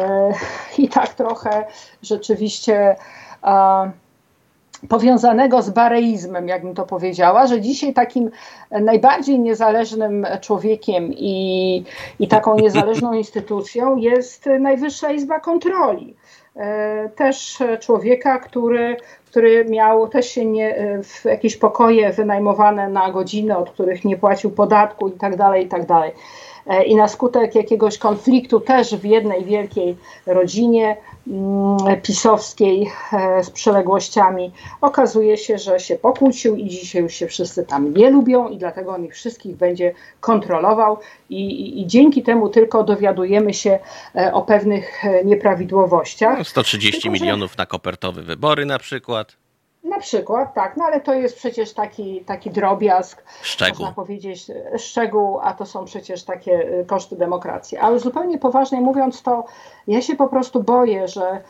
i 0.77 0.89
tak 0.89 1.13
trochę 1.13 1.65
rzeczywiście 2.01 2.95
powiązanego 4.89 5.61
z 5.61 5.69
bareizmem, 5.69 6.47
jakbym 6.47 6.75
to 6.75 6.85
powiedziała, 6.85 7.47
że 7.47 7.61
dzisiaj 7.61 7.93
takim 7.93 8.29
najbardziej 8.71 9.39
niezależnym 9.39 10.27
człowiekiem 10.41 11.13
i, 11.13 11.83
i 12.19 12.27
taką 12.27 12.55
niezależną 12.55 13.13
instytucją 13.23 13.95
jest 13.95 14.49
Najwyższa 14.59 15.11
Izba 15.11 15.39
Kontroli. 15.39 16.15
E, 16.55 17.09
też 17.09 17.57
człowieka, 17.79 18.39
który, 18.39 18.97
który 19.25 19.65
miał 19.65 20.07
też 20.07 20.29
się 20.29 20.45
nie, 20.45 20.99
w 21.03 21.25
jakieś 21.25 21.57
pokoje 21.57 22.13
wynajmowane 22.13 22.89
na 22.89 23.11
godziny, 23.11 23.57
od 23.57 23.69
których 23.69 24.05
nie 24.05 24.17
płacił 24.17 24.51
podatku 24.51 25.07
i 25.07 25.11
tak 25.11 25.35
dalej, 25.35 25.65
i 25.65 25.67
tak 25.67 25.85
dalej. 25.85 26.11
E, 26.67 26.83
i 26.83 26.95
na 26.95 27.07
skutek 27.07 27.55
jakiegoś 27.55 27.97
konfliktu 27.97 28.59
też 28.59 28.95
w 28.95 29.05
jednej 29.05 29.43
wielkiej 29.45 29.97
rodzinie 30.25 30.97
pisowskiej 32.03 32.91
e, 33.13 33.43
z 33.43 33.49
przyległościami 33.49 34.51
okazuje 34.81 35.37
się, 35.37 35.57
że 35.57 35.79
się 35.79 35.95
pokłócił 35.95 36.55
i 36.55 36.69
dzisiaj 36.69 37.01
już 37.01 37.13
się 37.13 37.27
wszyscy 37.27 37.65
tam 37.65 37.93
nie 37.93 38.09
lubią 38.09 38.49
i 38.49 38.57
dlatego 38.57 38.91
on 38.91 39.05
ich 39.05 39.13
wszystkich 39.13 39.55
będzie 39.55 39.93
kontrolował 40.19 40.99
i, 41.29 41.35
i, 41.35 41.81
i 41.81 41.87
dzięki 41.87 42.23
temu 42.23 42.49
tylko 42.49 42.83
dowiadujemy 42.83 43.53
się 43.53 43.79
e, 44.15 44.33
o 44.33 44.41
pewnych 44.41 45.03
nieprawidłowościach. 45.25 46.47
130 46.47 47.01
tylko, 47.01 47.13
milionów 47.13 47.57
na 47.57 47.65
kopertowe 47.65 48.21
wybory 48.21 48.65
na 48.65 48.79
przykład. 48.79 49.38
Na 49.83 49.99
przykład, 49.99 50.53
tak, 50.53 50.77
no 50.77 50.85
ale 50.85 51.01
to 51.01 51.13
jest 51.13 51.35
przecież 51.35 51.73
taki, 51.73 52.21
taki 52.21 52.49
drobiazg, 52.49 53.23
szczegół. 53.41 53.79
można 53.79 53.95
powiedzieć, 53.95 54.47
szczegół, 54.77 55.39
a 55.41 55.53
to 55.53 55.65
są 55.65 55.85
przecież 55.85 56.23
takie 56.23 56.79
y, 56.79 56.85
koszty 56.85 57.15
demokracji. 57.15 57.77
Ale 57.77 57.99
zupełnie 57.99 58.37
poważnie 58.37 58.81
mówiąc, 58.81 59.21
to 59.21 59.45
ja 59.87 60.01
się 60.01 60.15
po 60.15 60.27
prostu 60.27 60.63
boję, 60.63 61.07
że 61.07 61.41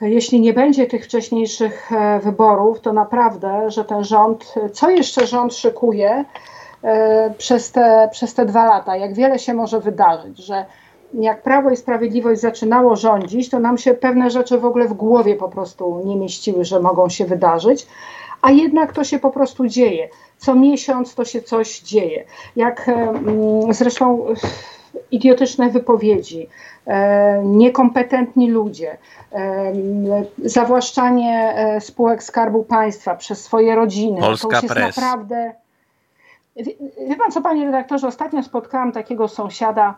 jeśli 0.00 0.40
nie 0.40 0.52
będzie 0.52 0.86
tych 0.86 1.04
wcześniejszych 1.04 1.92
e, 1.92 2.20
wyborów, 2.20 2.80
to 2.80 2.92
naprawdę, 2.92 3.70
że 3.70 3.84
ten 3.84 4.04
rząd, 4.04 4.54
co 4.72 4.90
jeszcze 4.90 5.26
rząd 5.26 5.54
szykuje 5.54 6.24
e, 6.82 7.34
przez 7.38 7.72
te, 7.72 8.08
przez 8.12 8.34
te 8.34 8.46
dwa 8.46 8.64
lata, 8.64 8.96
jak 8.96 9.14
wiele 9.14 9.38
się 9.38 9.54
może 9.54 9.80
wydarzyć, 9.80 10.38
że 10.38 10.66
jak 11.14 11.42
Prawo 11.42 11.70
i 11.70 11.76
Sprawiedliwość 11.76 12.40
zaczynało 12.40 12.96
rządzić, 12.96 13.50
to 13.50 13.58
nam 13.58 13.78
się 13.78 13.94
pewne 13.94 14.30
rzeczy 14.30 14.58
w 14.58 14.64
ogóle 14.64 14.88
w 14.88 14.92
głowie 14.92 15.36
po 15.36 15.48
prostu 15.48 16.02
nie 16.04 16.16
mieściły, 16.16 16.64
że 16.64 16.80
mogą 16.80 17.08
się 17.08 17.24
wydarzyć, 17.24 17.86
a 18.42 18.50
jednak 18.50 18.92
to 18.92 19.04
się 19.04 19.18
po 19.18 19.30
prostu 19.30 19.66
dzieje. 19.66 20.08
Co 20.38 20.54
miesiąc 20.54 21.14
to 21.14 21.24
się 21.24 21.42
coś 21.42 21.80
dzieje. 21.80 22.24
Jak 22.56 22.90
zresztą 23.70 24.26
idiotyczne 25.10 25.70
wypowiedzi, 25.70 26.48
e, 26.86 27.42
niekompetentni 27.44 28.50
ludzie, 28.50 28.96
zawłaszczanie 30.44 31.54
e, 31.56 31.80
spółek 31.80 32.22
Skarbu 32.22 32.64
Państwa 32.64 33.14
przez 33.14 33.44
swoje 33.44 33.74
rodziny. 33.74 34.20
Polska 34.20 34.48
to 34.48 34.54
już 34.56 34.62
jest 34.62 34.96
naprawdę. 34.96 35.52
Wie, 37.08 37.16
pan 37.18 37.30
co, 37.32 37.42
panie 37.42 37.64
redaktorze, 37.64 38.08
ostatnio 38.08 38.42
spotkałam 38.42 38.92
takiego 38.92 39.28
sąsiada, 39.28 39.94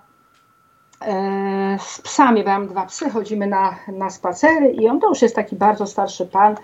z 1.78 2.00
psami, 2.02 2.44
bo 2.44 2.50
mam 2.50 2.68
dwa 2.68 2.86
psy, 2.86 3.10
chodzimy 3.10 3.46
na, 3.46 3.76
na 3.88 4.10
spacery 4.10 4.70
i 4.70 4.88
on 4.88 5.00
to 5.00 5.08
już 5.08 5.22
jest 5.22 5.36
taki 5.36 5.56
bardzo 5.56 5.86
starszy 5.86 6.26
pan. 6.26 6.56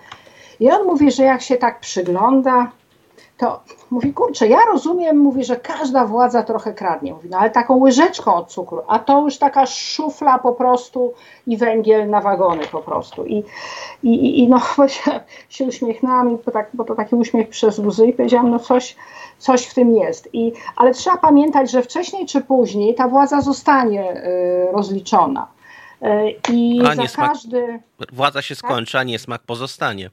I 0.61 0.71
on 0.71 0.87
mówi, 0.87 1.11
że 1.11 1.23
jak 1.23 1.43
się 1.43 1.57
tak 1.57 1.81
przygląda, 1.81 2.71
to 3.37 3.61
mówi, 3.91 4.13
kurczę, 4.13 4.49
ja 4.49 4.59
rozumiem, 4.73 5.19
mówi, 5.19 5.45
że 5.45 5.57
każda 5.57 6.07
władza 6.07 6.43
trochę 6.43 6.75
kradnie. 6.75 7.15
Mówi, 7.15 7.29
no 7.31 7.39
ale 7.39 7.51
taką 7.51 7.77
łyżeczką 7.77 8.35
od 8.35 8.49
cukru, 8.49 8.83
a 8.89 8.99
to 8.99 9.21
już 9.21 9.39
taka 9.39 9.67
szufla 9.67 10.39
po 10.39 10.53
prostu 10.53 11.15
i 11.47 11.57
węgiel 11.57 12.11
na 12.11 12.21
wagony 12.21 12.67
po 12.73 12.81
prostu. 12.81 13.27
I, 13.27 13.45
i, 14.03 14.43
i 14.43 14.49
no 14.49 14.61
się, 14.89 15.21
się 15.49 15.65
uśmiechnęłam, 15.65 16.39
bo, 16.47 16.53
tak, 16.53 16.71
bo 16.75 16.85
to 16.85 16.95
taki 16.95 17.15
uśmiech 17.15 17.49
przez 17.49 17.79
łzy 17.79 18.07
i 18.07 18.13
powiedziałam, 18.13 18.51
no 18.51 18.59
coś, 18.59 18.97
coś 19.39 19.67
w 19.67 19.75
tym 19.75 19.97
jest. 19.97 20.29
I, 20.33 20.53
ale 20.77 20.95
trzeba 20.95 21.17
pamiętać, 21.17 21.71
że 21.71 21.83
wcześniej 21.83 22.27
czy 22.27 22.41
później 22.41 22.95
ta 22.95 23.09
władza 23.09 23.41
zostanie 23.41 24.25
y, 24.25 24.73
rozliczona. 24.73 25.47
Y, 26.03 26.53
I 26.53 26.83
a 26.87 26.95
za 26.95 27.17
każdy. 27.17 27.81
Władza 28.13 28.43
się 28.43 28.55
skończy, 28.55 28.93
tak? 28.93 29.01
a 29.01 29.05
niesmak 29.05 29.43
pozostanie. 29.43 30.11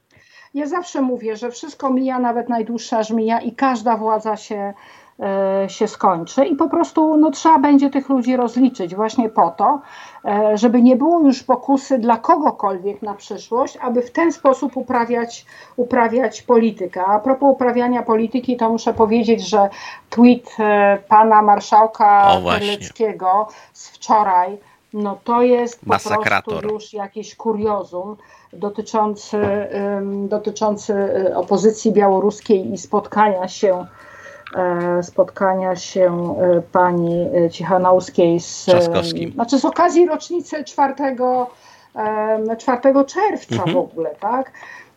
Ja 0.54 0.66
zawsze 0.66 1.02
mówię, 1.02 1.36
że 1.36 1.50
wszystko 1.50 1.90
mija, 1.90 2.18
nawet 2.18 2.48
najdłuższa 2.48 3.02
żmija 3.02 3.40
i 3.40 3.52
każda 3.52 3.96
władza 3.96 4.36
się 4.36 4.74
E, 5.20 5.68
się 5.68 5.88
skończy 5.88 6.44
i 6.44 6.56
po 6.56 6.68
prostu 6.68 7.16
no, 7.16 7.30
trzeba 7.30 7.58
będzie 7.58 7.90
tych 7.90 8.08
ludzi 8.08 8.36
rozliczyć 8.36 8.94
właśnie 8.94 9.28
po 9.28 9.50
to, 9.50 9.80
e, 10.24 10.58
żeby 10.58 10.82
nie 10.82 10.96
było 10.96 11.20
już 11.20 11.42
pokusy 11.42 11.98
dla 11.98 12.16
kogokolwiek 12.16 13.02
na 13.02 13.14
przyszłość, 13.14 13.78
aby 13.82 14.02
w 14.02 14.10
ten 14.10 14.32
sposób 14.32 14.76
uprawiać, 14.76 15.46
uprawiać 15.76 16.42
politykę. 16.42 17.04
A 17.04 17.18
propos 17.18 17.52
uprawiania 17.52 18.02
polityki, 18.02 18.56
to 18.56 18.70
muszę 18.70 18.94
powiedzieć, 18.94 19.48
że 19.48 19.68
tweet 20.10 20.56
e, 20.58 20.98
pana 21.08 21.42
marszałka 21.42 22.40
Terleckiego 22.44 23.48
z 23.72 23.88
wczoraj, 23.88 24.58
no 24.94 25.18
to 25.24 25.42
jest 25.42 25.80
po 25.80 25.86
Masakrator. 25.86 26.54
prostu 26.54 26.74
już 26.74 26.92
jakieś 26.92 27.36
kuriozum 27.36 28.16
dotyczący, 28.52 29.38
dotyczący 30.28 30.94
opozycji 31.34 31.92
białoruskiej 31.92 32.72
i 32.72 32.78
spotkania 32.78 33.48
się 33.48 33.86
E, 34.54 35.02
spotkania 35.02 35.76
się 35.76 36.36
e, 36.40 36.62
pani 36.72 37.28
e, 37.36 37.50
Cichanowskiej 37.50 38.40
z, 38.40 38.66
znaczy 39.34 39.58
z 39.58 39.64
okazji 39.64 40.06
rocznicy 40.06 40.64
4, 40.64 40.94
4 42.58 43.04
czerwca 43.06 43.54
mhm. 43.54 43.72
w 43.72 43.76
ogóle, 43.76 44.10
tak? 44.20 44.52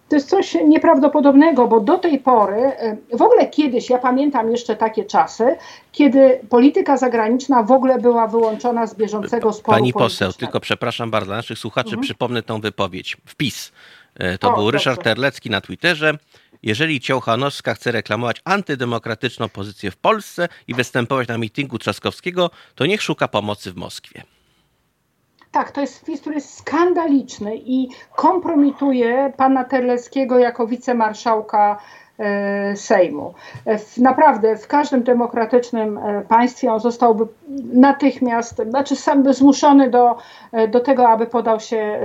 To 0.10 0.16
jest 0.16 0.30
coś 0.30 0.58
nieprawdopodobnego, 0.66 1.68
bo 1.68 1.80
do 1.80 1.98
tej 1.98 2.20
pory, 2.20 2.72
w 3.14 3.22
ogóle 3.22 3.48
kiedyś, 3.48 3.90
ja 3.90 3.98
pamiętam 3.98 4.52
jeszcze 4.52 4.76
takie 4.76 5.06
czasy, 5.06 5.56
kiedy 5.92 6.40
polityka 6.50 6.98
zagraniczna 6.98 7.64
w 7.64 7.72
ogóle 7.72 8.00
była 8.00 8.28
wyłączona 8.28 8.88
z 8.88 8.96
bieżącego 8.96 9.54
sporu 9.54 9.78
Pani 9.78 9.94
poseł, 9.94 10.34
tylko 10.34 10.60
przepraszam 10.60 11.12
bardzo, 11.12 11.32
naszych 11.32 11.60
słuchaczy 11.60 11.90
mhm. 11.90 12.04
przypomnę 12.04 12.44
tą 12.44 12.62
wypowiedź. 12.62 13.18
Wpis. 13.26 13.72
To 14.40 14.54
o, 14.54 14.56
był 14.56 14.72
Ryszard 14.72 14.98
dobrze. 14.98 15.10
Terlecki 15.10 15.50
na 15.50 15.62
Twitterze. 15.62 16.14
Jeżeli 16.64 17.00
Ciołchanowska 17.00 17.74
chce 17.74 17.92
reklamować 17.92 18.42
antydemokratyczną 18.44 19.50
pozycję 19.50 19.92
w 19.92 19.98
Polsce 19.98 20.48
i 20.68 20.74
występować 20.74 21.28
na 21.28 21.38
mitingu 21.38 21.80
Trzaskowskiego, 21.80 22.52
to 22.76 22.86
niech 22.86 23.02
szuka 23.02 23.28
pomocy 23.28 23.72
w 23.72 23.76
Moskwie. 23.76 24.24
Tak, 25.52 25.72
to 25.72 25.82
jest 25.82 26.00
wpis, 26.00 26.22
który 26.22 26.36
jest 26.36 26.58
skandaliczny 26.58 27.56
i 27.56 27.90
kompromituje 28.16 29.34
pana 29.38 29.64
Terleckiego 29.64 30.40
jako 30.40 30.68
wicemarszałka 30.68 31.78
E, 32.20 32.76
Sejmu. 32.76 33.34
Naprawdę 33.98 34.58
w 34.58 34.68
każdym 34.68 35.04
demokratycznym 35.04 35.98
e, 35.98 36.22
państwie 36.22 36.74
on 36.74 36.80
zostałby 36.80 37.28
natychmiast, 37.74 38.62
znaczy 38.70 38.96
sam 38.96 39.24
by 39.24 39.34
zmuszony 39.34 39.90
do, 39.90 40.16
e, 40.52 40.68
do 40.68 40.80
tego, 40.80 41.10
aby 41.10 41.28
podał 41.28 41.60
się 41.60 42.00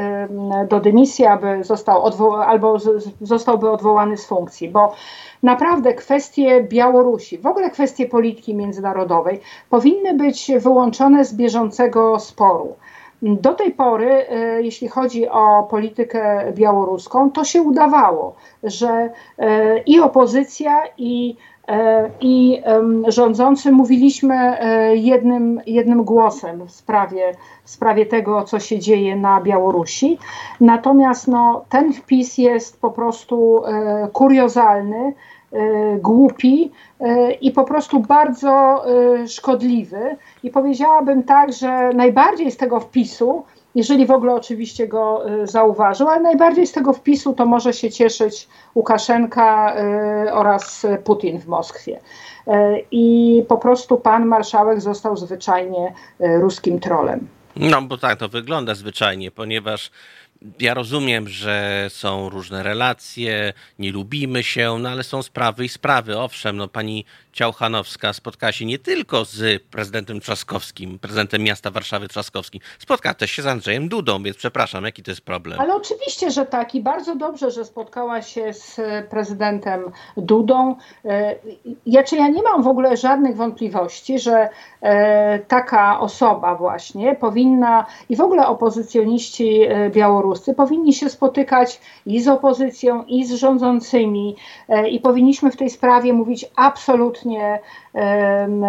do 0.69 0.81
dymisji, 0.81 1.27
aby 1.27 1.65
został 1.65 2.05
albo 2.43 2.77
zostałby 3.21 3.71
odwołany 3.71 4.17
z 4.17 4.27
funkcji, 4.27 4.69
bo 4.69 4.95
naprawdę 5.43 5.95
kwestie 5.95 6.63
Białorusi, 6.63 7.39
w 7.39 7.47
ogóle 7.47 7.71
kwestie 7.71 8.07
polityki 8.07 8.55
międzynarodowej 8.55 9.41
powinny 9.71 10.15
być 10.15 10.51
wyłączone 10.59 11.25
z 11.25 11.35
bieżącego 11.35 12.19
sporu. 12.19 12.77
Do 13.23 13.55
tej 13.55 13.71
pory, 13.71 14.29
e, 14.29 14.63
jeśli 14.63 14.89
chodzi 14.89 15.29
o 15.29 15.63
politykę 15.71 16.53
białoruską, 16.53 17.31
to 17.31 17.45
się 17.45 17.63
udawało, 17.63 18.35
że 18.63 19.11
e, 19.39 19.79
i 19.79 20.01
opozycja, 20.01 20.83
i, 20.99 21.37
e, 21.69 22.11
i 22.21 22.63
rządzący 23.09 23.73
mówiliśmy 23.73 24.59
jednym, 24.95 25.61
jednym 25.67 26.05
głosem 26.05 26.67
w 26.67 26.71
sprawie, 26.71 27.35
w 27.65 27.71
sprawie 27.71 28.07
tego, 28.07 28.43
co 28.45 28.59
się 28.59 28.79
dzieje 28.79 29.17
na 29.17 29.41
Białorusi. 29.41 30.19
Natomiast 30.61 31.29
no, 31.29 31.65
ten 31.69 31.93
wpis 31.93 32.39
jest 32.39 32.81
po 32.81 32.91
prostu 32.91 33.63
kuriozalny 34.13 35.13
głupi 35.99 36.71
e, 37.01 37.33
i 37.33 37.51
po 37.51 37.65
prostu 37.65 38.01
bardzo 38.01 38.85
e, 38.87 39.29
szkodliwy. 39.29 40.17
I 40.43 40.51
powiedziałabym 40.51 41.23
tak, 41.23 41.53
że 41.53 41.91
najbardziej 41.95 42.51
z 42.51 42.57
tego 42.57 42.81
wpisu, 42.81 43.45
jeżeli 43.75 44.07
w 44.07 44.11
ogóle 44.11 44.35
oczywiście 44.35 44.89
go 44.89 45.25
zauważył, 45.45 46.09
ale 46.09 46.23
najbardziej 46.23 46.67
z 46.67 46.73
tego 46.73 46.93
wpisu 46.93 47.33
to 47.33 47.47
może 47.47 47.73
się 47.73 47.91
cieszyć 47.91 48.49
Łukaszenka 48.75 49.77
oraz 50.33 50.87
Putin 51.05 51.41
w 51.41 51.47
Moskwie. 51.47 52.01
I 52.91 53.45
po 53.49 53.57
prostu 53.57 53.97
pan 53.97 54.27
marszałek 54.27 54.81
został 54.81 55.17
zwyczajnie 55.17 55.93
ruskim 56.21 56.81
trolem. 56.81 57.29
No 57.57 57.83
bo 57.83 57.99
tak 57.99 58.19
to 58.19 58.29
wygląda 58.29 58.75
zwyczajnie, 58.75 59.31
ponieważ 59.31 59.91
ja 60.61 60.75
rozumiem, 60.75 61.29
że 61.29 61.87
są 61.89 62.29
różne 62.29 62.63
relacje, 62.63 63.53
nie 63.79 63.93
lubimy 63.93 64.43
się, 64.43 64.77
no 64.79 64.89
ale 64.89 65.03
są 65.03 65.23
sprawy 65.23 65.65
i 65.65 65.69
sprawy. 65.69 66.19
Owszem, 66.19 66.57
no 66.57 66.69
pani 66.69 67.05
Ciałchanowska 67.33 68.13
spotkała 68.13 68.53
się 68.53 68.65
nie 68.65 68.79
tylko 68.79 69.25
z 69.25 69.63
prezydentem 69.63 70.21
Trzaskowskim, 70.21 70.99
prezydentem 70.99 71.43
miasta 71.43 71.71
Warszawy 71.71 72.09
Trzaskowskim, 72.09 72.61
spotkała 72.79 73.15
też 73.15 73.31
się 73.31 73.43
z 73.43 73.47
Andrzejem 73.47 73.89
Dudą, 73.89 74.23
więc 74.23 74.37
przepraszam, 74.37 74.85
jaki 74.85 75.03
to 75.03 75.11
jest 75.11 75.21
problem? 75.21 75.61
Ale 75.61 75.75
oczywiście, 75.75 76.31
że 76.31 76.47
tak 76.47 76.75
i 76.75 76.81
bardzo 76.81 77.17
dobrze, 77.17 77.51
że 77.51 77.65
spotkała 77.65 78.23
się 78.23 78.53
z 78.53 78.81
prezydentem 79.11 79.83
Dudą. 80.17 80.77
E, 81.05 81.35
ja, 81.87 82.03
czy 82.03 82.17
ja 82.17 82.29
nie 82.29 82.43
mam 82.43 82.63
w 82.63 82.69
ogóle 82.69 82.97
żadnych 82.97 83.37
wątpliwości, 83.37 84.19
że 84.19 84.49
e, 84.81 85.39
taka 85.39 86.01
osoba 86.01 86.55
właśnie 86.55 87.15
powinna 87.15 87.87
i 88.09 88.17
w 88.17 88.21
ogóle 88.21 88.47
opozycjoniści 88.47 89.63
e, 89.63 89.91
powinni 90.57 90.93
się 90.93 91.09
spotykać 91.09 91.81
i 92.07 92.21
z 92.21 92.29
opozycją, 92.29 93.05
i 93.05 93.25
z 93.25 93.33
rządzącymi 93.33 94.37
i 94.91 95.01
powinniśmy 95.01 95.51
w 95.51 95.57
tej 95.57 95.71
sprawie 95.71 96.13
mówić 96.13 96.47
absolutnie 96.57 97.61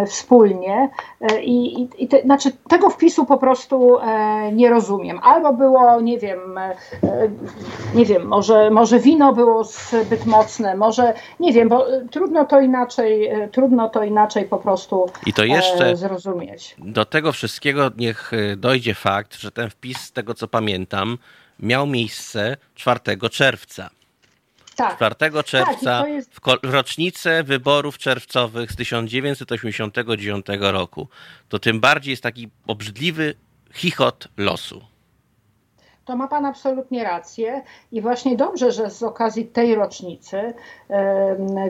wspólnie 0.07 0.89
e, 1.21 1.43
i, 1.43 1.87
i, 2.03 2.07
te, 2.07 2.21
znaczy 2.21 2.51
tego 2.69 2.89
wpisu 2.89 3.25
po 3.25 3.37
prostu 3.37 3.99
e, 3.99 4.51
nie 4.51 4.69
rozumiem. 4.69 5.19
Albo 5.23 5.53
było, 5.53 6.01
nie 6.01 6.19
wiem, 6.19 6.57
e, 6.57 6.75
nie 7.95 8.05
wiem, 8.05 8.27
może, 8.27 8.69
może 8.69 8.99
wino 8.99 9.33
było 9.33 9.63
zbyt 9.63 10.25
mocne, 10.25 10.77
może, 10.77 11.13
nie 11.39 11.53
wiem, 11.53 11.69
bo 11.69 11.85
trudno 12.11 12.45
to 12.45 12.59
inaczej, 12.59 13.29
trudno 13.51 13.89
to 13.89 14.03
inaczej 14.03 14.45
po 14.45 14.57
prostu 14.57 15.05
I 15.25 15.33
to 15.33 15.43
jeszcze 15.43 15.95
zrozumieć. 15.95 16.75
Do 16.79 17.05
tego 17.05 17.31
wszystkiego 17.31 17.91
niech 17.97 18.31
dojdzie 18.57 18.93
fakt, 18.93 19.35
że 19.35 19.51
ten 19.51 19.69
wpis, 19.69 19.97
z 19.97 20.11
tego 20.11 20.33
co 20.33 20.47
pamiętam, 20.47 21.17
miał 21.59 21.87
miejsce 21.87 22.57
4 22.75 22.99
czerwca. 23.31 23.89
Tak. 24.75 24.95
4 24.95 25.15
tak, 25.15 25.45
czerwca 25.45 26.01
tak, 26.01 26.09
jest... 26.09 26.35
w 26.63 26.73
rocznicę 26.73 27.43
wyborów 27.43 27.97
czerwcowych 27.97 28.71
z 28.71 28.75
1989 28.75 30.45
roku. 30.59 31.07
To 31.49 31.59
tym 31.59 31.79
bardziej 31.79 32.11
jest 32.11 32.23
taki 32.23 32.49
obrzydliwy 32.67 33.35
chichot 33.73 34.27
losu. 34.37 34.92
To 36.05 36.15
ma 36.15 36.27
Pan 36.27 36.45
absolutnie 36.45 37.03
rację 37.03 37.61
i 37.91 38.01
właśnie 38.01 38.37
dobrze, 38.37 38.71
że 38.71 38.89
z 38.89 39.03
okazji 39.03 39.45
tej 39.45 39.75
rocznicy 39.75 40.53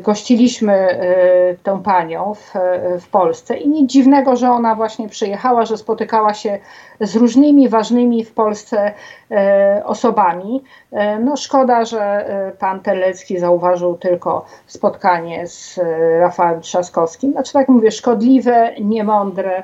gościliśmy 0.02 0.74
e, 0.74 1.56
tę 1.64 1.84
panią 1.84 2.34
w, 2.34 2.54
w 3.02 3.08
Polsce 3.08 3.58
i 3.58 3.70
nic 3.70 3.92
dziwnego, 3.92 4.36
że 4.36 4.52
ona 4.52 4.76
właśnie 4.76 5.10
przyjechała, 5.10 5.66
że 5.66 5.78
spotykała 5.78 6.34
się 6.34 6.60
z 7.00 7.16
różnymi 7.16 7.70
ważnymi 7.70 8.26
w 8.26 8.34
Polsce 8.34 8.94
e, 9.32 9.82
osobami. 9.86 10.64
E, 10.92 11.20
no 11.20 11.38
szkoda, 11.38 11.86
że 11.86 12.26
pan 12.60 12.80
Terlecki 12.80 13.40
zauważył 13.40 13.98
tylko 13.98 14.46
spotkanie 14.68 15.48
z 15.48 15.80
Rafałem 16.20 16.62
Trzaskowskim. 16.62 17.32
Znaczy 17.32 17.54
tak 17.54 17.70
mówię, 17.70 17.92
szkodliwe, 17.92 18.76
niemądre, 18.82 19.64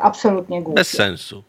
absolutnie 0.00 0.62
głupie. 0.62 0.74
Bez 0.74 0.88
sensu. 0.88 1.42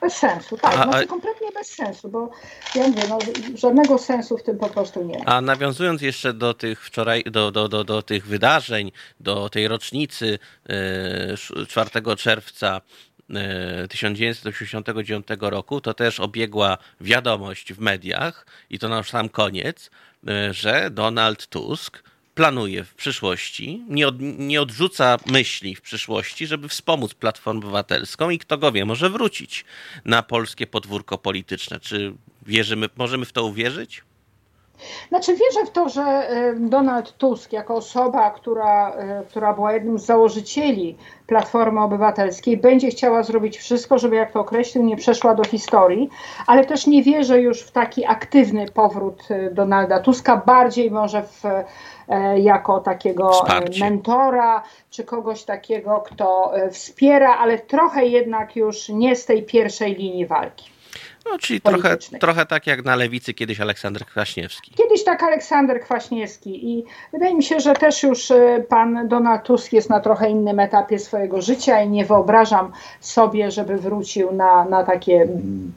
Bez 0.00 0.16
sensu, 0.16 0.56
tak. 0.56 0.78
A, 0.78 0.82
znaczy 0.82 1.06
kompletnie 1.06 1.48
bez 1.54 1.66
sensu, 1.68 2.08
bo 2.08 2.30
ja 2.74 2.88
mówię, 2.88 3.02
no, 3.08 3.18
żadnego 3.54 3.98
sensu 3.98 4.38
w 4.38 4.42
tym 4.42 4.58
po 4.58 4.68
prostu 4.68 5.04
nie 5.04 5.18
ma. 5.18 5.24
A 5.24 5.40
nawiązując 5.40 6.02
jeszcze 6.02 6.32
do 6.32 6.54
tych 6.54 6.84
wczoraj, 6.84 7.24
do, 7.24 7.50
do, 7.50 7.68
do, 7.68 7.84
do 7.84 8.02
tych 8.02 8.26
wydarzeń, 8.26 8.92
do 9.20 9.48
tej 9.48 9.68
rocznicy 9.68 10.38
4 11.68 11.90
e, 11.94 12.16
czerwca 12.16 12.80
1989 13.88 15.26
e, 15.30 15.50
roku, 15.50 15.80
to 15.80 15.94
też 15.94 16.20
obiegła 16.20 16.78
wiadomość 17.00 17.72
w 17.72 17.80
mediach 17.80 18.46
i 18.70 18.78
to 18.78 18.88
na 18.88 19.02
sam 19.02 19.28
koniec, 19.28 19.90
e, 20.28 20.54
że 20.54 20.90
Donald 20.90 21.46
Tusk 21.46 22.02
planuje 22.38 22.84
w 22.84 22.94
przyszłości, 22.94 23.84
nie, 23.88 24.08
od, 24.08 24.14
nie 24.20 24.62
odrzuca 24.62 25.16
myśli 25.26 25.74
w 25.74 25.80
przyszłości, 25.80 26.46
żeby 26.46 26.68
wspomóc 26.68 27.14
Platformę 27.14 27.60
Obywatelską 27.60 28.30
i 28.30 28.38
kto 28.38 28.58
go 28.58 28.72
wie, 28.72 28.84
może 28.84 29.10
wrócić 29.10 29.64
na 30.04 30.22
polskie 30.22 30.66
podwórko 30.66 31.18
polityczne. 31.18 31.80
Czy 31.80 32.14
wierzymy, 32.46 32.88
możemy 32.96 33.24
w 33.24 33.32
to 33.32 33.44
uwierzyć? 33.44 34.02
Znaczy 35.08 35.32
wierzę 35.32 35.66
w 35.66 35.70
to, 35.70 35.88
że 35.88 36.28
Donald 36.56 37.16
Tusk 37.16 37.52
jako 37.52 37.74
osoba, 37.74 38.30
która, 38.30 38.90
e, 38.90 39.22
która 39.28 39.52
była 39.52 39.72
jednym 39.72 39.98
z 39.98 40.06
założycieli 40.06 40.96
Platformy 41.26 41.80
Obywatelskiej, 41.80 42.56
będzie 42.56 42.88
chciała 42.88 43.22
zrobić 43.22 43.58
wszystko, 43.58 43.98
żeby 43.98 44.16
jak 44.16 44.32
to 44.32 44.40
określił, 44.40 44.84
nie 44.84 44.96
przeszła 44.96 45.34
do 45.34 45.44
historii, 45.44 46.08
ale 46.46 46.64
też 46.64 46.86
nie 46.86 47.02
wierzę 47.02 47.40
już 47.40 47.62
w 47.62 47.70
taki 47.70 48.06
aktywny 48.06 48.66
powrót 48.70 49.22
e, 49.30 49.50
Donalda 49.50 50.00
Tuska, 50.00 50.36
bardziej 50.46 50.90
może 50.90 51.22
w, 51.22 51.42
jako 52.36 52.80
takiego 52.80 53.30
Wsparcie. 53.30 53.84
mentora, 53.84 54.62
czy 54.90 55.04
kogoś 55.04 55.44
takiego, 55.44 56.02
kto 56.06 56.52
wspiera, 56.70 57.36
ale 57.36 57.58
trochę 57.58 58.06
jednak 58.06 58.56
już 58.56 58.88
nie 58.88 59.16
z 59.16 59.26
tej 59.26 59.42
pierwszej 59.42 59.94
linii 59.94 60.26
walki. 60.26 60.77
No, 61.30 61.38
czyli 61.38 61.60
trochę, 61.60 61.96
trochę 62.20 62.46
tak 62.46 62.66
jak 62.66 62.84
na 62.84 62.96
lewicy 62.96 63.34
kiedyś 63.34 63.60
Aleksander 63.60 64.06
Kwaśniewski. 64.06 64.70
Kiedyś 64.70 65.04
tak 65.04 65.22
Aleksander 65.22 65.80
Kwaśniewski 65.80 66.70
i 66.70 66.84
wydaje 67.12 67.34
mi 67.34 67.42
się, 67.42 67.60
że 67.60 67.74
też 67.74 68.02
już 68.02 68.30
y, 68.30 68.64
pan 68.68 69.08
Donald 69.08 69.42
Tusk 69.42 69.72
jest 69.72 69.90
na 69.90 70.00
trochę 70.00 70.30
innym 70.30 70.60
etapie 70.60 70.98
swojego 70.98 71.42
życia 71.42 71.82
i 71.82 71.88
nie 71.88 72.04
wyobrażam 72.04 72.72
sobie, 73.00 73.50
żeby 73.50 73.76
wrócił 73.76 74.32
na, 74.32 74.64
na 74.64 74.84
takie 74.84 75.28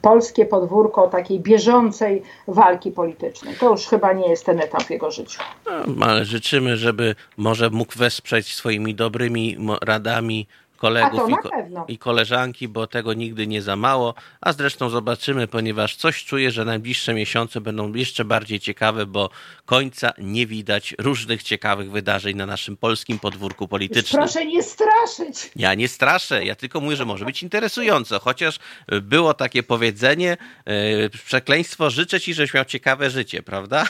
polskie 0.01 0.45
podwórko 0.45 1.07
takiej 1.07 1.39
bieżącej 1.39 2.23
walki 2.47 2.91
politycznej. 2.91 3.55
To 3.55 3.71
już 3.71 3.87
chyba 3.87 4.13
nie 4.13 4.29
jest 4.29 4.45
ten 4.45 4.59
etap 4.59 4.89
jego 4.89 5.11
życiu. 5.11 5.39
No, 5.65 6.05
ale 6.05 6.25
życzymy, 6.25 6.77
żeby 6.77 7.15
może 7.37 7.69
mógł 7.69 7.97
wesprzeć 7.97 8.53
swoimi 8.53 8.95
dobrymi 8.95 9.57
radami 9.81 10.47
kolegów 10.81 11.29
i, 11.29 11.33
ko 11.33 11.49
i, 11.87 11.97
koleżanki, 11.97 12.67
bo 12.67 12.87
tego 12.87 13.13
nigdy 13.13 13.47
nie 13.47 13.61
za 13.61 13.75
mało. 13.75 14.13
A 14.41 14.53
zresztą 14.53 14.89
zobaczymy, 14.89 15.47
ponieważ 15.47 15.95
coś 15.95 16.25
czuję, 16.25 16.51
że 16.51 16.65
najbliższe 16.65 17.13
miesiące 17.13 17.61
będą 17.61 17.93
jeszcze 17.93 18.25
bardziej 18.25 18.59
ciekawe, 18.59 19.05
bo 19.05 19.29
końca 19.65 20.13
nie 20.17 20.47
widać 20.47 20.95
różnych 20.99 21.43
ciekawych 21.43 21.91
wydarzeń 21.91 22.37
na 22.37 22.45
naszym 22.45 22.77
polskim 22.77 23.19
podwórku 23.19 23.67
politycznym. 23.67 24.21
Proszę 24.21 24.45
nie 24.45 24.63
straszyć. 24.63 25.51
Ja 25.55 25.73
nie 25.73 25.87
straszę, 25.87 26.45
ja 26.45 26.55
tylko 26.55 26.79
mówię, 26.79 26.95
że 26.95 27.05
może 27.05 27.25
być 27.25 27.43
interesująco, 27.43 28.19
chociaż 28.19 28.59
było 29.01 29.33
takie 29.33 29.63
powiedzenie, 29.63 30.37
yy, 30.65 31.09
przekleństwo, 31.25 31.89
życzę 31.89 32.21
ci, 32.21 32.33
żebyś 32.33 32.53
miał 32.53 32.65
ciekawe 32.65 33.09
życie, 33.09 33.43
prawda? 33.43 33.85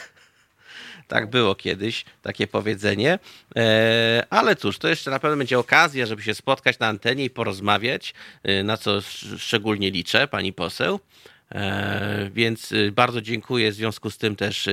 Tak 1.11 1.29
było 1.29 1.55
kiedyś, 1.55 2.05
takie 2.21 2.47
powiedzenie. 2.47 3.19
E, 3.55 4.25
ale 4.29 4.55
cóż, 4.55 4.77
to 4.77 4.87
jeszcze 4.87 5.11
na 5.11 5.19
pewno 5.19 5.37
będzie 5.37 5.59
okazja, 5.59 6.05
żeby 6.05 6.23
się 6.23 6.33
spotkać 6.33 6.79
na 6.79 6.87
antenie 6.87 7.23
i 7.23 7.29
porozmawiać, 7.29 8.13
e, 8.43 8.63
na 8.63 8.77
co 8.77 9.01
szczególnie 9.37 9.91
liczę, 9.91 10.27
pani 10.27 10.53
poseł. 10.53 10.99
E, 11.51 12.29
więc 12.33 12.73
bardzo 12.91 13.21
dziękuję 13.21 13.71
w 13.71 13.75
związku 13.75 14.09
z 14.09 14.17
tym 14.17 14.35
też 14.35 14.69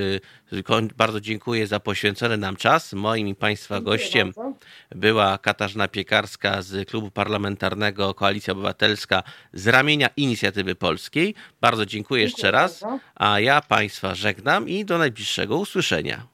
bardzo 0.96 1.20
dziękuję 1.20 1.66
za 1.66 1.80
poświęcony 1.80 2.36
nam 2.36 2.56
czas. 2.56 2.92
Moim 2.92 3.28
i 3.28 3.34
Państwa 3.34 3.74
dziękuję 3.74 3.96
gościem 3.96 4.32
bardzo. 4.36 4.58
była 4.94 5.38
Katarzyna 5.38 5.88
Piekarska 5.88 6.62
z 6.62 6.88
Klubu 6.88 7.10
Parlamentarnego 7.10 8.14
Koalicja 8.14 8.52
Obywatelska 8.52 9.22
z 9.52 9.66
ramienia 9.66 10.08
Inicjatywy 10.16 10.74
Polskiej. 10.74 11.34
Bardzo 11.60 11.86
dziękuję, 11.86 11.98
dziękuję 12.08 12.22
jeszcze 12.22 12.50
raz, 12.50 12.80
bardzo. 12.80 12.98
a 13.14 13.40
ja 13.40 13.60
Państwa 13.60 14.14
żegnam 14.14 14.68
i 14.68 14.84
do 14.84 14.98
najbliższego 14.98 15.58
usłyszenia. 15.58 16.26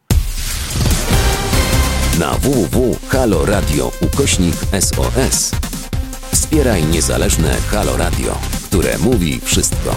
Na 2.19 2.33
www.haloradio 2.33 3.93
ukośnik 4.01 4.55
SOS 4.81 5.51
wspieraj 6.33 6.85
niezależne 6.85 7.57
Halo 7.71 7.97
Radio, 7.97 8.39
które 8.65 8.99
mówi 8.99 9.41
wszystko 9.41 9.97